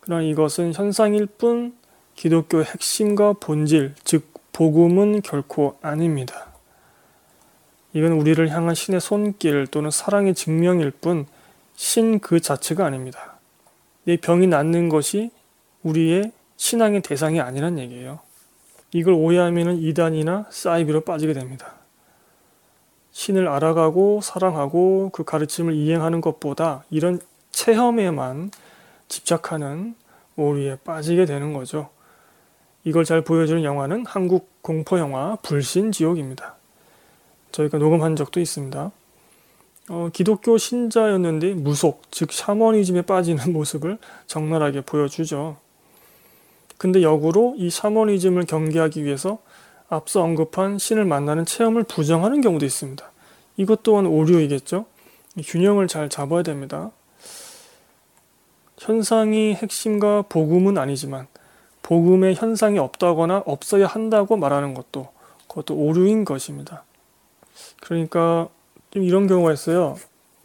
그러나 0.00 0.22
이것은 0.22 0.72
현상일 0.74 1.26
뿐 1.26 1.74
기독교의 2.14 2.64
핵심과 2.64 3.34
본질, 3.34 3.94
즉 4.04 4.32
복음은 4.52 5.22
결코 5.22 5.76
아닙니다. 5.82 6.46
이건 7.92 8.12
우리를 8.12 8.48
향한 8.50 8.74
신의 8.74 9.00
손길 9.00 9.66
또는 9.66 9.90
사랑의 9.90 10.34
증명일 10.34 10.90
뿐 10.90 11.26
신 11.76 12.18
그 12.18 12.40
자체가 12.40 12.84
아닙니다. 12.84 13.38
내 14.04 14.16
병이 14.16 14.46
낫는 14.46 14.88
것이 14.88 15.30
우리의 15.82 16.32
신앙의 16.56 17.02
대상이 17.02 17.40
아니란 17.40 17.78
얘기예요. 17.78 18.20
이걸 18.92 19.14
오해하면 19.14 19.78
이단이나 19.78 20.46
사이비로 20.50 21.02
빠지게 21.02 21.34
됩니다. 21.34 21.74
신을 23.16 23.48
알아가고 23.48 24.20
사랑하고 24.22 25.08
그 25.10 25.24
가르침을 25.24 25.72
이행하는 25.74 26.20
것보다 26.20 26.84
이런 26.90 27.18
체험에만 27.50 28.50
집착하는 29.08 29.94
오류에 30.36 30.76
빠지게 30.84 31.24
되는 31.24 31.54
거죠. 31.54 31.88
이걸 32.84 33.06
잘 33.06 33.22
보여주는 33.22 33.64
영화는 33.64 34.04
한국 34.04 34.50
공포 34.60 34.98
영화 34.98 35.36
불신지옥입니다. 35.36 36.56
저희가 37.52 37.78
녹음한 37.78 38.16
적도 38.16 38.38
있습니다. 38.38 38.90
어, 39.88 40.08
기독교 40.12 40.58
신자였는데 40.58 41.54
무속, 41.54 42.02
즉 42.10 42.30
샤머니즘에 42.30 43.00
빠지는 43.00 43.50
모습을 43.54 43.96
적나라하게 44.26 44.82
보여주죠. 44.82 45.56
근데 46.76 47.00
역으로 47.00 47.54
이 47.56 47.70
샤머니즘을 47.70 48.44
경계하기 48.44 49.04
위해서 49.04 49.38
앞서 49.88 50.22
언급한 50.22 50.78
신을 50.78 51.04
만나는 51.04 51.44
체험을 51.44 51.84
부정하는 51.84 52.40
경우도 52.40 52.64
있습니다. 52.66 53.10
이것 53.56 53.82
또한 53.82 54.06
오류이겠죠? 54.06 54.86
균형을 55.44 55.86
잘 55.88 56.08
잡아야 56.08 56.42
됩니다. 56.42 56.90
현상이 58.78 59.54
핵심과 59.54 60.22
복음은 60.28 60.76
아니지만 60.78 61.26
복음의 61.82 62.34
현상이 62.34 62.78
없다거나 62.78 63.44
없어야 63.46 63.86
한다고 63.86 64.36
말하는 64.36 64.74
것도 64.74 65.08
그것도 65.46 65.74
오류인 65.74 66.24
것입니다. 66.24 66.84
그러니까 67.80 68.48
좀 68.90 69.02
이런 69.02 69.26
경우가 69.26 69.52
있어요. 69.52 69.96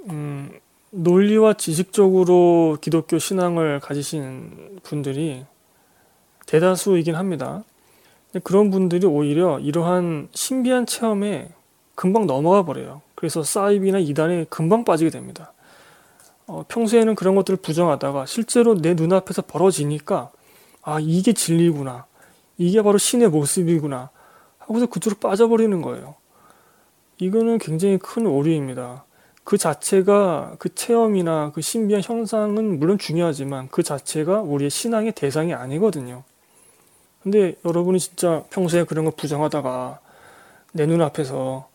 음, 0.10 0.52
논리와 0.92 1.54
지식적으로 1.54 2.78
기독교 2.80 3.18
신앙을 3.18 3.80
가지신 3.80 4.80
분들이 4.84 5.46
대다수이긴 6.46 7.16
합니다. 7.16 7.64
그런 8.40 8.72
분들이 8.72 9.06
오히려 9.06 9.60
이러한 9.60 10.30
신비한 10.34 10.86
체험에 10.86 11.50
금방 11.96 12.26
넘어가 12.28 12.64
버려요. 12.64 13.02
그래서 13.16 13.44
사이비나 13.44 14.00
이단에 14.00 14.46
금방 14.50 14.86
빠지게 14.86 15.10
됩니다. 15.10 15.54
어, 16.48 16.66
평소에는 16.68 17.16
그런 17.16 17.36
것들을 17.36 17.58
부정하다가 17.58 18.26
실제로 18.26 18.76
내 18.76 18.94
눈앞에서 18.94 19.42
벌어지니까 19.44 20.32
아 20.82 21.00
이게 21.00 21.34
진리구나 21.34 22.06
이게 22.58 22.82
바로 22.82 22.98
신의 22.98 23.30
모습이구나 23.30 24.10
하고서 24.60 24.86
그쪽으로 24.86 25.20
빠져버리는 25.20 25.82
거예요. 25.82 26.16
이거는 27.20 27.60
굉장히 27.60 27.98
큰 27.98 28.26
오류입니다. 28.26 29.06
그 29.44 29.58
자체가 29.58 30.56
그 30.60 30.74
체험이나 30.74 31.52
그 31.54 31.62
신비한 31.62 32.02
형상은 32.04 32.80
물론 32.80 32.98
중요하지만 32.98 33.68
그 33.70 33.84
자체가 33.84 34.42
우리의 34.42 34.70
신앙의 34.70 35.12
대상이 35.14 35.54
아니거든요. 35.54 36.24
근데 37.24 37.56
여러분이 37.66 38.00
진짜 38.00 38.44
평소에 38.50 38.84
그런 38.84 39.06
거 39.06 39.12
부정하다가 39.12 40.00
내 40.74 40.86
눈앞에서 40.86 41.68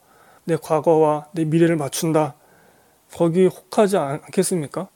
내 0.45 0.57
과거와 0.57 1.27
내 1.33 1.45
미래를 1.45 1.77
맞춘다. 1.77 2.35
거기 3.13 3.47
혹하지 3.47 3.97
않겠습니까? 3.97 4.89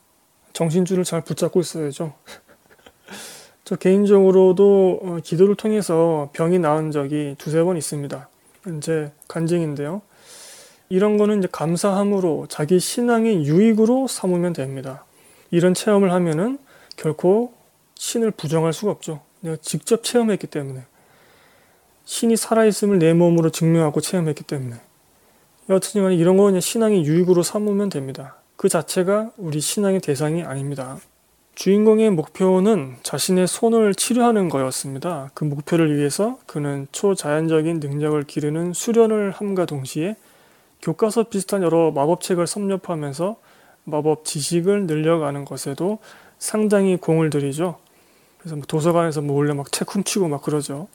정신줄을 0.52 1.04
잘 1.04 1.22
붙잡고 1.22 1.60
있어야죠. 1.60 2.14
저 3.64 3.76
개인적으로도 3.76 5.00
어, 5.02 5.18
기도를 5.22 5.54
통해서 5.54 6.30
병이 6.32 6.58
나은 6.58 6.90
적이 6.90 7.36
두세 7.38 7.62
번 7.62 7.76
있습니다. 7.76 8.28
이제 8.76 9.12
간증인데요. 9.28 10.02
이런 10.88 11.16
거는 11.18 11.38
이제 11.38 11.48
감사함으로 11.50 12.46
자기 12.48 12.80
신앙의 12.80 13.44
유익으로 13.44 14.08
삼으면 14.08 14.52
됩니다. 14.52 15.04
이런 15.52 15.72
체험을 15.72 16.12
하면은 16.12 16.58
결코 16.96 17.52
신을 17.94 18.32
부정할 18.32 18.72
수가 18.72 18.90
없죠. 18.90 19.20
내가 19.40 19.56
직접 19.60 20.02
체험했기 20.02 20.46
때문에. 20.46 20.82
신이 22.04 22.36
살아있음을 22.36 22.98
내 22.98 23.14
몸으로 23.14 23.50
증명하고 23.50 24.00
체험했기 24.00 24.44
때문에. 24.44 24.76
여튼간 25.68 26.12
이런 26.12 26.36
거 26.36 26.44
그냥 26.44 26.60
신앙의 26.60 27.04
유익으로 27.04 27.42
삼으면 27.42 27.88
됩니다. 27.88 28.36
그 28.56 28.68
자체가 28.68 29.30
우리 29.36 29.60
신앙의 29.60 30.00
대상이 30.00 30.42
아닙니다. 30.42 30.98
주인공의 31.54 32.10
목표는 32.10 32.96
자신의 33.02 33.46
손을 33.46 33.94
치료하는 33.94 34.48
거였습니다. 34.48 35.30
그 35.34 35.44
목표를 35.44 35.96
위해서 35.96 36.38
그는 36.46 36.86
초자연적인 36.90 37.80
능력을 37.80 38.22
기르는 38.24 38.72
수련을 38.72 39.30
함과 39.30 39.66
동시에 39.66 40.16
교과서 40.82 41.24
비슷한 41.24 41.62
여러 41.62 41.90
마법책을 41.90 42.46
섭렵하면서 42.46 43.36
마법 43.84 44.24
지식을 44.24 44.86
늘려가는 44.86 45.44
것에도 45.44 45.98
상당히 46.38 46.96
공을 46.96 47.30
들이죠. 47.30 47.78
그래서 48.40 48.56
뭐 48.56 48.64
도서관에서 48.66 49.20
뭐 49.20 49.36
원래 49.36 49.52
막 49.52 49.70
책 49.70 49.94
훔치고 49.94 50.28
막 50.28 50.42
그러죠. 50.42 50.88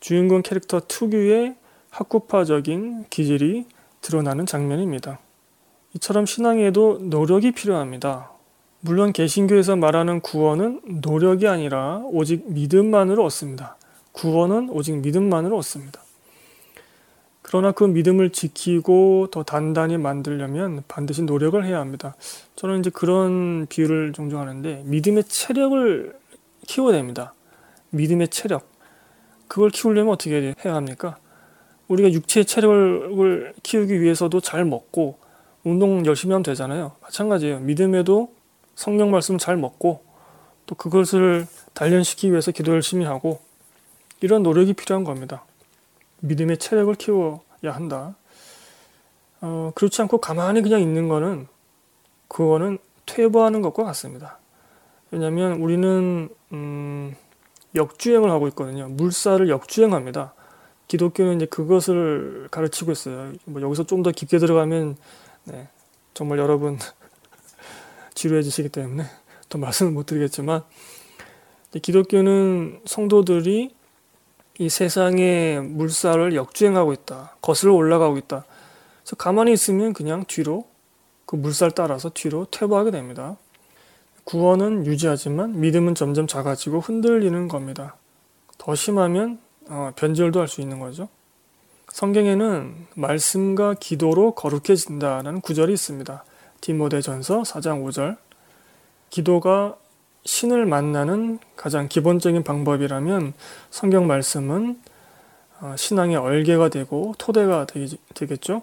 주인공 0.00 0.42
캐릭터 0.42 0.80
특유의 0.86 1.56
학구파적인 1.90 3.06
기질이 3.10 3.66
드러나는 4.00 4.46
장면입니다. 4.46 5.18
이처럼 5.94 6.26
신앙에도 6.26 6.98
노력이 7.00 7.52
필요합니다. 7.52 8.30
물론 8.80 9.12
개신교에서 9.12 9.76
말하는 9.76 10.20
구원은 10.20 11.00
노력이 11.02 11.48
아니라 11.48 12.02
오직 12.06 12.44
믿음만으로 12.52 13.24
얻습니다. 13.24 13.76
구원은 14.12 14.70
오직 14.70 14.96
믿음만으로 14.98 15.56
얻습니다. 15.56 16.00
그러나 17.42 17.72
그 17.72 17.84
믿음을 17.84 18.30
지키고 18.30 19.28
더 19.30 19.42
단단히 19.42 19.96
만들려면 19.96 20.84
반드시 20.86 21.22
노력을 21.22 21.64
해야 21.64 21.80
합니다. 21.80 22.14
저는 22.56 22.80
이제 22.80 22.90
그런 22.90 23.66
비유를 23.66 24.12
종종 24.12 24.40
하는데 24.40 24.82
믿음의 24.84 25.24
체력을 25.24 26.17
키워야 26.68 26.92
됩니다. 26.92 27.32
믿음의 27.90 28.28
체력. 28.28 28.68
그걸 29.48 29.70
키우려면 29.70 30.12
어떻게 30.12 30.54
해야 30.64 30.74
합니까? 30.74 31.16
우리가 31.88 32.12
육체의 32.12 32.44
체력을 32.44 33.54
키우기 33.62 34.00
위해서도 34.00 34.40
잘 34.40 34.66
먹고 34.66 35.18
운동 35.64 36.04
열심히 36.04 36.32
하면 36.32 36.42
되잖아요. 36.42 36.92
마찬가지예요. 37.00 37.60
믿음에도 37.60 38.32
성경 38.74 39.10
말씀 39.10 39.38
잘 39.38 39.56
먹고 39.56 40.04
또 40.66 40.74
그것을 40.74 41.46
단련시키기 41.72 42.30
위해서 42.30 42.52
기도 42.52 42.72
열심히 42.72 43.06
하고 43.06 43.40
이런 44.20 44.42
노력이 44.42 44.74
필요한 44.74 45.04
겁니다. 45.04 45.44
믿음의 46.20 46.58
체력을 46.58 46.94
키워야 46.96 47.40
한다. 47.62 48.14
어, 49.40 49.72
그렇지 49.74 50.02
않고 50.02 50.18
가만히 50.18 50.60
그냥 50.60 50.82
있는 50.82 51.08
거는 51.08 51.48
그거는 52.28 52.78
퇴보하는 53.06 53.62
것과 53.62 53.84
같습니다. 53.84 54.38
왜냐하면 55.10 55.60
우리는 55.60 56.28
음, 56.52 57.14
역주행을 57.74 58.30
하고 58.30 58.48
있거든요. 58.48 58.88
물살을 58.88 59.48
역주행합니다. 59.48 60.34
기독교는 60.88 61.36
이제 61.36 61.46
그것을 61.46 62.48
가르치고 62.50 62.92
있어요. 62.92 63.32
뭐 63.44 63.60
여기서 63.62 63.84
좀 63.84 64.02
더 64.02 64.10
깊게 64.10 64.38
들어가면 64.38 64.96
네, 65.44 65.68
정말 66.14 66.38
여러분 66.38 66.78
지루해지시기 68.14 68.70
때문에 68.70 69.04
더 69.48 69.58
말씀을 69.58 69.92
못 69.92 70.06
드리겠지만 70.06 70.62
기독교는 71.82 72.80
성도들이 72.86 73.74
이 74.60 74.68
세상의 74.68 75.62
물살을 75.62 76.34
역주행하고 76.34 76.92
있다. 76.92 77.36
거슬러 77.40 77.74
올라가고 77.74 78.16
있다. 78.18 78.44
그래서 79.02 79.16
가만히 79.16 79.52
있으면 79.52 79.92
그냥 79.92 80.24
뒤로 80.26 80.66
그 81.26 81.36
물살 81.36 81.70
따라서 81.70 82.10
뒤로 82.12 82.46
퇴보하게 82.50 82.90
됩니다. 82.90 83.36
구원은 84.28 84.84
유지하지만 84.84 85.58
믿음은 85.58 85.94
점점 85.94 86.26
작아지고 86.26 86.80
흔들리는 86.80 87.48
겁니다. 87.48 87.96
더 88.58 88.74
심하면 88.74 89.38
어, 89.70 89.92
변절도 89.96 90.38
할 90.38 90.48
수 90.48 90.60
있는 90.60 90.80
거죠. 90.80 91.08
성경에는 91.88 92.88
말씀과 92.94 93.76
기도로 93.80 94.32
거룩해진다라는 94.32 95.40
구절이 95.40 95.72
있습니다. 95.72 96.24
디모데전서 96.60 97.44
4장 97.44 97.82
5절. 97.86 98.18
기도가 99.08 99.78
신을 100.26 100.66
만나는 100.66 101.38
가장 101.56 101.88
기본적인 101.88 102.44
방법이라면 102.44 103.32
성경 103.70 104.06
말씀은 104.06 104.78
어, 105.62 105.74
신앙의 105.74 106.16
얼개가 106.16 106.68
되고 106.68 107.14
토대가 107.16 107.66
되겠죠. 108.12 108.60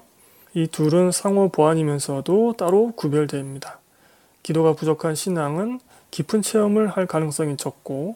이 0.53 0.67
둘은 0.67 1.11
상호 1.11 1.49
보완이면서도 1.49 2.53
따로 2.55 2.91
구별됩니다. 2.91 3.79
기도가 4.45 4.73
부족한 4.73 5.15
신앙은 5.15 5.79
깊은 6.11 6.43
체험을 6.43 6.87
할 6.87 7.07
가능성이 7.07 7.57
적고 7.57 8.15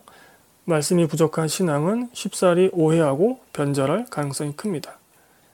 말씀이 0.65 1.07
부족한 1.07 1.47
신앙은 1.47 2.09
쉽사리 2.13 2.69
오해하고 2.71 3.39
변절할 3.51 4.05
가능성이 4.11 4.55
큽니다. 4.55 4.99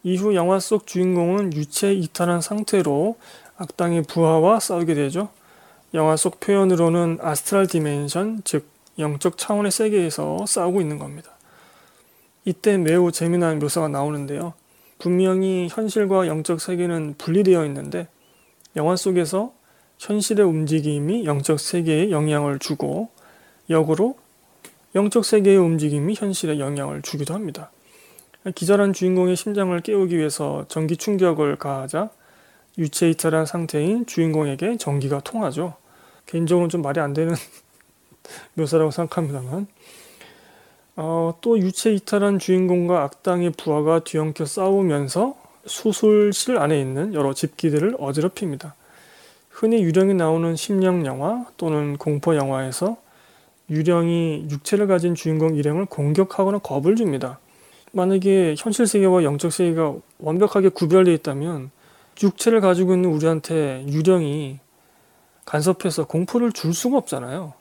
이후 0.03 0.35
영화 0.35 0.59
속 0.59 0.85
주인공은 0.85 1.53
유체 1.53 1.93
이탈한 1.93 2.41
상태로 2.41 3.15
악당의 3.55 4.03
부하와 4.03 4.59
싸우게 4.59 4.95
되죠. 4.95 5.29
영화 5.93 6.17
속 6.17 6.41
표현으로는 6.41 7.19
astral 7.21 7.67
dimension, 7.67 8.41
즉 8.43 8.67
영적 8.99 9.37
차원의 9.37 9.71
세계에서 9.71 10.45
싸우고 10.45 10.81
있는 10.81 10.99
겁니다. 10.99 11.31
이때 12.43 12.77
매우 12.77 13.13
재미난 13.13 13.59
묘사가 13.59 13.87
나오는데요. 13.87 14.53
분명히 14.99 15.69
현실과 15.71 16.27
영적 16.27 16.59
세계는 16.59 17.15
분리되어 17.17 17.63
있는데 17.65 18.09
영화 18.75 18.97
속에서 18.97 19.53
현실의 19.99 20.45
움직임이 20.45 21.25
영적 21.25 21.59
세계에 21.59 22.11
영향을 22.11 22.59
주고 22.59 23.09
역으로 23.69 24.17
영적 24.93 25.25
세계의 25.25 25.57
움직임이 25.57 26.13
현실에 26.13 26.59
영향을 26.59 27.01
주기도 27.01 27.33
합니다. 27.33 27.71
기절한 28.53 28.93
주인공의 28.93 29.35
심장을 29.35 29.77
깨우기 29.79 30.17
위해서 30.17 30.65
전기 30.67 30.97
충격을 30.97 31.57
가하자 31.57 32.09
유체 32.77 33.09
이탈한 33.09 33.45
상태인 33.45 34.05
주인공에게 34.05 34.77
전기가 34.77 35.19
통하죠. 35.21 35.75
개인적으로는 36.25 36.69
좀 36.69 36.81
말이 36.81 36.99
안 36.99 37.13
되는 37.13 37.33
묘사라고 38.55 38.91
생각합니다만 38.91 39.67
어, 40.97 41.37
또 41.41 41.59
유체 41.59 41.93
이탈한 41.93 42.39
주인공과 42.39 43.03
악당의 43.03 43.51
부하가 43.51 43.99
뒤엉켜 43.99 44.45
싸우면서 44.45 45.35
수술실 45.65 46.57
안에 46.57 46.79
있는 46.79 47.13
여러 47.13 47.33
집기들을 47.33 47.95
어지럽힙니다. 47.99 48.75
흔히 49.55 49.81
유령이 49.83 50.15
나오는 50.15 50.53
심령 50.57 51.05
영화 51.05 51.45
또는 51.55 51.95
공포 51.95 52.35
영화에서 52.35 52.97
유령이 53.69 54.47
육체를 54.51 54.85
가진 54.85 55.15
주인공 55.15 55.55
일행을 55.55 55.85
공격하거나 55.85 56.57
겁을 56.57 56.97
줍니다. 56.97 57.39
만약에 57.93 58.55
현실 58.57 58.85
세계와 58.85 59.23
영적 59.23 59.53
세계가 59.53 59.95
완벽하게 60.19 60.67
구별되어 60.67 61.13
있다면 61.13 61.71
육체를 62.21 62.59
가지고 62.59 62.95
있는 62.95 63.09
우리한테 63.11 63.85
유령이 63.87 64.59
간섭해서 65.45 66.05
공포를 66.05 66.51
줄 66.51 66.73
수가 66.73 66.97
없잖아요. 66.97 67.53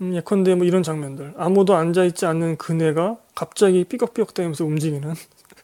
음, 0.00 0.14
예컨대 0.14 0.54
뭐 0.54 0.64
이런 0.64 0.82
장면들. 0.82 1.34
아무도 1.36 1.74
앉아있지 1.74 2.24
않는 2.24 2.56
그네가 2.56 3.18
갑자기 3.34 3.84
삐걱삐걱 3.84 4.32
대면서 4.32 4.64
움직이는 4.64 5.12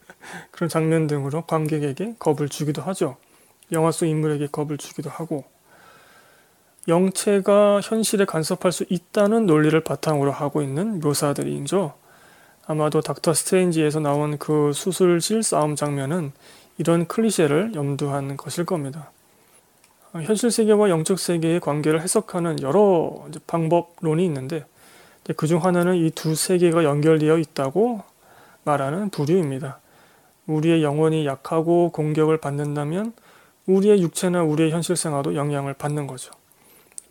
그런 0.51 0.69
장면 0.69 1.07
등으로 1.07 1.41
관객에게 1.47 2.17
겁을 2.19 2.47
주기도 2.47 2.83
하죠. 2.83 3.17
영화 3.71 3.91
속 3.91 4.05
인물에게 4.05 4.49
겁을 4.51 4.77
주기도 4.77 5.09
하고. 5.09 5.51
영체가 6.87 7.79
현실에 7.81 8.25
간섭할 8.25 8.71
수 8.71 8.85
있다는 8.89 9.45
논리를 9.45 9.77
바탕으로 9.79 10.31
하고 10.31 10.61
있는 10.61 10.99
묘사들이죠. 10.99 11.93
아마도 12.65 13.01
닥터 13.01 13.33
스트레인지에서 13.33 13.99
나온 13.99 14.37
그 14.37 14.71
수술실 14.73 15.43
싸움 15.43 15.75
장면은 15.75 16.31
이런 16.77 17.07
클리셰를 17.07 17.73
염두한 17.75 18.37
것일 18.37 18.65
겁니다. 18.65 19.11
현실 20.13 20.51
세계와 20.51 20.89
영적 20.89 21.19
세계의 21.19 21.59
관계를 21.59 22.01
해석하는 22.01 22.61
여러 22.61 23.25
방법론이 23.47 24.23
있는데 24.25 24.65
그 25.37 25.47
중 25.47 25.63
하나는 25.63 25.95
이 25.95 26.11
두 26.11 26.35
세계가 26.35 26.83
연결되어 26.83 27.37
있다고 27.37 28.01
말하는 28.65 29.09
부류입니다. 29.09 29.79
우리의 30.47 30.83
영혼이 30.83 31.25
약하고 31.25 31.91
공격을 31.91 32.37
받는다면 32.37 33.13
우리의 33.65 34.01
육체나 34.01 34.43
우리의 34.43 34.71
현실 34.71 34.95
생활도 34.97 35.35
영향을 35.35 35.73
받는 35.73 36.07
거죠. 36.07 36.31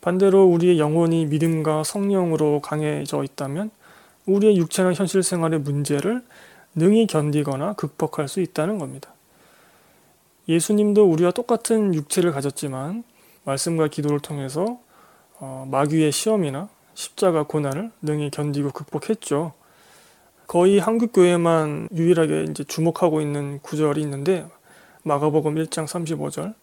반대로 0.03 0.45
우리의 0.47 0.81
영혼이 0.81 1.27
믿음과 1.27 1.85
성령으로 1.85 2.61
강해져 2.61 3.23
있다면 3.23 3.71
우리의 4.27 4.57
육체나 4.57 4.93
현실 4.93 5.23
생활의 5.23 5.61
문제를 5.61 6.23
능히 6.75 7.07
견디거나 7.07 7.75
극복할 7.75 8.29
수 8.29 8.41
있다는 8.41 8.79
겁니다. 8.79 9.15
예수님도 10.49 11.09
우리와 11.09 11.31
똑같은 11.31 11.95
육체를 11.95 12.33
가졌지만 12.33 13.05
말씀과 13.45 13.89
기도를 13.89 14.19
통해서 14.19 14.81
어, 15.39 15.67
마귀의 15.71 16.11
시험이나 16.11 16.69
십자가 16.95 17.45
고난을 17.45 17.93
능히 18.03 18.31
견디고 18.31 18.73
극복했죠. 18.73 19.53
거의 20.49 20.81
한국 20.81 21.13
교회만 21.13 21.89
유일하게 21.95 22.47
이제 22.51 22.65
주목하고 22.65 23.21
있는 23.21 23.61
구절이 23.61 24.01
있는데 24.03 24.47
마가복음 25.05 25.55
1장 25.55 25.87
35절 25.87 26.55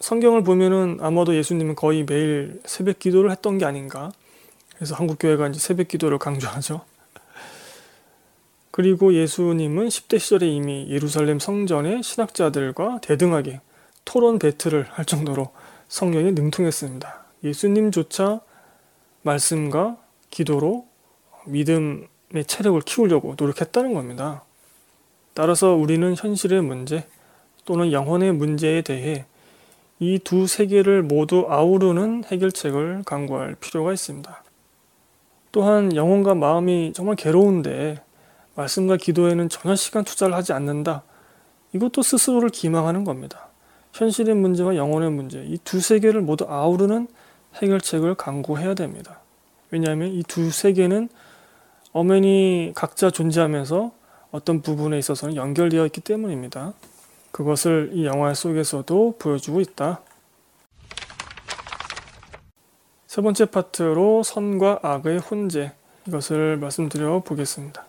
성경을 0.00 0.44
보면은 0.44 0.98
아마도 1.00 1.34
예수님은 1.34 1.74
거의 1.74 2.04
매일 2.04 2.60
새벽 2.64 2.98
기도를 2.98 3.30
했던 3.30 3.58
게 3.58 3.64
아닌가. 3.64 4.12
그래서 4.74 4.94
한국 4.94 5.18
교회가 5.18 5.48
이제 5.48 5.58
새벽 5.58 5.88
기도를 5.88 6.18
강조하죠. 6.18 6.82
그리고 8.70 9.14
예수님은 9.14 9.88
10대 9.88 10.18
시절에 10.18 10.46
이미 10.48 10.86
예루살렘 10.90 11.38
성전의 11.38 12.02
신학자들과 12.02 13.00
대등하게 13.00 13.60
토론 14.04 14.38
배틀을 14.38 14.84
할 14.90 15.06
정도로 15.06 15.50
성령에 15.88 16.32
능통했습니다. 16.32 17.24
예수님조차 17.42 18.40
말씀과 19.22 19.96
기도로 20.30 20.86
믿음의 21.46 22.44
체력을 22.46 22.78
키우려고 22.82 23.34
노력했다는 23.38 23.94
겁니다. 23.94 24.44
따라서 25.32 25.74
우리는 25.74 26.14
현실의 26.14 26.62
문제 26.62 27.06
또는 27.64 27.92
영혼의 27.92 28.32
문제에 28.32 28.82
대해 28.82 29.24
이 29.98 30.18
두 30.18 30.46
세계를 30.46 31.02
모두 31.02 31.46
아우르는 31.48 32.24
해결책을 32.24 33.02
강구할 33.06 33.54
필요가 33.60 33.92
있습니다. 33.92 34.42
또한 35.52 35.94
영혼과 35.96 36.34
마음이 36.34 36.92
정말 36.94 37.16
괴로운데 37.16 38.02
말씀과 38.56 38.96
기도에는 38.98 39.48
전혀 39.48 39.74
시간 39.74 40.04
투자를 40.04 40.34
하지 40.34 40.52
않는다. 40.52 41.02
이것도 41.72 42.02
스스로를 42.02 42.50
기망하는 42.50 43.04
겁니다. 43.04 43.48
현실의 43.94 44.34
문제와 44.34 44.76
영혼의 44.76 45.10
문제, 45.10 45.42
이 45.44 45.56
두 45.64 45.80
세계를 45.80 46.20
모두 46.20 46.44
아우르는 46.46 47.08
해결책을 47.54 48.14
강구해야 48.16 48.74
됩니다. 48.74 49.20
왜냐하면 49.70 50.08
이 50.12 50.22
두 50.22 50.50
세계는 50.50 51.08
엄연히 51.92 52.72
각자 52.74 53.10
존재하면서 53.10 53.92
어떤 54.30 54.60
부분에 54.60 54.98
있어서는 54.98 55.36
연결되어 55.36 55.86
있기 55.86 56.02
때문입니다. 56.02 56.74
그것을 57.36 57.90
이 57.92 58.06
영화 58.06 58.32
속에서도 58.32 59.16
보여주고 59.18 59.60
있다. 59.60 60.00
세 63.06 63.20
번째 63.20 63.44
파트로 63.44 64.22
선과 64.22 64.80
악의 64.82 65.18
혼재 65.18 65.72
이것을 66.06 66.56
말씀드려 66.56 67.20
보겠습니다. 67.20 67.84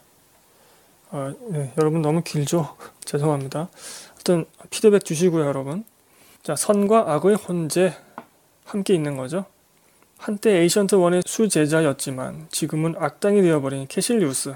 아, 1.11 1.33
네, 1.47 1.71
여러분 1.77 2.01
너무 2.01 2.23
길죠? 2.23 2.75
죄송합니다. 3.05 3.69
어떤 4.19 4.43
피드백 4.69 5.05
주시고요, 5.05 5.45
여러분. 5.45 5.85
자, 6.43 6.57
선과 6.57 7.13
악의 7.13 7.35
혼재 7.35 7.95
함께 8.65 8.95
있는 8.95 9.15
거죠. 9.15 9.45
한때 10.17 10.57
에이션트 10.59 10.95
원의 10.95 11.23
수제자였지만 11.25 12.47
지금은 12.51 12.95
악당이 12.97 13.41
되어버린 13.41 13.87
캐실리우스, 13.87 14.55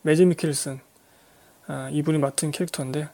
매즈 0.00 0.24
미켈슨 0.24 0.80
아, 1.66 1.90
이분이 1.92 2.16
맡은 2.16 2.50
캐릭터인데 2.50 3.10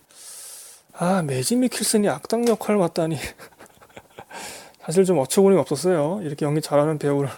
아 0.94 1.22
매즈 1.22 1.56
미켈슨이 1.56 2.08
악당 2.08 2.46
역할을 2.46 2.78
맡다니 2.78 3.16
사실 4.84 5.04
좀 5.04 5.18
어처구니가 5.18 5.60
없었어요. 5.62 6.20
이렇게 6.22 6.44
연기 6.44 6.60
잘하는 6.60 6.98
배우를. 6.98 7.30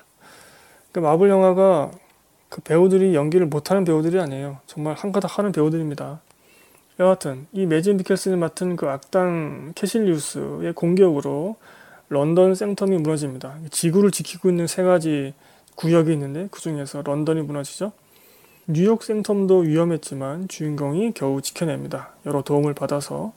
그 0.92 0.98
마블 0.98 1.28
영화가 1.28 1.90
그 2.48 2.60
배우들이 2.62 3.14
연기를 3.14 3.46
못하는 3.46 3.84
배우들이 3.84 4.18
아니에요. 4.18 4.58
정말 4.66 4.94
한가닥 4.94 5.38
하는 5.38 5.52
배우들입니다. 5.52 6.20
여하튼 7.00 7.46
이 7.52 7.66
매즈 7.66 7.96
미켈슨이 7.96 8.36
맡은 8.36 8.76
그 8.76 8.88
악당 8.88 9.72
캐실리우스의 9.74 10.72
공격으로 10.74 11.56
런던 12.08 12.52
생텀이 12.52 12.98
무너집니다. 12.98 13.56
지구를 13.70 14.10
지키고 14.10 14.48
있는 14.48 14.66
세 14.66 14.82
가지 14.82 15.34
구역이 15.74 16.12
있는데 16.12 16.48
그 16.50 16.60
중에서 16.60 17.02
런던이 17.02 17.42
무너지죠. 17.42 17.92
뉴욕 18.66 19.00
생텀도 19.00 19.64
위험했지만 19.66 20.48
주인공이 20.48 21.12
겨우 21.12 21.42
지켜냅니다. 21.42 22.10
여러 22.24 22.42
도움을 22.42 22.74
받아서 22.74 23.32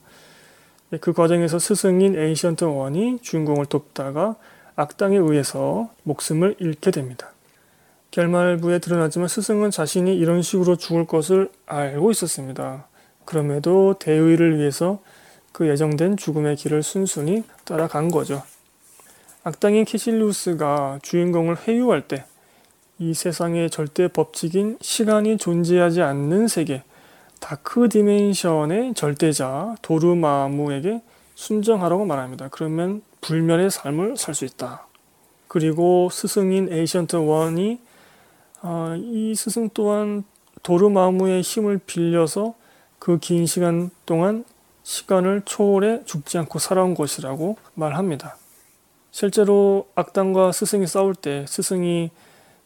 그 1.02 1.14
과정에서 1.14 1.60
스승인 1.60 2.18
에이션트 2.18 2.64
원이 2.64 3.20
주인공을 3.22 3.66
돕다가 3.66 4.36
악당에 4.76 5.18
의해서 5.18 5.90
목숨을 6.04 6.56
잃게 6.60 6.92
됩니다. 6.92 7.32
결말부에 8.12 8.80
드러나지만 8.80 9.28
스승은 9.28 9.72
자신이 9.72 10.18
이런 10.18 10.42
식으로 10.42 10.78
죽을 10.78 11.06
것을 11.06 11.50
알고 11.66 12.12
있었습니다. 12.12 12.88
그럼에도 13.26 13.96
대의를 14.00 14.58
위해서 14.58 15.00
그 15.52 15.68
예정된 15.68 16.18
죽음의 16.18 16.56
길을 16.56 16.84
순순히 16.84 17.44
따라간 17.66 18.10
거죠. 18.10 18.44
악당인 19.44 19.86
캐실리우스가 19.86 21.00
주인공을 21.02 21.68
회유할 21.68 22.08
때 22.08 22.26
이 23.00 23.14
세상의 23.14 23.70
절대 23.70 24.08
법칙인 24.08 24.78
시간이 24.82 25.38
존재하지 25.38 26.02
않는 26.02 26.48
세계, 26.48 26.82
다크 27.48 27.88
디멘션의 27.88 28.94
절대자 28.94 29.78
도르마무에게 29.82 31.02
순종하라고 31.36 32.04
말합니다. 32.04 32.50
그러면 32.52 33.02
불멸의 33.22 33.72
삶을 33.72 34.18
살 34.18 34.36
수 34.36 34.44
있다. 34.44 34.86
그리고 35.48 36.10
스승인 36.12 36.68
에이션트 36.74 37.16
원이 37.16 37.80
어, 38.64 38.96
이 38.98 39.34
스승 39.34 39.70
또한 39.74 40.26
도르마무의 40.62 41.42
힘을 41.42 41.80
빌려서 41.86 42.54
그 43.00 43.18
긴 43.18 43.46
시간 43.46 43.92
동안 44.06 44.44
시간을 44.84 45.44
초월해 45.46 46.04
죽지 46.04 46.38
않고 46.40 46.60
살아온 46.60 46.96
것이라고 46.96 47.56
말합니다. 47.76 48.36
실제로 49.12 49.88
악당과 49.96 50.52
스승이 50.52 50.86
싸울 50.86 51.16
때 51.16 51.46
스승이 51.48 52.12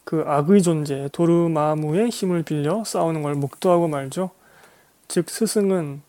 그 0.02 0.24
악의 0.26 0.64
존재 0.64 1.08
도르마무의 1.12 2.08
힘을 2.08 2.42
빌려 2.42 2.82
싸우는 2.82 3.22
걸 3.22 3.36
목도하고 3.36 3.86
말죠. 3.86 4.32
즉 5.12 5.28
스승은 5.28 6.00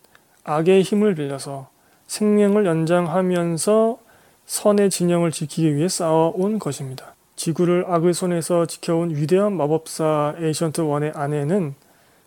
악의 0.45 0.81
힘을 0.81 1.13
빌려서 1.15 1.67
생명을 2.07 2.65
연장하면서 2.65 3.99
선의 4.45 4.89
진영을 4.89 5.29
지키기 5.29 5.75
위해 5.75 5.89
싸워온 5.89 6.57
것입니다. 6.57 7.13
지구를 7.35 7.83
악의 7.89 8.13
손에서 8.13 8.65
지켜온 8.65 9.13
위대한 9.13 9.57
마법사 9.57 10.35
에이션트 10.39 10.79
원의 10.79 11.11
안에는 11.15 11.75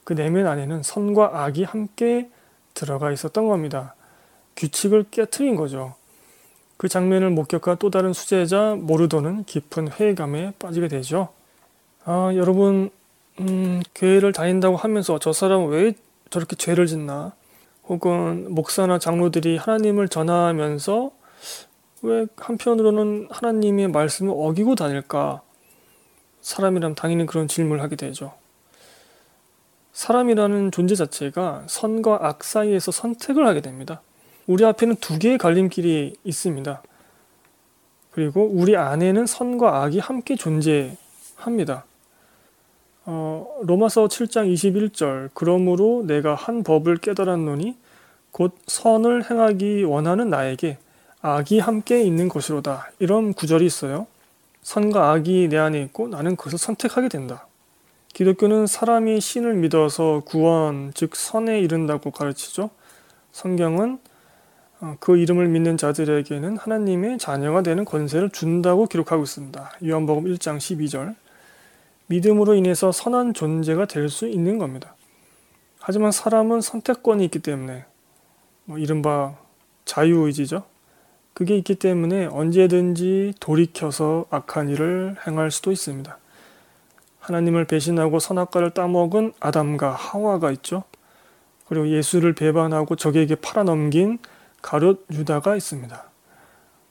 그 0.05 0.13
내면 0.13 0.47
안에는 0.47 0.83
선과 0.83 1.45
악이 1.45 1.65
함께 1.65 2.29
들어가 2.75 3.11
있었던 3.11 3.49
겁니다. 3.49 3.95
규칙을 4.57 5.07
깨뜨린 5.11 5.57
거죠. 5.57 5.95
그 6.77 6.89
장면을 6.89 7.31
목격한 7.31 7.79
또 7.79 7.89
다른 7.89 8.13
수제자 8.13 8.77
모르도는 8.79 9.45
깊은 9.45 9.93
회의감에 9.93 10.53
빠지게 10.59 10.89
되죠. 10.89 11.31
아, 12.05 12.33
여러분, 12.35 12.91
음, 13.41 13.81
교회를 13.95 14.35
다닌다고 14.35 14.77
하면서 14.77 15.19
저 15.19 15.33
사람은 15.33 15.69
왜 15.69 15.95
저렇게 16.31 16.57
죄를 16.57 16.87
짓나? 16.87 17.33
혹은 17.89 18.53
목사나 18.53 18.99
장로들이 18.99 19.57
하나님을 19.57 20.09
전하면서 20.09 21.11
왜 22.03 22.27
한편으로는 22.37 23.29
하나님의 23.31 23.89
말씀을 23.89 24.35
어기고 24.37 24.75
다닐까? 24.75 25.43
사람이라면 26.41 26.95
당연히 26.95 27.27
그런 27.27 27.49
질문을 27.49 27.83
하게 27.83 27.97
되죠. 27.97 28.35
사람이라는 29.93 30.73
존재 30.73 30.95
자체가 30.95 31.65
선과 31.67 32.19
악 32.21 32.45
사이에서 32.45 32.93
선택을 32.93 33.47
하게 33.47 33.61
됩니다. 33.63 34.03
우리 34.47 34.65
앞에는 34.65 34.97
두 34.97 35.19
개의 35.19 35.39
갈림길이 35.39 36.17
있습니다. 36.23 36.83
그리고 38.11 38.45
우리 38.45 38.77
안에는 38.77 39.27
선과 39.27 39.83
악이 39.83 39.99
함께 39.99 40.37
존재합니다. 40.37 41.85
어, 43.09 43.47
로마서 43.63 44.09
7장 44.09 44.53
21절 44.53 45.31
그러므로 45.33 46.03
내가 46.05 46.35
한 46.35 46.65
법을 46.65 46.97
깨달았노니 46.99 47.77
곧 48.33 48.55
선을 48.67 49.31
행하기 49.31 49.85
원하는 49.85 50.29
나에게 50.29 50.79
악이 51.23 51.61
함께 51.61 52.03
있는 52.03 52.29
것이로다. 52.29 52.91
이런 52.99 53.33
구절이 53.33 53.65
있어요. 53.65 54.07
선과 54.63 55.13
악이 55.13 55.49
내 55.49 55.57
안에 55.57 55.81
있고 55.83 56.09
나는 56.09 56.37
그것을 56.37 56.59
선택하게 56.59 57.09
된다. 57.09 57.47
기독교는 58.13 58.67
사람이 58.67 59.21
신을 59.21 59.55
믿어서 59.55 60.23
구원, 60.25 60.91
즉 60.95 61.15
선에 61.15 61.61
이른다고 61.61 62.11
가르치죠. 62.11 62.71
성경은 63.31 63.99
어, 64.81 64.97
그 65.01 65.17
이름을 65.17 65.49
믿는 65.49 65.77
자들에게는 65.77 66.59
하나님의 66.59 67.19
자녀가 67.19 67.63
되는 67.63 67.85
권세를 67.85 68.31
준다고 68.31 68.87
기록하고 68.87 69.23
있습니다. 69.23 69.73
요한복음 69.85 70.25
1장 70.25 70.59
12절. 70.59 71.15
믿음으로 72.07 72.55
인해서 72.55 72.93
선한 72.93 73.35
존재가 73.35 73.87
될 73.87 74.09
수 74.09 74.29
있는 74.29 74.59
겁니다. 74.59 74.95
하지만 75.81 76.13
사람은 76.13 76.61
선택권이 76.61 77.25
있기 77.27 77.41
때문에 77.41 77.85
뭐 78.65 78.79
이른바 78.79 79.37
자유의지죠. 79.85 80.65
그게 81.33 81.57
있기 81.59 81.75
때문에 81.75 82.27
언제든지 82.27 83.35
돌이켜서 83.41 84.25
악한 84.31 84.71
일을 84.71 85.17
행할 85.27 85.51
수도 85.51 85.71
있습니다. 85.71 86.19
하나님을 87.21 87.67
배신하고 87.67 88.19
선악과를 88.21 88.71
따먹은 88.71 89.33
아담과 89.41 89.93
하와가 89.93 90.51
있죠. 90.53 90.85
그리고 91.69 91.89
예수를 91.89 92.33
배반하고 92.35 92.97
적에게 92.97 93.35
팔아넘긴 93.35 94.19
가룟 94.63 95.05
유다가 95.13 95.57
있습니다. 95.57 96.11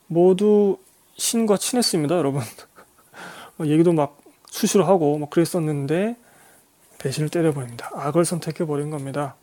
모두 0.06 0.78
신과 1.16 1.56
친했습니다, 1.56 2.16
여러분. 2.16 2.42
뭐 3.56 3.66
얘기도 3.66 3.92
막 3.92 4.18
수시로 4.56 4.84
하고 4.84 5.18
뭐 5.18 5.28
그랬었는데 5.28 6.16
배신을 6.98 7.28
때려버립니다. 7.28 7.90
악을 7.92 8.24
선택해버린 8.24 8.88
겁니다. 8.88 9.34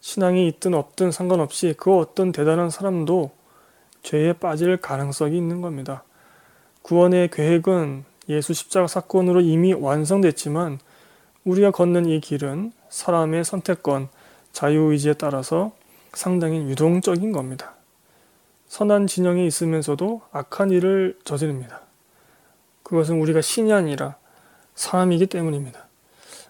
신앙이 0.00 0.48
있든 0.48 0.72
없든 0.72 1.12
상관없이 1.12 1.74
그 1.76 1.94
어떤 1.94 2.32
대단한 2.32 2.70
사람도 2.70 3.30
죄에 4.02 4.32
빠질 4.32 4.78
가능성이 4.78 5.36
있는 5.36 5.60
겁니다. 5.60 6.04
구원의 6.80 7.28
계획은 7.30 8.04
예수 8.30 8.54
십자가 8.54 8.86
사건으로 8.86 9.42
이미 9.42 9.74
완성됐지만 9.74 10.78
우리가 11.44 11.70
걷는 11.70 12.06
이 12.06 12.20
길은 12.20 12.72
사람의 12.88 13.44
선택권, 13.44 14.08
자유의지에 14.52 15.14
따라서 15.14 15.72
상당히 16.14 16.60
유동적인 16.60 17.32
겁니다. 17.32 17.74
선한 18.68 19.06
진영에 19.06 19.44
있으면서도 19.46 20.22
악한 20.32 20.70
일을 20.70 21.18
저지릅니다. 21.24 21.87
그것은 22.88 23.20
우리가 23.20 23.42
신이 23.42 23.70
아니라 23.72 24.16
사람이기 24.74 25.26
때문입니다. 25.26 25.86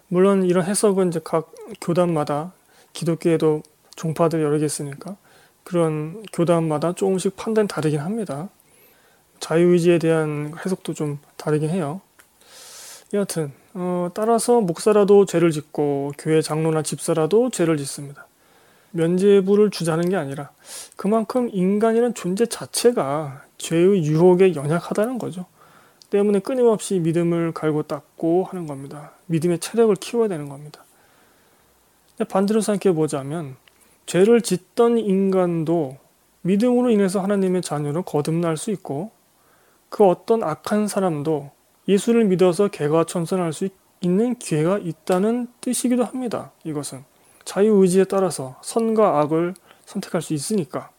물론 0.07 0.43
이런 0.43 0.63
해석은 0.63 1.09
이제 1.09 1.19
각 1.21 1.51
교단마다 1.81 2.53
기독교에도 2.93 3.61
종파들 3.95 4.41
여러 4.41 4.57
개 4.57 4.65
있으니까 4.65 5.17
그런 5.65 6.23
교단마다 6.31 6.93
조금씩 6.93 7.35
판단이 7.35 7.67
다르긴 7.67 7.99
합니다. 7.99 8.47
자유의지에 9.41 9.99
대한 9.99 10.53
해석도 10.65 10.93
좀 10.93 11.19
다르긴 11.35 11.69
해요. 11.69 11.99
여하튼 13.13 13.51
어, 13.73 14.09
따라서 14.13 14.61
목사라도 14.61 15.25
죄를 15.25 15.51
짓고 15.51 16.13
교회 16.17 16.41
장로나 16.41 16.83
집사라도 16.83 17.49
죄를 17.49 17.75
짓습니다. 17.77 18.27
면죄부를 18.91 19.71
주자는 19.71 20.09
게 20.09 20.15
아니라 20.15 20.51
그만큼 20.95 21.49
인간이란 21.51 22.13
존재 22.13 22.45
자체가 22.45 23.43
죄의 23.57 24.05
유혹에 24.05 24.55
연약하다는 24.55 25.19
거죠. 25.19 25.45
때문에 26.09 26.39
끊임없이 26.39 26.99
믿음을 26.99 27.51
갈고 27.51 27.83
닦고 27.83 28.45
하는 28.45 28.67
겁니다. 28.67 29.11
믿음의 29.27 29.59
체력을 29.59 29.95
키워야 29.95 30.27
되는 30.27 30.49
겁니다. 30.49 30.83
반대로 32.27 32.61
생각해 32.61 32.95
보자면 32.95 33.55
죄를 34.05 34.41
짓던 34.41 34.97
인간도 34.97 35.97
믿음으로 36.41 36.89
인해서 36.89 37.21
하나님의 37.21 37.61
자녀로 37.61 38.03
거듭날 38.03 38.57
수 38.57 38.71
있고 38.71 39.11
그 39.89 40.05
어떤 40.05 40.43
악한 40.43 40.87
사람도 40.87 41.51
예수를 41.87 42.25
믿어서 42.25 42.67
개과천선할 42.69 43.53
수 43.53 43.69
있는 44.01 44.35
기회가 44.35 44.77
있다는 44.77 45.47
뜻이기도 45.61 46.03
합니다. 46.03 46.51
이것은 46.63 47.03
자유의지에 47.45 48.05
따라서 48.05 48.57
선과 48.61 49.19
악을 49.19 49.53
선택할 49.85 50.21
수 50.21 50.33
있으니까 50.33 50.91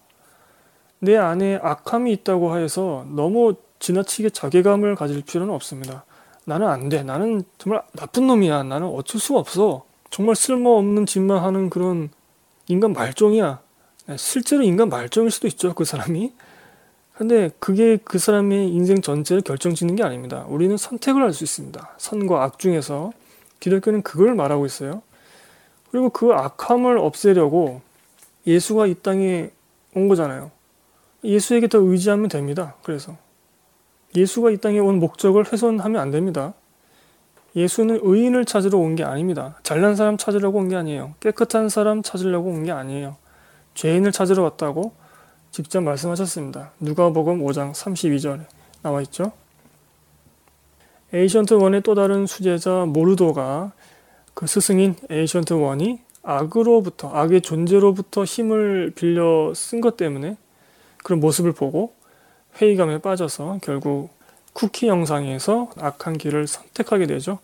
내 0.99 1.17
안에 1.17 1.59
악함이 1.63 2.13
있다고 2.13 2.59
해서 2.59 3.07
너무 3.09 3.55
지나치게 3.81 4.31
자괴감을 4.31 4.95
가질 4.95 5.23
필요는 5.23 5.53
없습니다. 5.55 6.05
나는 6.45 6.69
안 6.69 6.89
돼. 6.89 7.03
나는 7.03 7.43
정말 7.59 7.83
나쁜 7.93 8.27
놈이야. 8.27 8.63
나는 8.63 8.87
어쩔 8.87 9.21
수가 9.21 9.39
없어. 9.41 9.85
정말 10.11 10.37
쓸모없는 10.37 11.07
짓만 11.07 11.43
하는 11.43 11.71
그런 11.71 12.11
인간 12.69 12.93
말종이야. 12.93 13.61
네, 14.07 14.17
실제로 14.17 14.63
인간 14.63 14.89
말종일 14.89 15.31
수도 15.31 15.47
있죠. 15.49 15.75
그 15.75 15.85
사람이. 15.85 16.33
근데 17.15 17.51
그게 17.59 17.99
그 18.03 18.19
사람의 18.19 18.71
인생 18.71 19.03
전체를 19.03 19.43
결정짓는 19.43 19.95
게 19.97 20.03
아닙니다. 20.03 20.47
우리는 20.49 20.77
선택을 20.77 21.23
할 21.23 21.33
수 21.33 21.45
있습니다. 21.45 21.95
선과 21.99 22.43
악 22.43 22.59
중에서 22.59 23.13
기독교는 23.61 24.03
그걸 24.03 24.35
말하고 24.35 24.65
있어요. 24.65 25.03
그리고 25.91 26.09
그 26.09 26.33
악함을 26.33 26.97
없애려고 26.99 27.83
예수가 28.47 28.87
이 28.87 28.95
땅에 28.95 29.51
온 29.95 30.09
거잖아요. 30.09 30.51
예수에게 31.23 31.69
더 31.69 31.79
의지하면 31.79 32.29
됩니다. 32.29 32.75
그래서 32.83 33.17
예수가 34.15 34.51
이 34.51 34.57
땅에 34.59 34.79
온 34.79 34.99
목적을 34.99 35.53
훼손하면 35.53 36.01
안 36.01 36.11
됩니다. 36.11 36.55
예수는 37.57 38.01
의인을 38.03 38.45
찾으러 38.45 38.79
온 38.79 38.95
게 38.97 39.05
아닙니다. 39.05 39.59
잘난 39.63 39.97
사람 39.97 40.17
찾으려고 40.17 40.59
온 40.59 40.69
게 40.69 40.77
아니에요. 40.77 41.15
깨끗한 41.21 41.69
사람 41.69 42.03
찾으려고 42.03 42.51
온 42.51 42.65
게 42.65 42.73
아니에요. 42.73 43.17
죄인을 43.75 44.13
찾으러 44.13 44.43
왔다고 44.45 44.93
직접 45.51 45.81
말씀하셨습니다. 45.81 46.73
누가복음 46.81 47.41
5장 47.45 47.73
32절에 47.73 48.45
나와 48.83 49.01
있죠. 49.03 49.33
에이션트 51.13 51.57
1의 51.57 51.83
또 51.83 51.95
다른 51.95 52.27
수제자 52.27 52.85
모르도가 52.87 53.73
그 54.35 54.47
스승인 54.47 54.95
에이션트 55.11 55.55
원이 55.55 55.99
악으로부터 56.23 57.11
악의 57.13 57.41
존재로부터 57.41 58.25
힘을 58.25 58.93
빌려 58.95 59.53
쓴 59.55 59.81
것 59.81 59.97
때문에 59.97 60.37
그런 61.03 61.19
모습을 61.21 61.53
보고 61.53 61.95
회의감에 62.57 62.99
빠져서 62.99 63.61
결국 63.63 64.11
쿠키 64.53 64.89
영상에서 64.89 65.71
악한 65.79 66.19
길을 66.19 66.47
선택하게 66.47 67.07
되죠. 67.07 67.39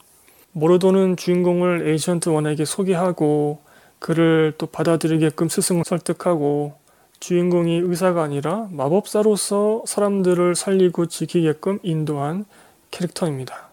모르도는 0.52 1.16
주인공을 1.16 1.88
에이션트 1.88 2.30
원에게 2.30 2.64
소개하고 2.64 3.58
그를 3.98 4.54
또 4.58 4.66
받아들이게끔 4.66 5.48
스승을 5.48 5.84
설득하고 5.84 6.74
주인공이 7.20 7.76
의사가 7.78 8.22
아니라 8.22 8.68
마법사로서 8.70 9.84
사람들을 9.86 10.54
살리고 10.54 11.06
지키게끔 11.06 11.78
인도한 11.82 12.44
캐릭터입니다. 12.90 13.68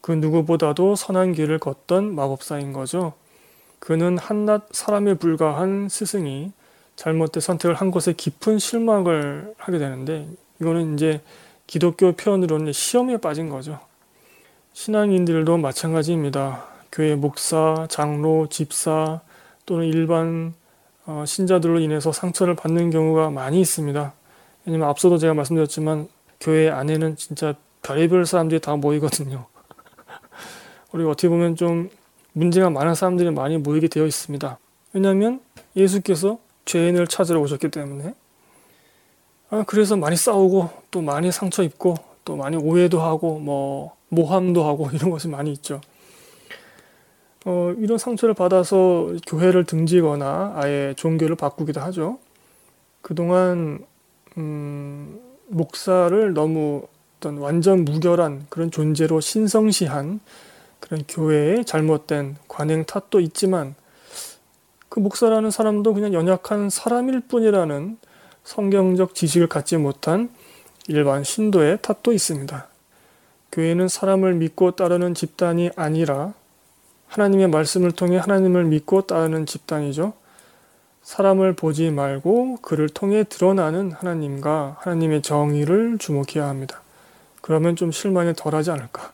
그 0.00 0.12
누구보다도 0.12 0.96
선한 0.96 1.32
길을 1.32 1.58
걷던 1.58 2.14
마법사인 2.14 2.72
거죠. 2.72 3.14
그는 3.78 4.18
한낱 4.18 4.68
사람에 4.72 5.14
불과한 5.14 5.88
스승이 5.88 6.52
잘못된 6.96 7.40
선택을 7.40 7.74
한 7.74 7.90
것에 7.90 8.12
깊은 8.12 8.58
실망을 8.58 9.54
하게 9.58 9.78
되는데 9.78 10.28
이거는 10.60 10.94
이제 10.94 11.20
기독교 11.66 12.12
표현으로는 12.12 12.72
시험에 12.72 13.16
빠진 13.16 13.48
거죠. 13.48 13.80
신앙인들도 14.72 15.56
마찬가지입니다. 15.58 16.66
교회 16.92 17.14
목사, 17.14 17.86
장로, 17.88 18.48
집사 18.48 19.20
또는 19.66 19.86
일반 19.86 20.54
어, 21.06 21.24
신자들로 21.26 21.80
인해서 21.80 22.12
상처를 22.12 22.54
받는 22.54 22.90
경우가 22.90 23.30
많이 23.30 23.60
있습니다. 23.60 24.12
왜냐면 24.64 24.88
앞서도 24.88 25.18
제가 25.18 25.34
말씀드렸지만 25.34 26.08
교회 26.40 26.70
안에는 26.70 27.16
진짜 27.16 27.54
별의별 27.82 28.24
사람들이 28.26 28.60
다 28.60 28.76
모이거든요. 28.76 29.46
우리가 30.92 31.10
어떻게 31.10 31.28
보면 31.28 31.56
좀 31.56 31.90
문제가 32.32 32.70
많은 32.70 32.94
사람들이 32.94 33.30
많이 33.30 33.58
모이게 33.58 33.88
되어 33.88 34.06
있습니다. 34.06 34.58
왜냐하면 34.92 35.40
예수께서 35.76 36.38
죄인을 36.64 37.06
찾으러 37.06 37.40
오셨기 37.40 37.68
때문에 37.68 38.14
아, 39.50 39.64
그래서 39.66 39.96
많이 39.96 40.16
싸우고 40.16 40.70
또 40.90 41.00
많이 41.00 41.30
상처 41.30 41.62
입고 41.62 41.94
또 42.24 42.36
많이 42.36 42.56
오해도 42.56 43.00
하고 43.00 43.38
뭐 43.38 43.96
모함도 44.08 44.64
하고 44.64 44.88
이런 44.94 45.10
것이 45.10 45.28
많이 45.28 45.52
있죠. 45.52 45.80
어, 47.44 47.74
이런 47.78 47.98
상처를 47.98 48.34
받아서 48.34 49.12
교회를 49.26 49.64
등지거나 49.64 50.54
아예 50.56 50.94
종교를 50.96 51.36
바꾸기도 51.36 51.80
하죠. 51.82 52.18
그동안 53.02 53.84
음, 54.38 55.20
목사를 55.48 56.32
너무 56.32 56.86
어떤 57.18 57.38
완전 57.38 57.84
무결한 57.84 58.46
그런 58.48 58.70
존재로 58.70 59.20
신성시한 59.20 60.20
그런 60.80 61.04
교회의 61.06 61.64
잘못된 61.64 62.36
관행 62.48 62.84
탓도 62.84 63.20
있지만 63.20 63.74
그 64.94 65.00
목사라는 65.00 65.50
사람도 65.50 65.92
그냥 65.92 66.14
연약한 66.14 66.70
사람일 66.70 67.22
뿐이라는 67.22 67.98
성경적 68.44 69.16
지식을 69.16 69.48
갖지 69.48 69.76
못한 69.76 70.30
일반 70.86 71.24
신도의 71.24 71.78
탓도 71.82 72.12
있습니다. 72.12 72.68
교회는 73.50 73.88
사람을 73.88 74.34
믿고 74.34 74.76
따르는 74.76 75.14
집단이 75.14 75.70
아니라 75.74 76.32
하나님의 77.08 77.48
말씀을 77.48 77.90
통해 77.90 78.18
하나님을 78.18 78.66
믿고 78.66 79.02
따르는 79.02 79.46
집단이죠. 79.46 80.12
사람을 81.02 81.54
보지 81.54 81.90
말고 81.90 82.58
그를 82.62 82.88
통해 82.88 83.24
드러나는 83.24 83.90
하나님과 83.90 84.76
하나님의 84.78 85.22
정의를 85.22 85.98
주목해야 85.98 86.46
합니다. 86.46 86.82
그러면 87.40 87.74
좀 87.74 87.90
실망이 87.90 88.32
덜하지 88.36 88.70
않을까. 88.70 89.10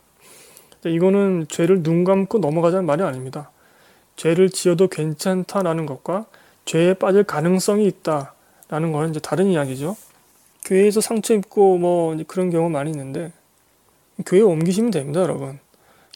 이거는 0.85 1.47
죄를 1.49 1.81
눈 1.81 2.03
감고 2.03 2.37
넘어가자는 2.37 2.85
말이 2.85 3.01
아닙니다. 3.01 3.49
죄를 4.21 4.51
지어도 4.51 4.87
괜찮다라는 4.87 5.87
것과 5.87 6.27
죄에 6.65 6.93
빠질 6.93 7.23
가능성이 7.23 7.87
있다라는 7.87 8.91
거는 8.91 9.09
이제 9.09 9.19
다른 9.19 9.47
이야기죠. 9.47 9.97
교회에서 10.63 11.01
상처 11.01 11.33
입고 11.33 11.79
뭐 11.79 12.15
그런 12.27 12.51
경우 12.51 12.69
많이 12.69 12.91
있는데 12.91 13.31
교회 14.27 14.41
옮기시면 14.41 14.91
됩니다, 14.91 15.21
여러분. 15.21 15.57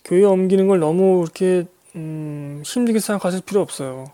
교회 0.03 0.23
옮기는 0.23 0.67
걸 0.67 0.77
너무 0.77 1.23
이렇게 1.23 1.65
음, 1.95 2.61
힘들게 2.63 2.99
생각하실 2.99 3.41
필요 3.43 3.61
없어요. 3.61 4.11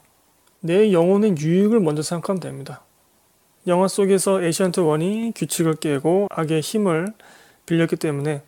내 0.62 0.94
영혼의 0.94 1.36
유익을 1.38 1.82
먼저 1.82 2.02
생각하면 2.02 2.40
됩니다. 2.40 2.86
영화 3.68 3.90
속에서 3.90 4.42
에이션트 4.42 4.80
원이 4.80 5.34
규칙을 5.36 5.76
깨고 5.76 6.28
악의 6.32 6.62
힘을 6.62 7.12
빌렸기 7.66 7.98
때문에 7.98 8.42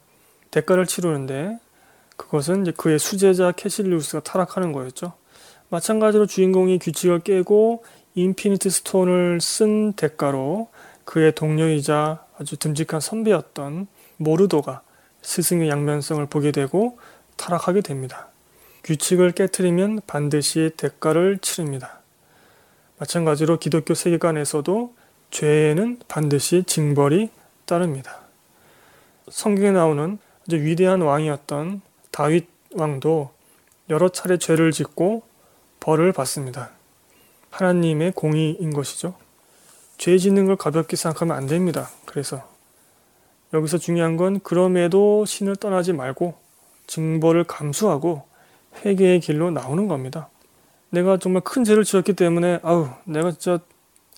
대가를 0.52 0.86
치르는데 0.86 1.60
그것은 2.16 2.62
이제 2.62 2.72
그의 2.72 2.98
수제자 2.98 3.52
캐실리우스가 3.52 4.24
타락하는 4.24 4.72
거였죠. 4.72 5.22
마찬가지로 5.74 6.28
주인공이 6.28 6.78
규칙을 6.78 7.22
깨고 7.22 7.84
인피니티 8.14 8.70
스톤을 8.70 9.42
쓴 9.42 9.94
대가로 9.94 10.70
그의 11.04 11.34
동료이자 11.34 12.24
아주 12.38 12.58
듬직한 12.58 13.00
선배였던 13.00 13.88
모르도가 14.18 14.84
스승의 15.24 15.70
양면성을 15.70 16.24
보게 16.28 16.52
되고 16.52 17.00
타락하게 17.38 17.82
됩니다. 17.82 18.28
규칙을 18.84 19.32
깨뜨리면 19.32 20.02
반드시 20.06 20.70
대가를 20.78 21.40
치릅니다. 21.40 22.02
마찬가지로 23.00 23.58
기독교 23.58 23.96
세계관에서도 23.96 24.94
죄에는 25.32 26.02
반드시 26.08 26.64
징벌이 26.68 27.32
따릅니다. 27.66 28.20
성경에 29.28 29.72
나오는 29.72 30.20
아주 30.46 30.58
위대한 30.58 31.02
왕이었던 31.02 31.82
다윗 32.12 32.48
왕도 32.76 33.32
여러 33.90 34.10
차례 34.10 34.38
죄를 34.38 34.72
짓고 34.72 35.33
벌을 35.84 36.14
받습니다. 36.14 36.70
하나님의 37.50 38.14
공의인 38.14 38.72
것이죠. 38.72 39.16
죄 39.98 40.18
짓는 40.18 40.46
걸 40.46 40.56
가볍게 40.56 40.96
생각하면 40.96 41.36
안 41.36 41.46
됩니다. 41.46 41.90
그래서 42.06 42.42
여기서 43.54 43.80
중요한 43.80 44.16
건 44.16 44.40
그럼에도 44.40 45.26
신을 45.26 45.58
떠나지 45.58 45.92
말고 45.92 46.36
징벌을 46.88 47.44
감수하고 47.44 48.24
회개의 48.86 49.20
길로 49.20 49.52
나오는 49.52 49.90
겁니다. 49.90 50.30
내가 50.90 51.18
정말 51.18 51.42
큰 51.44 51.66
죄를 51.66 51.84
지었기 51.84 52.14
때문에 52.14 52.60
아우 52.64 52.88
내가 53.04 53.32
진짜 53.32 53.60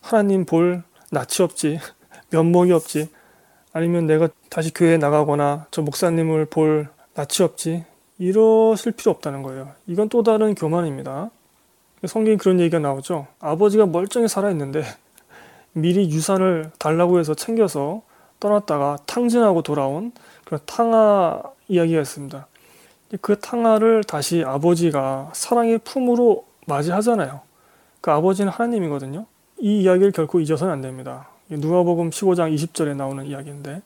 하나님 0.04 0.46
볼 0.46 0.84
낯이 1.10 1.42
없지 1.42 1.80
면목이 2.30 2.74
없지 2.74 3.10
아니면 3.74 4.06
내가 4.06 4.30
다시 4.52 4.72
교회에 4.72 4.98
나가거나 4.98 5.66
저 5.72 5.82
목사님을 5.82 6.46
볼 6.46 6.90
낯이 7.16 7.42
없지 7.42 7.86
이러실 8.20 8.92
필요 8.92 9.12
없다는 9.12 9.42
거예요. 9.42 9.74
이건 9.88 10.10
또 10.10 10.22
다른 10.22 10.54
교만입니다. 10.54 11.32
성경에 12.08 12.38
그런 12.38 12.60
얘기가 12.60 12.80
나오죠. 12.80 13.28
아버지가 13.40 13.86
멀쩡히 13.86 14.28
살아있는데 14.28 14.84
미리 15.74 16.10
유산을 16.10 16.72
달라고 16.80 17.20
해서 17.20 17.34
챙겨서 17.34 18.02
떠났다가 18.40 18.98
탕진하고 19.06 19.62
돌아온 19.62 20.12
그런 20.46 20.60
탕아 20.66 21.42
이야기가 21.68 22.02
있습니다. 22.02 22.48
그 23.22 23.40
탕아를 23.40 24.04
다시 24.04 24.44
아버지가 24.46 25.32
사랑의 25.34 25.80
품으로 25.80 26.46
맞이하잖아요. 26.68 27.42
그 28.02 28.12
아버지는 28.12 28.52
하나님이거든요. 28.52 29.26
이 29.60 29.82
이야기를 29.82 30.12
결코 30.12 30.40
잊어서는 30.40 30.74
안 30.74 30.82
됩니다. 30.82 31.30
누가복음 31.50 32.10
15장 32.10 32.54
20절에 32.54 32.96
나오는 32.96 33.26
이야기인데 33.26 33.82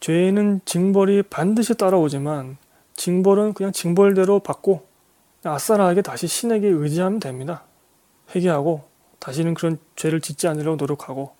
죄는 0.00 0.60
징벌이 0.64 1.22
반드시 1.24 1.74
따라오지만 1.74 2.56
징벌은 2.94 3.54
그냥 3.54 3.72
징벌대로 3.72 4.40
받고 4.40 4.86
아싸라하게 5.50 6.02
다시 6.02 6.26
신에게 6.26 6.68
의지하면 6.68 7.20
됩니다. 7.20 7.64
회개하고 8.34 8.84
다시는 9.18 9.54
그런 9.54 9.78
죄를 9.96 10.20
짓지 10.20 10.48
않으려고 10.48 10.76
노력하고 10.76 11.34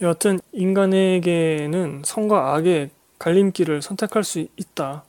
여하튼 0.00 0.40
인간에게는 0.52 2.02
성과 2.04 2.54
악의 2.54 2.90
갈림길을 3.18 3.82
선택할 3.82 4.24
수 4.24 4.46
있다. 4.56 5.04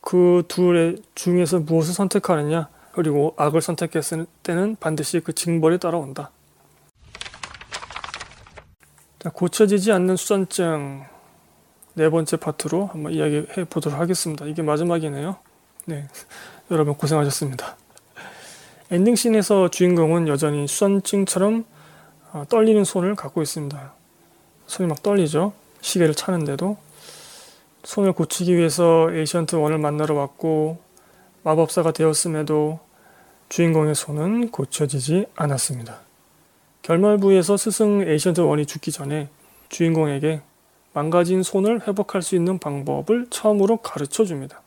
그 0.00 0.44
둘의 0.48 0.96
중에서 1.14 1.60
무엇을 1.60 1.94
선택하느냐 1.94 2.68
그리고 2.92 3.34
악을 3.36 3.60
선택했을 3.60 4.26
때는 4.42 4.76
반드시 4.80 5.20
그 5.20 5.34
징벌이 5.34 5.78
따라온다. 5.78 6.30
자, 9.18 9.30
고쳐지지 9.30 9.92
않는 9.92 10.16
수전증 10.16 11.04
네 11.94 12.10
번째 12.10 12.36
파트로 12.36 12.86
한번 12.86 13.12
이야기해 13.12 13.64
보도록 13.70 13.98
하겠습니다. 13.98 14.46
이게 14.46 14.62
마지막이네요. 14.62 15.36
네, 15.86 16.08
여러분 16.70 16.94
고생하셨습니다. 16.94 17.76
엔딩 18.90 19.14
씬에서 19.16 19.68
주인공은 19.68 20.28
여전히 20.28 20.66
수전증처럼 20.66 21.66
어, 22.32 22.44
떨리는 22.48 22.84
손을 22.84 23.14
갖고 23.14 23.42
있습니다. 23.42 23.92
손이 24.66 24.88
막 24.88 25.02
떨리죠. 25.02 25.52
시계를 25.82 26.14
차는데도 26.14 26.78
손을 27.84 28.12
고치기 28.12 28.56
위해서 28.56 29.10
에이션트 29.12 29.56
원을 29.56 29.76
만나러 29.76 30.14
왔고 30.14 30.78
마법사가 31.42 31.92
되었음에도 31.92 32.80
주인공의 33.50 33.94
손은 33.94 34.50
고쳐지지 34.50 35.26
않았습니다. 35.36 36.00
결말부에서 36.80 37.58
스승 37.58 38.08
에이션트 38.08 38.40
원이 38.40 38.64
죽기 38.64 38.90
전에 38.90 39.28
주인공에게 39.68 40.40
망가진 40.94 41.42
손을 41.42 41.86
회복할 41.86 42.22
수 42.22 42.36
있는 42.36 42.58
방법을 42.58 43.26
처음으로 43.28 43.78
가르쳐 43.78 44.24
줍니다. 44.24 44.63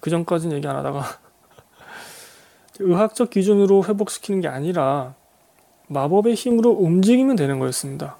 그 0.00 0.10
전까지는 0.10 0.56
얘기 0.56 0.66
안 0.66 0.76
하다가 0.76 1.02
의학적 2.80 3.30
기준으로 3.30 3.84
회복시키는 3.84 4.40
게 4.40 4.48
아니라 4.48 5.14
마법의 5.88 6.34
힘으로 6.34 6.70
움직이면 6.70 7.36
되는 7.36 7.58
거였습니다. 7.58 8.16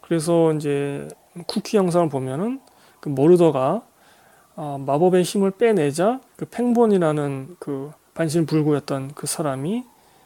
그래서 0.00 0.52
이제 0.54 1.06
쿠키 1.46 1.76
영상을 1.76 2.08
보면은 2.08 2.60
그 3.00 3.08
모르더가 3.08 3.82
어, 4.56 4.82
마법의 4.84 5.22
힘을 5.22 5.52
빼내자 5.52 6.20
그 6.36 6.44
팽본이라는 6.46 7.56
그 7.60 7.92
반신불구였던 8.14 9.12
그 9.14 9.26
사람이 9.26 9.84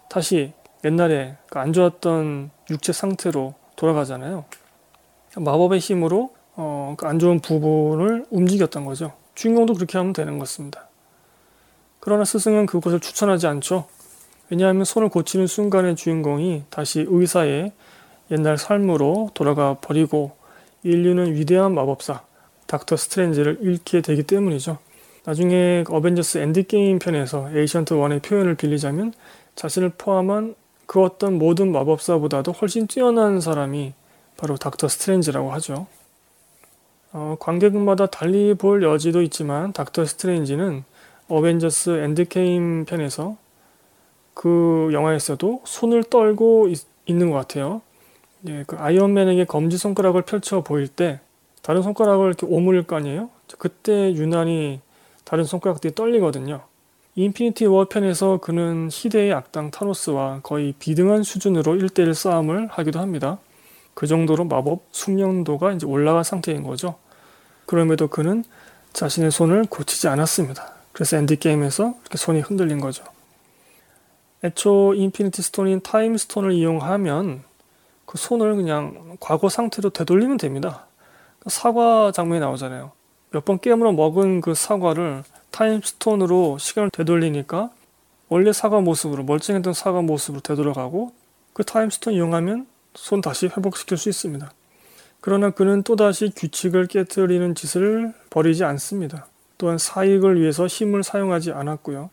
다시 0.08 0.52
옛날에 0.84 1.36
그 1.50 1.58
안 1.58 1.72
좋았던 1.72 2.50
육체 2.70 2.92
상태로 2.92 3.54
돌아가잖아요. 3.76 4.44
마법의 5.36 5.78
힘으로 5.80 6.32
어, 6.56 6.94
그 6.96 7.06
안 7.06 7.18
좋은 7.18 7.40
부분을 7.40 8.26
움직였던 8.30 8.84
거죠. 8.84 9.12
주인공도 9.34 9.74
그렇게 9.74 9.98
하면 9.98 10.12
되는 10.12 10.38
것입니다. 10.38 10.88
그러나 12.00 12.24
스승은 12.24 12.66
그것을 12.66 13.00
추천하지 13.00 13.46
않죠. 13.46 13.86
왜냐하면 14.50 14.84
손을 14.84 15.08
고치는 15.08 15.46
순간에 15.46 15.94
주인공이 15.94 16.64
다시 16.70 17.04
의사의 17.08 17.72
옛날 18.30 18.58
삶으로 18.58 19.30
돌아가 19.34 19.74
버리고 19.80 20.32
인류는 20.82 21.34
위대한 21.34 21.74
마법사 21.74 22.22
닥터 22.66 22.96
스트레인지를 22.96 23.58
잃게 23.62 24.00
되기 24.00 24.22
때문이죠. 24.22 24.78
나중에 25.24 25.84
어벤져스 25.88 26.38
엔드게임 26.38 26.98
편에서 26.98 27.50
에이션트 27.54 27.94
원의 27.94 28.22
표현을 28.22 28.54
빌리자면 28.56 29.14
자신을 29.54 29.90
포함한 29.96 30.54
그 30.86 31.02
어떤 31.02 31.38
모든 31.38 31.72
마법사보다도 31.72 32.52
훨씬 32.52 32.86
뛰어난 32.86 33.40
사람이 33.40 33.94
바로 34.36 34.56
닥터 34.56 34.88
스트레인지라고 34.88 35.52
하죠. 35.52 35.86
어, 37.16 37.36
관객마다 37.38 38.06
달리 38.06 38.54
볼 38.54 38.82
여지도 38.82 39.22
있지만 39.22 39.72
닥터 39.72 40.04
스트레인지는 40.04 40.82
어벤져스 41.28 41.90
엔드게임 42.02 42.86
편에서 42.86 43.36
그 44.34 44.90
영화에서도 44.92 45.62
손을 45.64 46.02
떨고 46.02 46.66
있, 46.68 46.80
는것 47.06 47.32
같아요. 47.32 47.82
예, 48.48 48.64
그 48.66 48.76
아이언맨에게 48.76 49.44
검지 49.44 49.78
손가락을 49.78 50.22
펼쳐 50.22 50.62
보일 50.62 50.88
때 50.88 51.20
다른 51.62 51.82
손가락을 51.82 52.26
이렇게 52.26 52.46
오므릴 52.46 52.82
거 52.82 52.96
아니에요? 52.96 53.30
그때 53.58 54.12
유난히 54.12 54.80
다른 55.22 55.44
손가락들이 55.44 55.94
떨리거든요. 55.94 56.62
인피니티 57.14 57.66
워 57.66 57.84
편에서 57.84 58.38
그는 58.38 58.88
희대의 58.90 59.32
악당 59.32 59.70
타노스와 59.70 60.40
거의 60.42 60.74
비등한 60.80 61.22
수준으로 61.22 61.76
1대1 61.76 62.12
싸움을 62.12 62.66
하기도 62.72 62.98
합니다. 62.98 63.38
그 63.94 64.08
정도로 64.08 64.46
마법 64.46 64.82
숙련도가 64.90 65.72
이제 65.72 65.86
올라간 65.86 66.24
상태인 66.24 66.64
거죠. 66.64 66.96
그럼에도 67.66 68.08
그는 68.08 68.44
자신의 68.92 69.30
손을 69.30 69.64
고치지 69.64 70.08
않았습니다. 70.08 70.72
그래서 70.92 71.16
엔드게임에서 71.16 71.94
이렇게 72.02 72.16
손이 72.16 72.40
흔들린 72.40 72.80
거죠. 72.80 73.04
애초 74.44 74.94
인피니티 74.94 75.42
스톤인 75.42 75.80
타임 75.82 76.16
스톤을 76.16 76.52
이용하면 76.52 77.42
그 78.06 78.18
손을 78.18 78.54
그냥 78.56 79.16
과거 79.18 79.48
상태로 79.48 79.90
되돌리면 79.90 80.36
됩니다. 80.36 80.86
그 81.40 81.50
사과 81.50 82.12
장면이 82.12 82.40
나오잖아요. 82.40 82.92
몇번 83.30 83.58
깨물어 83.58 83.92
먹은 83.92 84.40
그 84.40 84.54
사과를 84.54 85.24
타임 85.50 85.80
스톤으로 85.82 86.58
시간을 86.58 86.90
되돌리니까 86.90 87.70
원래 88.28 88.52
사과 88.52 88.80
모습으로 88.80 89.24
멀쩡했던 89.24 89.72
사과 89.74 90.02
모습으로 90.02 90.40
되돌아가고 90.40 91.12
그 91.52 91.64
타임 91.64 91.90
스톤 91.90 92.14
이용하면 92.14 92.66
손 92.94 93.20
다시 93.20 93.46
회복시킬 93.46 93.96
수 93.98 94.08
있습니다. 94.08 94.52
그러나 95.24 95.48
그는 95.48 95.82
또다시 95.82 96.30
규칙을 96.36 96.86
깨뜨리는 96.86 97.54
짓을 97.54 98.12
벌이지 98.28 98.62
않습니다. 98.64 99.26
또한 99.56 99.78
사익을 99.78 100.38
위해서 100.38 100.66
힘을 100.66 101.02
사용하지 101.02 101.50
않았고요. 101.50 102.10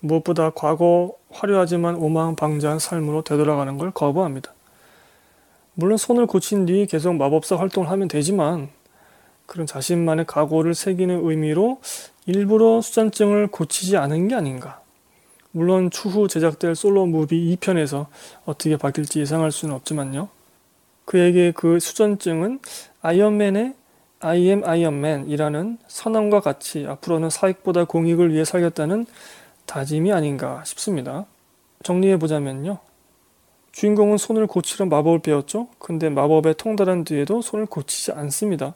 무엇보다 0.00 0.48
과거 0.48 1.12
화려하지만 1.28 1.96
오만방자한 1.96 2.78
삶으로 2.78 3.20
되돌아가는 3.20 3.76
걸 3.76 3.90
거부합니다. 3.90 4.54
물론 5.74 5.98
손을 5.98 6.24
고친 6.24 6.64
뒤 6.64 6.86
계속 6.86 7.12
마법사 7.12 7.56
활동을 7.56 7.90
하면 7.90 8.08
되지만 8.08 8.70
그런 9.44 9.66
자신만의 9.66 10.24
각오를 10.24 10.74
새기는 10.74 11.20
의미로 11.22 11.82
일부러 12.24 12.80
수전증을 12.80 13.48
고치지 13.48 13.98
않은 13.98 14.28
게 14.28 14.36
아닌가. 14.36 14.80
물론 15.50 15.90
추후 15.90 16.28
제작될 16.28 16.76
솔로 16.76 17.04
무비 17.04 17.54
2편에서 17.56 18.06
어떻게 18.46 18.78
바뀔지 18.78 19.20
예상할 19.20 19.52
수는 19.52 19.74
없지만요. 19.74 20.30
그에게 21.04 21.52
그 21.52 21.78
수전증은 21.80 22.60
아이언맨의 23.02 23.74
I 24.20 24.38
am 24.46 24.64
Iron 24.64 24.97
Man이라는 24.97 25.78
선언과 25.86 26.40
같이 26.40 26.86
앞으로는 26.86 27.30
사익보다 27.30 27.84
공익을 27.84 28.32
위해 28.32 28.44
살겠다는 28.44 29.06
다짐이 29.66 30.12
아닌가 30.12 30.62
싶습니다. 30.64 31.26
정리해 31.82 32.18
보자면요. 32.18 32.78
주인공은 33.72 34.18
손을 34.18 34.46
고치려 34.46 34.86
마법을 34.86 35.18
배웠죠. 35.18 35.68
근데 35.78 36.08
마법에 36.08 36.54
통달한 36.54 37.04
뒤에도 37.04 37.42
손을 37.42 37.66
고치지 37.66 38.12
않습니다. 38.12 38.74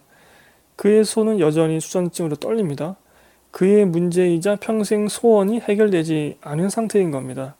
그의 0.76 1.04
손은 1.04 1.40
여전히 1.40 1.80
수전증으로 1.80 2.36
떨립니다. 2.36 2.96
그의 3.50 3.86
문제이자 3.86 4.56
평생 4.56 5.08
소원이 5.08 5.60
해결되지 5.60 6.38
않은 6.42 6.68
상태인 6.68 7.10
겁니다. 7.10 7.56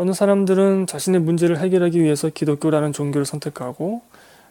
어느 0.00 0.12
사람들은 0.12 0.86
자신의 0.86 1.20
문제를 1.22 1.58
해결하기 1.58 2.00
위해서 2.00 2.28
기독교라는 2.28 2.92
종교를 2.92 3.26
선택하고 3.26 4.02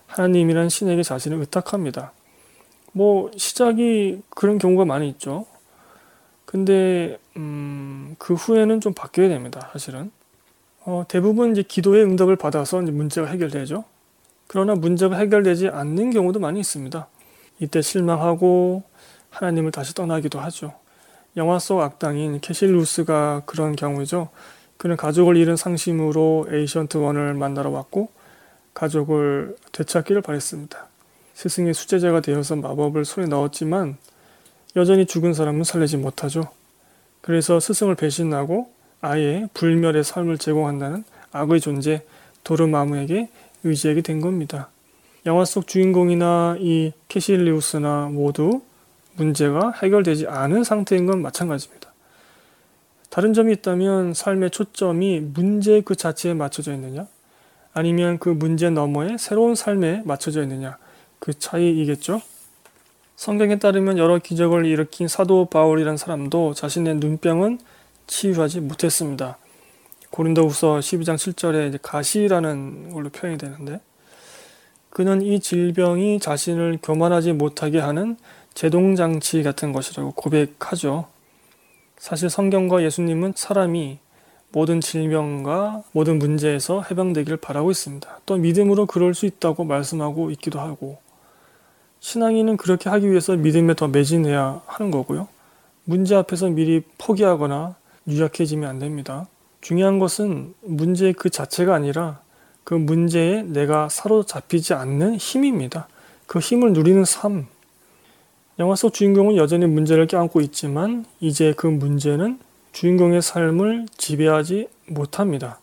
하나님이란 0.06 0.68
신에게 0.68 1.04
자신을 1.04 1.40
의탁합니다. 1.40 2.12
뭐 2.92 3.32
시작이 3.38 4.24
그런 4.32 4.58
경우가 4.58 4.84
많이 4.84 5.08
있죠. 5.08 5.46
근데 6.44 7.18
음, 7.38 8.18
그 8.20 8.34
후에는 8.34 8.82
좀 8.82 8.94
바뀌어야 8.94 9.30
됩니다. 9.30 9.70
사실은 9.72 10.12
어, 10.84 11.06
대부분 11.08 11.54
이제 11.54 11.64
기도의 11.64 12.04
응답을 12.04 12.36
받아서 12.36 12.84
이제 12.84 12.92
문제가 12.92 13.28
해결되죠. 13.28 13.86
그러나 14.48 14.76
문제가 14.76 15.16
해결되지 15.16 15.70
않는 15.70 16.12
경우도 16.12 16.42
많이 16.42 16.60
있습니다. 16.60 17.08
이때 17.62 17.82
실망하고 17.82 18.84
하나님을 19.30 19.72
다시 19.72 19.96
떠나기도 19.96 20.42
하죠. 20.42 20.74
영화 21.38 21.58
속 21.58 21.80
악당인 21.80 22.42
캐실리우스가 22.42 23.44
그런 23.46 23.78
경우죠. 23.78 24.28
그는 24.78 24.96
가족을 24.96 25.38
잃은 25.38 25.56
상심으로 25.56 26.48
에이션트 26.52 26.98
원을 26.98 27.34
만나러 27.34 27.70
왔고 27.72 28.10
가족을 28.74 29.56
되찾기를 29.72 30.22
바랬습니다. 30.22 30.88
스승의 31.34 31.74
수제자가 31.74 32.22
되어서 32.22 32.56
마법을 32.56 33.06
손에 33.06 33.28
넣었지만 33.28 33.98
여전히 34.76 35.06
죽은 35.06 35.34
사람은 35.34 35.64
살리지 35.64 35.98
못하죠. 35.98 36.50
그래서 37.22 37.60
스승을 37.60 37.96
배신하고 37.96 38.72
아예 39.02 39.48
불멸의 39.54 40.04
삶을 40.04 40.38
제공한다는 40.38 41.04
악의 41.32 41.60
존재 41.60 42.04
도르마무에게 42.44 43.30
의지하게 43.64 44.02
된 44.02 44.22
겁니다. 44.22 44.70
영화 45.26 45.44
속 45.44 45.68
주인공이나 45.68 46.58
이 46.60 46.94
캐실리우스나 47.08 48.10
모두 48.12 48.62
문제가 49.16 49.74
해결되지 49.82 50.28
않은 50.28 50.64
상태인 50.64 51.06
건 51.06 51.22
마찬가지입니다. 51.22 51.77
다른 53.18 53.34
점이 53.34 53.52
있다면 53.52 54.14
삶의 54.14 54.52
초점이 54.52 55.22
문제 55.34 55.82
그 55.82 55.96
자체에 55.96 56.36
맞춰져 56.36 56.72
있느냐, 56.76 57.08
아니면 57.74 58.20
그 58.20 58.30
문제 58.30 58.70
너머에 58.70 59.18
새로운 59.18 59.56
삶에 59.56 60.04
맞춰져 60.06 60.44
있느냐, 60.44 60.78
그 61.18 61.34
차이이겠죠? 61.34 62.22
성경에 63.16 63.58
따르면 63.58 63.98
여러 63.98 64.20
기적을 64.20 64.68
일으킨 64.68 65.08
사도 65.08 65.46
바울이란 65.46 65.98
사람도 65.98 66.54
자신의 66.54 66.98
눈병은 66.98 67.58
치유하지 68.06 68.60
못했습니다. 68.60 69.40
고린도후서 70.12 70.78
12장 70.78 71.16
7절에 71.16 71.80
가시라는 71.82 72.92
걸로 72.94 73.10
표현이 73.10 73.40
되는데 73.40 73.80
그는 74.92 75.24
이 75.24 75.40
질병이 75.40 76.20
자신을 76.20 76.78
교만하지 76.84 77.34
못하게 77.34 77.80
하는 77.80 78.16
제동장치 78.54 79.42
같은 79.42 79.74
것이라고 79.74 80.12
고백하죠. 80.12 81.17
사실 81.98 82.30
성경과 82.30 82.84
예수님은 82.84 83.34
사람이 83.36 84.00
모든 84.52 84.80
질병과 84.82 85.84
모든 85.92 86.20
문제에서 86.20 86.84
해방되기를 86.84 87.38
바라고 87.38 87.72
있습니다. 87.72 88.20
또 88.26 88.38
믿음으로 88.38 88.86
그럴 88.86 89.14
수 89.14 89.26
있다고 89.26 89.64
말씀하고 89.66 90.32
있기도 90.32 90.60
하고 90.60 91.00
신앙인은 92.00 92.58
그렇게 92.58 92.90
하기 92.90 93.10
위해서 93.10 93.36
믿음에 93.36 93.74
더 93.74 93.88
매진해야 93.88 94.62
하는 94.66 94.92
거고요. 94.92 95.28
문제 95.84 96.16
앞에서 96.16 96.50
미리 96.50 96.82
포기하거나 96.98 97.76
유약해지면 98.08 98.70
안 98.70 98.80
됩니다. 98.80 99.28
중요한 99.62 100.00
것은 100.00 100.54
문제 100.62 101.12
그 101.12 101.30
자체가 101.30 101.74
아니라 101.74 102.22
그 102.64 102.74
문제에 102.74 103.42
내가 103.42 103.90
사로잡히지 103.90 104.74
않는 104.74 105.16
힘입니다. 105.16 105.88
그 106.26 106.40
힘을 106.40 106.74
누리는 106.74 107.04
삶. 107.06 107.48
영화 108.60 108.76
속 108.76 108.92
주인공은 108.92 109.36
여전히 109.36 109.68
문제를 109.68 110.08
껴안고 110.08 110.42
있지만 110.42 111.06
이제 111.20 111.54
그 111.56 111.68
문제는 111.68 112.40
주인공의 112.72 113.22
삶을 113.22 113.86
지배하지 113.98 114.68
못합니다. 114.88 115.60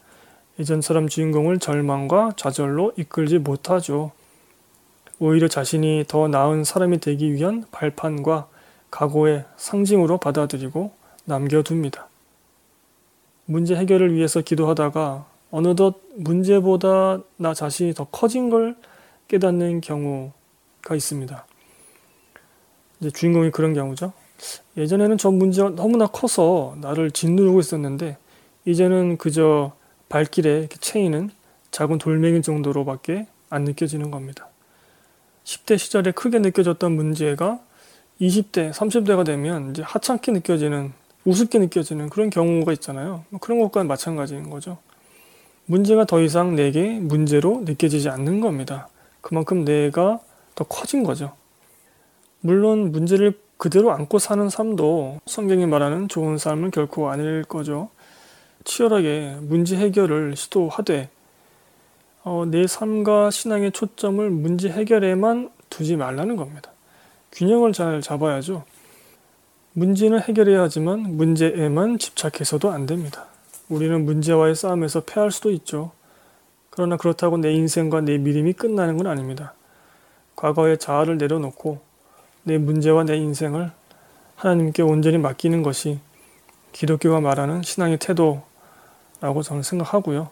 예전처럼 0.60 1.08
주인공을 1.08 1.58
절망과 1.58 2.34
좌절로 2.36 2.92
이끌지 2.96 3.38
못하죠. 3.38 4.12
오히려 5.18 5.48
자신이 5.48 6.04
더 6.06 6.28
나은 6.28 6.62
사람이 6.62 7.00
되기 7.00 7.32
위한 7.32 7.64
발판과 7.72 8.46
각오의 8.92 9.44
상징으로 9.56 10.18
받아들이고 10.18 10.92
남겨둡니다. 11.24 12.08
문제 13.46 13.74
해결을 13.74 14.14
위해서 14.14 14.40
기도하다가 14.40 15.26
어느덧 15.50 16.00
문제보다 16.14 17.18
나 17.38 17.54
자신이 17.54 17.92
더 17.94 18.04
커진 18.04 18.50
걸 18.50 18.76
깨닫는 19.26 19.80
경우가 19.80 20.94
있습니다. 20.94 21.44
이제 23.04 23.10
주인공이 23.10 23.50
그런 23.50 23.74
경우죠. 23.74 24.12
예전에는 24.78 25.18
저 25.18 25.30
문제가 25.30 25.70
너무나 25.70 26.06
커서 26.06 26.74
나를 26.80 27.10
짓누르고 27.10 27.60
있었는데 27.60 28.16
이제는 28.64 29.18
그저 29.18 29.72
발길에 30.08 30.68
채이는 30.80 31.30
작은 31.70 31.98
돌멩이 31.98 32.40
정도로밖에 32.40 33.26
안 33.50 33.64
느껴지는 33.64 34.10
겁니다. 34.10 34.48
10대 35.44 35.76
시절에 35.76 36.12
크게 36.12 36.38
느껴졌던 36.38 36.92
문제가 36.92 37.60
20대, 38.20 38.72
30대가 38.72 39.26
되면 39.26 39.70
이제 39.70 39.82
하찮게 39.82 40.32
느껴지는, 40.32 40.92
우습게 41.24 41.58
느껴지는 41.58 42.08
그런 42.08 42.30
경우가 42.30 42.72
있잖아요. 42.74 43.24
뭐 43.28 43.40
그런 43.40 43.58
것과 43.58 43.84
마찬가지인 43.84 44.48
거죠. 44.48 44.78
문제가 45.66 46.04
더 46.06 46.22
이상 46.22 46.54
내게 46.54 46.98
문제로 47.00 47.60
느껴지지 47.64 48.08
않는 48.08 48.40
겁니다. 48.40 48.88
그만큼 49.20 49.64
내가 49.64 50.20
더 50.54 50.64
커진 50.64 51.02
거죠. 51.02 51.32
물론 52.46 52.92
문제를 52.92 53.32
그대로 53.56 53.90
안고 53.90 54.18
사는 54.18 54.50
삶도 54.50 55.20
성경이 55.24 55.64
말하는 55.64 56.08
좋은 56.08 56.36
삶은 56.36 56.72
결코 56.72 57.08
아닐 57.08 57.42
거죠. 57.42 57.88
치열하게 58.64 59.38
문제 59.40 59.78
해결을 59.78 60.36
시도하되 60.36 61.08
어, 62.22 62.44
내 62.46 62.66
삶과 62.66 63.30
신앙의 63.30 63.72
초점을 63.72 64.28
문제 64.28 64.68
해결에만 64.68 65.52
두지 65.70 65.96
말라는 65.96 66.36
겁니다. 66.36 66.70
균형을 67.32 67.72
잘 67.72 68.02
잡아야죠. 68.02 68.64
문제는 69.72 70.20
해결해야 70.20 70.60
하지만 70.60 71.16
문제에만 71.16 71.98
집착해서도 71.98 72.70
안 72.70 72.84
됩니다. 72.84 73.24
우리는 73.70 74.04
문제와의 74.04 74.54
싸움에서 74.54 75.04
패할 75.04 75.30
수도 75.30 75.50
있죠. 75.50 75.92
그러나 76.68 76.98
그렇다고 76.98 77.38
내 77.38 77.54
인생과 77.54 78.02
내 78.02 78.18
믿음이 78.18 78.52
끝나는 78.52 78.98
건 78.98 79.06
아닙니다. 79.06 79.54
과거의 80.36 80.76
자아를 80.76 81.16
내려놓고 81.16 81.93
내 82.44 82.58
문제와 82.58 83.04
내 83.04 83.16
인생을 83.16 83.72
하나님께 84.36 84.82
온전히 84.82 85.16
맡기는 85.16 85.62
것이 85.62 85.98
기독교가 86.72 87.20
말하는 87.20 87.62
신앙의 87.62 87.98
태도라고 87.98 89.42
저는 89.42 89.62
생각하고요. 89.62 90.30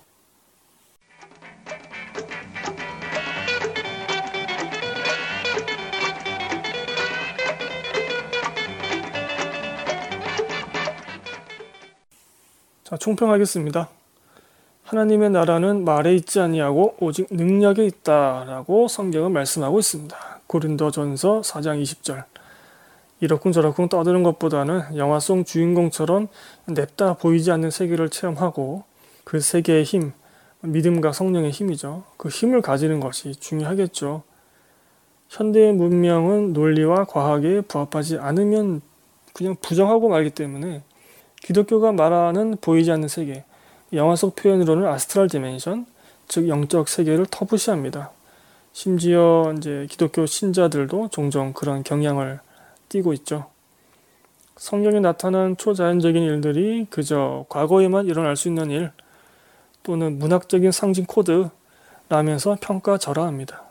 자, 12.85 12.97
총평하겠습니다. 12.99 13.89
하나님의 14.85 15.31
나라는 15.31 15.87
말에 15.87 16.15
있지 16.15 16.41
아니하고 16.41 16.97
오직 17.01 17.29
능력에 17.31 17.87
있다라고 17.87 18.89
성경은 18.89 19.33
말씀하고 19.33 19.79
있습니다. 19.79 20.42
고린도전서 20.53 21.41
4장 21.41 21.83
20절. 21.83 22.25
이러쿵저러쿵 23.21 23.89
떠드는 23.89 24.23
것보다는 24.23 24.99
영화 24.99 25.19
속 25.19 25.47
주인공처럼 25.47 26.29
냅다 26.67 27.15
보이지 27.15 27.51
않는 27.53 27.71
세계를 27.71 28.11
체험하고 28.11 28.85
그 29.25 29.41
세계의 29.41 29.85
힘, 29.85 30.13
믿음과 30.61 31.13
성령의 31.13 31.53
힘이죠. 31.53 32.05
그 32.19 32.29
힘을 32.29 32.61
가지는 32.61 33.01
것이 33.01 33.35
중요하겠죠. 33.37 34.25
현대의 35.31 35.73
문명은 35.73 36.53
논리와 36.53 37.05
과학에 37.05 37.63
부합하지 37.63 38.19
않으면 38.19 38.83
그냥 39.33 39.57
부정하고 39.63 40.11
말기 40.11 40.29
때문에 40.29 40.83
기독교가 41.43 41.93
말하는 41.93 42.59
보이지 42.61 42.93
않는 42.93 43.09
세계, 43.09 43.45
영화 43.95 44.17
속 44.17 44.37
표현으로는 44.37 44.87
astral 44.87 45.29
dimension, 45.29 45.87
즉 46.29 46.49
영적 46.49 46.91
세계를 46.91 47.25
터부시합니다. 47.31 48.11
심지어 48.73 49.53
이제 49.57 49.87
기독교 49.91 50.27
신자들도 50.27 51.09
종종 51.09 51.53
그런 51.53 51.83
경향을 51.83 52.41
띠고 52.89 53.13
있죠. 53.15 53.47
성경에 54.57 55.01
나타난 55.01 55.57
초자연적인 55.57 56.23
일들이 56.23 56.87
그저 56.89 57.45
과거에만 57.49 58.07
일어날 58.07 58.37
수 58.37 58.49
있는 58.49 58.71
일 58.71 58.93
또는 59.83 60.19
문학적인 60.19 60.73
상징 60.73 61.05
코드라면서 61.07 62.59
평가절하합니다. 62.61 63.63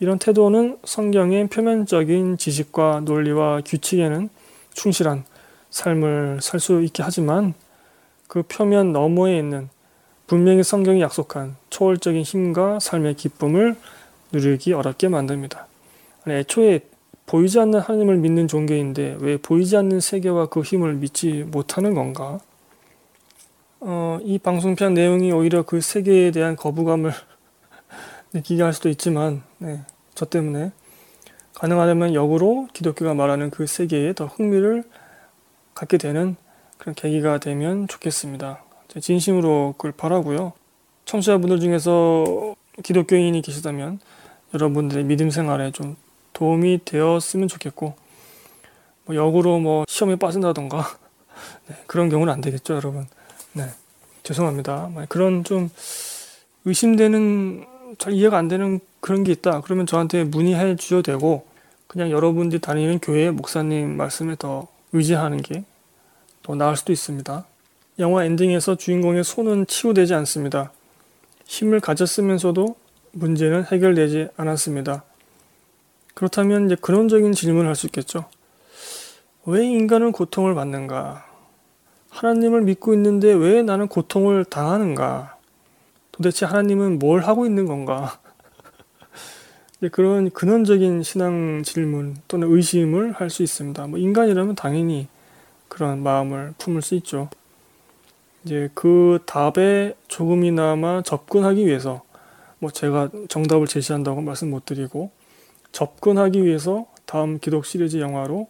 이런 0.00 0.18
태도는 0.18 0.78
성경의 0.84 1.48
표면적인 1.48 2.36
지식과 2.36 3.02
논리와 3.04 3.62
규칙에는 3.64 4.28
충실한 4.74 5.24
삶을 5.70 6.40
살 6.42 6.60
수 6.60 6.82
있게 6.82 7.02
하지만 7.02 7.54
그 8.28 8.42
표면 8.42 8.92
너머에 8.92 9.38
있는 9.38 9.68
분명히 10.26 10.62
성경이 10.62 11.00
약속한 11.00 11.56
초월적인 11.70 12.22
힘과 12.22 12.80
삶의 12.80 13.14
기쁨을 13.14 13.76
누리기 14.34 14.72
어렵게 14.72 15.08
만듭니다. 15.08 15.66
애초에 16.26 16.80
보이지 17.26 17.58
않는 17.60 17.80
하나님을 17.80 18.16
믿는 18.18 18.48
종교인데 18.48 19.16
왜 19.20 19.36
보이지 19.36 19.76
않는 19.76 20.00
세계와 20.00 20.46
그 20.46 20.62
힘을 20.62 20.94
믿지 20.94 21.44
못하는 21.46 21.94
건가? 21.94 22.40
어, 23.80 24.18
이 24.22 24.38
방송편 24.38 24.94
내용이 24.94 25.32
오히려 25.32 25.62
그 25.62 25.80
세계에 25.80 26.30
대한 26.30 26.56
거부감을 26.56 27.12
느끼게 28.32 28.62
할 28.62 28.72
수도 28.72 28.88
있지만, 28.88 29.42
네, 29.58 29.80
저 30.14 30.24
때문에 30.24 30.72
가능하다면 31.54 32.14
역으로 32.14 32.68
기독교가 32.72 33.14
말하는 33.14 33.50
그 33.50 33.66
세계에 33.66 34.12
더 34.14 34.26
흥미를 34.26 34.84
갖게 35.74 35.98
되는 35.98 36.36
그런 36.78 36.94
계기가 36.94 37.38
되면 37.38 37.88
좋겠습니다. 37.88 38.62
진심으로 39.00 39.74
그걸 39.76 39.92
바라고요. 39.92 40.52
청취자분들 41.04 41.60
중에서 41.60 42.54
기독교인이 42.82 43.40
계시다면 43.42 44.00
여러분들의 44.54 45.04
믿음 45.04 45.30
생활에 45.30 45.70
좀 45.72 45.96
도움이 46.32 46.80
되었으면 46.84 47.48
좋겠고 47.48 47.94
뭐 49.04 49.16
역으로 49.16 49.58
뭐 49.58 49.84
시험에 49.88 50.16
빠진다던가 50.16 50.86
네, 51.68 51.76
그런 51.86 52.08
경우는 52.08 52.32
안 52.32 52.40
되겠죠, 52.40 52.74
여러분. 52.74 53.06
네, 53.52 53.68
죄송합니다. 54.22 54.90
그런 55.08 55.44
좀 55.44 55.70
의심되는 56.64 57.66
잘 57.98 58.12
이해가 58.12 58.38
안 58.38 58.48
되는 58.48 58.80
그런 59.00 59.24
게 59.24 59.32
있다. 59.32 59.60
그러면 59.60 59.86
저한테 59.86 60.24
문의해 60.24 60.76
주셔도 60.76 61.02
되고 61.02 61.46
그냥 61.86 62.10
여러분들이 62.10 62.60
다니는 62.60 63.00
교회 63.00 63.30
목사님 63.30 63.96
말씀에 63.96 64.36
더 64.38 64.68
의지하는 64.92 65.42
게 65.42 65.64
더 66.44 66.54
나을 66.54 66.76
수도 66.76 66.92
있습니다. 66.92 67.46
영화 67.98 68.24
엔딩에서 68.24 68.76
주인공의 68.76 69.24
손은 69.24 69.66
치유되지 69.66 70.12
않습니다. 70.14 70.70
힘을 71.46 71.80
가졌으면서도 71.80 72.76
문제는 73.14 73.64
해결되지 73.64 74.28
않았습니다. 74.36 75.04
그렇다면 76.14 76.66
이제 76.66 76.76
근원적인 76.80 77.32
질문을 77.32 77.68
할 77.68 77.74
수 77.74 77.86
있겠죠. 77.86 78.26
왜 79.46 79.64
인간은 79.64 80.12
고통을 80.12 80.54
받는가? 80.54 81.26
하나님을 82.10 82.62
믿고 82.62 82.94
있는데 82.94 83.32
왜 83.32 83.62
나는 83.62 83.88
고통을 83.88 84.44
당하는가? 84.44 85.36
도대체 86.12 86.46
하나님은 86.46 86.98
뭘 86.98 87.22
하고 87.22 87.44
있는 87.44 87.66
건가? 87.66 88.18
그런 89.92 90.30
근원적인 90.30 91.02
신앙 91.02 91.62
질문 91.64 92.16
또는 92.28 92.50
의심을 92.50 93.12
할 93.12 93.30
수 93.30 93.42
있습니다. 93.42 93.86
뭐 93.88 93.98
인간이라면 93.98 94.54
당연히 94.54 95.08
그런 95.68 96.02
마음을 96.02 96.54
품을 96.58 96.82
수 96.82 96.94
있죠. 96.96 97.28
이제 98.44 98.70
그 98.74 99.18
답에 99.26 99.94
조금이나마 100.08 101.02
접근하기 101.02 101.66
위해서 101.66 102.02
뭐 102.64 102.70
제가 102.70 103.10
정답을 103.28 103.66
제시한다고 103.66 104.22
말씀 104.22 104.48
못 104.48 104.64
드리고 104.64 105.10
접근하기 105.72 106.42
위해서 106.44 106.86
다음 107.04 107.38
기독 107.38 107.66
시리즈 107.66 107.98
영화로 107.98 108.48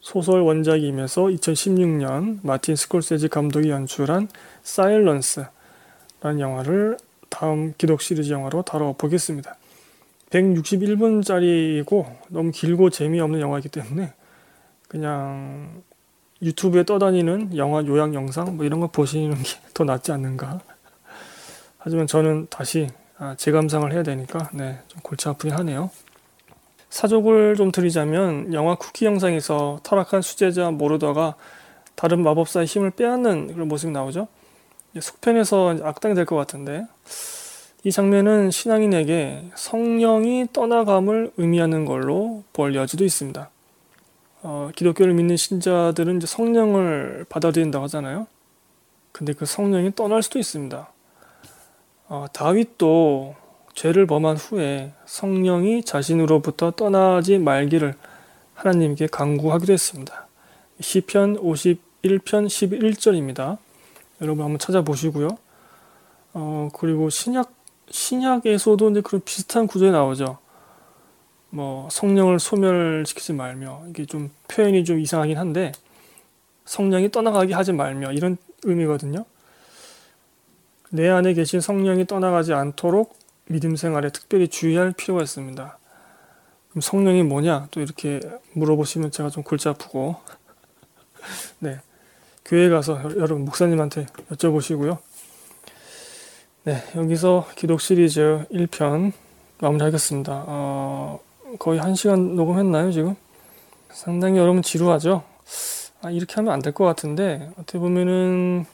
소설 0.00 0.42
원작이면서 0.42 1.22
2016년 1.22 2.40
마틴 2.42 2.76
스콜세지 2.76 3.28
감독이 3.28 3.70
연출한 3.70 4.28
사일런스라는 4.62 5.48
영화를 6.38 6.98
다음 7.30 7.72
기독 7.78 8.02
시리즈 8.02 8.30
영화로 8.30 8.62
다뤄보겠습니다. 8.62 9.56
161분짜리이고 10.28 12.16
너무 12.28 12.50
길고 12.50 12.90
재미없는 12.90 13.40
영화이기 13.40 13.70
때문에 13.70 14.12
그냥 14.88 15.82
유튜브에 16.42 16.84
떠다니는 16.84 17.56
영화 17.56 17.82
요약 17.86 18.12
영상 18.12 18.58
뭐 18.58 18.66
이런 18.66 18.80
거 18.80 18.88
보시는 18.88 19.36
게 19.42 19.68
더 19.72 19.84
낫지 19.84 20.12
않는가. 20.12 20.60
하지만 21.78 22.06
저는 22.06 22.48
다시 22.50 22.88
아, 22.90 23.07
재감상을 23.36 23.92
해야 23.92 24.02
되니까 24.02 24.50
네, 24.52 24.78
좀 24.88 25.00
골치 25.02 25.28
아프긴 25.28 25.52
하네요. 25.52 25.90
사족을 26.90 27.56
좀 27.56 27.70
드리자면 27.72 28.54
영화 28.54 28.74
쿠키 28.74 29.04
영상에서 29.04 29.80
타락한 29.82 30.22
수제자 30.22 30.70
모르더가 30.70 31.34
다른 31.94 32.22
마법사의 32.22 32.66
힘을 32.66 32.90
빼앗는 32.92 33.52
그런 33.54 33.68
모습이 33.68 33.92
나오죠. 33.92 34.28
속편에서 34.98 35.78
악당이 35.82 36.14
될 36.14 36.24
것 36.24 36.36
같은데 36.36 36.86
이 37.84 37.92
장면은 37.92 38.50
신앙인에게 38.50 39.50
성령이 39.54 40.48
떠나감을 40.52 41.32
의미하는 41.36 41.84
걸로 41.84 42.42
볼 42.52 42.74
여지도 42.74 43.04
있습니다. 43.04 43.50
어, 44.42 44.70
기독교를 44.74 45.14
믿는 45.14 45.36
신자들은 45.36 46.18
이제 46.18 46.26
성령을 46.26 47.26
받아들인다고 47.28 47.84
하잖아요. 47.84 48.26
근데 49.12 49.32
그 49.32 49.44
성령이 49.46 49.94
떠날 49.94 50.22
수도 50.22 50.38
있습니다. 50.38 50.88
어, 52.08 52.24
다윗도 52.32 53.36
죄를 53.74 54.06
범한 54.06 54.36
후에 54.36 54.92
성령이 55.04 55.84
자신으로부터 55.84 56.70
떠나지 56.70 57.38
말기를 57.38 57.94
하나님께 58.54 59.08
간구하기도 59.08 59.72
했습니다. 59.72 60.26
시편 60.80 61.36
51편 61.36 62.46
11절입니다. 62.46 63.58
여러분 64.22 64.44
한번 64.44 64.58
찾아보시고요. 64.58 65.28
어, 66.32 66.68
그리고 66.72 67.10
신약 67.10 67.52
신약에서도 67.90 68.90
이제 68.90 69.00
그런 69.02 69.22
비슷한 69.24 69.66
구절이 69.66 69.92
나오죠. 69.92 70.38
뭐 71.50 71.88
성령을 71.90 72.38
소멸시키지 72.38 73.32
말며 73.34 73.82
이게 73.88 74.04
좀 74.06 74.30
표현이 74.48 74.84
좀 74.84 74.98
이상하긴 74.98 75.38
한데 75.38 75.72
성령이 76.64 77.10
떠나가게 77.10 77.54
하지 77.54 77.72
말며 77.72 78.12
이런 78.12 78.36
의미거든요. 78.64 79.24
내 80.90 81.08
안에 81.08 81.34
계신 81.34 81.60
성령이 81.60 82.06
떠나가지 82.06 82.52
않도록 82.52 83.16
믿음 83.46 83.76
생활에 83.76 84.10
특별히 84.10 84.48
주의할 84.48 84.92
필요가 84.92 85.22
있습니다. 85.22 85.78
그럼 86.70 86.80
성령이 86.80 87.22
뭐냐? 87.22 87.68
또 87.70 87.80
이렇게 87.80 88.20
물어보시면 88.52 89.10
제가 89.10 89.30
좀 89.30 89.42
골치 89.42 89.68
아프고 89.68 90.16
네 91.60 91.80
교회 92.44 92.68
가서 92.68 93.00
여러분 93.16 93.44
목사님한테 93.44 94.06
여쭤보시고요. 94.30 94.98
네 96.64 96.82
여기서 96.96 97.48
기독 97.56 97.80
시리즈 97.80 98.44
1편 98.52 99.12
마무리하겠습니다. 99.60 100.44
어, 100.46 101.20
거의 101.58 101.80
1시간 101.80 102.34
녹음했나요 102.34 102.92
지금? 102.92 103.14
상당히 103.90 104.38
여러분 104.38 104.62
지루하죠? 104.62 105.24
아, 106.02 106.10
이렇게 106.10 106.34
하면 106.36 106.52
안 106.52 106.60
될 106.62 106.72
것 106.72 106.84
같은데 106.84 107.50
어떻게 107.58 107.78
보면은 107.78 108.66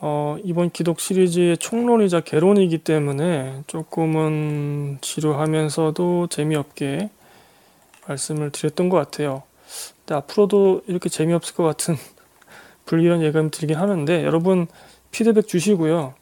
어, 0.00 0.36
이번 0.44 0.70
기독 0.70 1.00
시리즈의 1.00 1.56
총론이자 1.58 2.20
개론이기 2.20 2.78
때문에 2.78 3.62
조금은 3.66 4.98
지루하면서도 5.00 6.26
재미없게 6.28 7.10
말씀을 8.06 8.50
드렸던 8.50 8.88
것 8.88 8.96
같아요. 8.96 9.42
근데 10.00 10.14
앞으로도 10.16 10.82
이렇게 10.86 11.08
재미없을 11.08 11.54
것 11.54 11.64
같은 11.64 11.96
불길한 12.86 13.22
예감이 13.22 13.50
들긴 13.50 13.76
하는데 13.76 14.24
여러분 14.24 14.66
피드백 15.10 15.48
주시고요. 15.48 16.14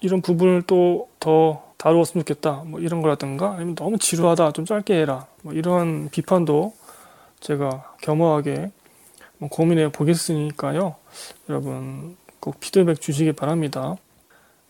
이런 0.00 0.22
부분을 0.22 0.62
또 0.62 1.08
더 1.26 1.74
다루었으면 1.76 2.24
좋겠다. 2.24 2.62
뭐 2.66 2.78
이런 2.78 3.02
거라든가 3.02 3.54
아니면 3.54 3.74
너무 3.74 3.98
지루하다. 3.98 4.52
좀 4.52 4.64
짧게 4.64 4.94
해라. 4.94 5.26
뭐 5.42 5.52
이런 5.52 6.08
비판도 6.08 6.72
제가 7.40 7.94
겸허하게 8.00 8.70
뭐 9.38 9.48
고민해 9.48 9.90
보겠으니까요. 9.90 10.94
여러분 11.48 12.16
꼭 12.46 12.60
피드백 12.60 13.00
주시기 13.00 13.32
바랍니다. 13.32 13.96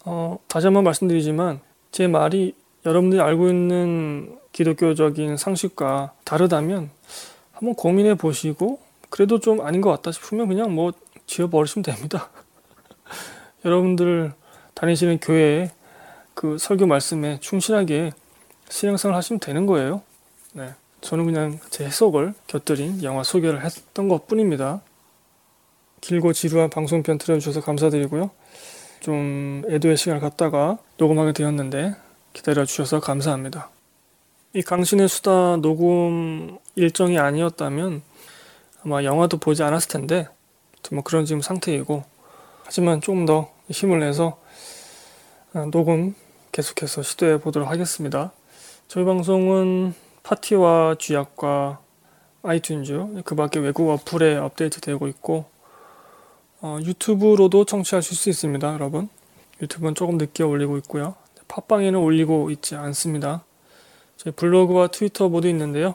어, 0.07 0.39
다시 0.49 0.66
한번 0.66 0.83
말씀드리지만 0.85 1.61
제 1.93 2.07
말이 2.07 2.55
여러분들이 2.87 3.20
알고 3.20 3.49
있는 3.49 4.39
기독교적인 4.53 5.37
상식과 5.37 6.14
다르다면 6.24 6.89
한번 7.53 7.74
고민해 7.74 8.14
보시고 8.14 8.81
그래도 9.11 9.41
좀 9.41 9.61
아닌 9.61 9.83
것 9.83 9.91
같다 9.91 10.11
싶으면 10.11 10.49
그냥 10.49 10.74
뭐 10.74 10.95
지워버리시면 11.27 11.83
됩니다. 11.83 12.31
여러분들 13.66 14.33
다니시는 14.72 15.18
교회에 15.18 15.70
그 16.33 16.57
설교 16.57 16.87
말씀에 16.87 17.41
충실하게 17.41 18.12
신앙생활 18.70 19.14
하시면 19.14 19.39
되는 19.41 19.66
거예요. 19.66 20.01
네. 20.55 20.70
저는 21.03 21.27
그냥 21.27 21.61
제 21.68 21.85
해석을 21.85 22.33
곁들인 22.47 23.03
영화 23.03 23.22
소개를 23.22 23.62
했던 23.62 24.09
것 24.09 24.27
뿐입니다. 24.27 24.81
길고 26.07 26.32
지루한 26.32 26.70
방송편 26.70 27.18
들어주셔서 27.18 27.62
감사드리고요. 27.62 28.30
좀 29.00 29.64
애도의 29.68 29.96
시간을 29.96 30.20
갖다가 30.20 30.78
녹음하게 30.98 31.32
되었는데 31.32 31.96
기다려주셔서 32.32 33.00
감사합니다. 33.00 33.70
이 34.52 34.62
강신의 34.62 35.09
수다 35.09 35.57
녹음 35.57 36.59
일정이 36.76 37.18
아니었다면 37.18 38.02
아마 38.84 39.02
영화도 39.02 39.38
보지 39.38 39.64
않았을 39.64 39.88
텐데 39.88 40.28
뭐 40.92 41.02
그런 41.02 41.24
지금 41.24 41.42
상태이고 41.42 42.04
하지만 42.62 43.00
조금 43.00 43.26
더 43.26 43.50
힘을 43.68 43.98
내서 43.98 44.40
아, 45.54 45.66
녹음 45.72 46.14
계속해서 46.52 47.02
시도해 47.02 47.40
보도록 47.40 47.68
하겠습니다. 47.68 48.30
저희 48.86 49.04
방송은 49.04 49.92
팟티와 50.22 50.99
쥐약과 51.00 51.80
아이튠즈 52.44 53.24
그 53.24 53.34
밖에 53.34 53.59
외국 53.59 53.90
어플에 53.90 54.36
업데이트 54.36 54.80
되고 54.80 55.09
있고 55.09 55.55
어, 56.62 56.78
유튜브로도 56.82 57.64
청취하실 57.64 58.16
수 58.16 58.30
있습니다 58.30 58.72
여러분. 58.72 59.09
유튜브는 59.61 59.94
조금 59.94 60.16
늦게 60.16 60.42
올리고 60.42 60.78
있고요. 60.78 61.14
팟빵에는 61.48 61.98
올리고 61.98 62.50
있지 62.50 62.74
않습니다. 62.74 63.44
저희 64.16 64.32
블로그와 64.32 64.88
트위터 64.88 65.28
모두 65.28 65.48
있는데요. 65.48 65.94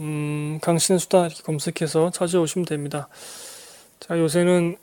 음, 0.00 0.58
강신의 0.62 0.98
수다 0.98 1.26
이렇게 1.26 1.42
검색해서 1.42 2.10
찾아오시면 2.10 2.66
됩니다. 2.66 3.08
자 4.00 4.18
요새는 4.18 4.76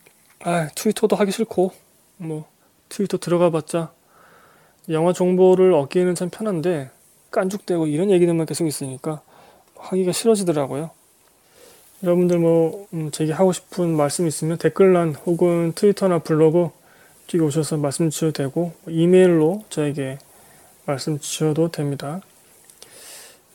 아, 0.43 0.67
트위터도 0.75 1.15
하기 1.15 1.31
싫고 1.31 1.71
뭐 2.17 2.45
트위터 2.89 3.17
들어가 3.17 3.49
봤자 3.49 3.91
영화 4.89 5.11
정보를 5.11 5.73
얻기에는 5.73 6.15
참 6.15 6.29
편한데 6.29 6.89
깐죽대고 7.31 7.87
이런 7.87 8.09
얘기들만 8.11 8.45
계속 8.45 8.65
있으니까 8.65 9.21
하기가 9.75 10.13
싫어지더라고요. 10.13 10.91
여러분들 12.03 12.37
뭐 12.37 12.87
음, 12.93 13.09
제게 13.11 13.31
하고 13.33 13.51
싶은 13.51 13.95
말씀 13.95 14.27
있으면 14.27 14.57
댓글란 14.57 15.15
혹은 15.25 15.73
트위터나 15.73 16.19
블로그 16.19 16.69
쪽에 17.25 17.43
오셔서 17.43 17.77
말씀 17.77 18.09
주셔도 18.09 18.33
되고 18.33 18.73
이메일로 18.87 19.63
저에게 19.69 20.19
말씀 20.85 21.19
주셔도 21.19 21.69
됩니다. 21.71 22.21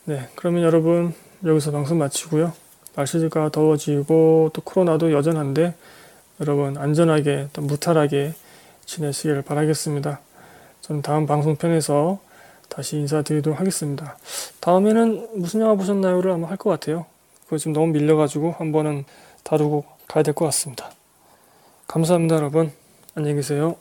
네, 0.05 0.29
그러면 0.35 0.65
여러분 0.65 1.15
여기서 1.45 1.71
방송 1.71 1.99
마치고요. 1.99 2.53
날씨가 2.95 3.51
더워지고 3.51 4.51
또 4.53 4.63
코로나도 4.63 5.13
여전한데 5.13 5.75
여러분 6.41 6.77
안전하게 6.77 7.49
또 7.53 7.63
무탈하게 7.63 8.35
지내시길 8.85 9.43
바라겠습니다. 9.43 10.21
저는 10.83 11.03
다음 11.03 11.27
방송편에서 11.27 12.19
다시 12.69 12.97
인사드리도록 12.97 13.61
하겠습니다. 13.61 14.19
다음에는 14.61 15.29
무슨 15.37 15.61
영화 15.61 15.75
보셨나요를 15.77 16.33
아마 16.33 16.49
할 16.49 16.57
것 16.57 16.71
같아요. 16.71 17.07
그거 17.53 17.59
지금 17.59 17.75
너무 17.75 17.89
밀려가지고 17.89 18.53
한 18.53 18.73
번은 18.73 19.05
다루고 19.45 19.85
가야 20.09 20.23
될 20.23 20.33
것 20.33 20.47
같습니다. 20.47 20.91
감사합니다, 21.87 22.37
여러분. 22.37 22.73
안녕히 23.15 23.35
계세요. 23.37 23.77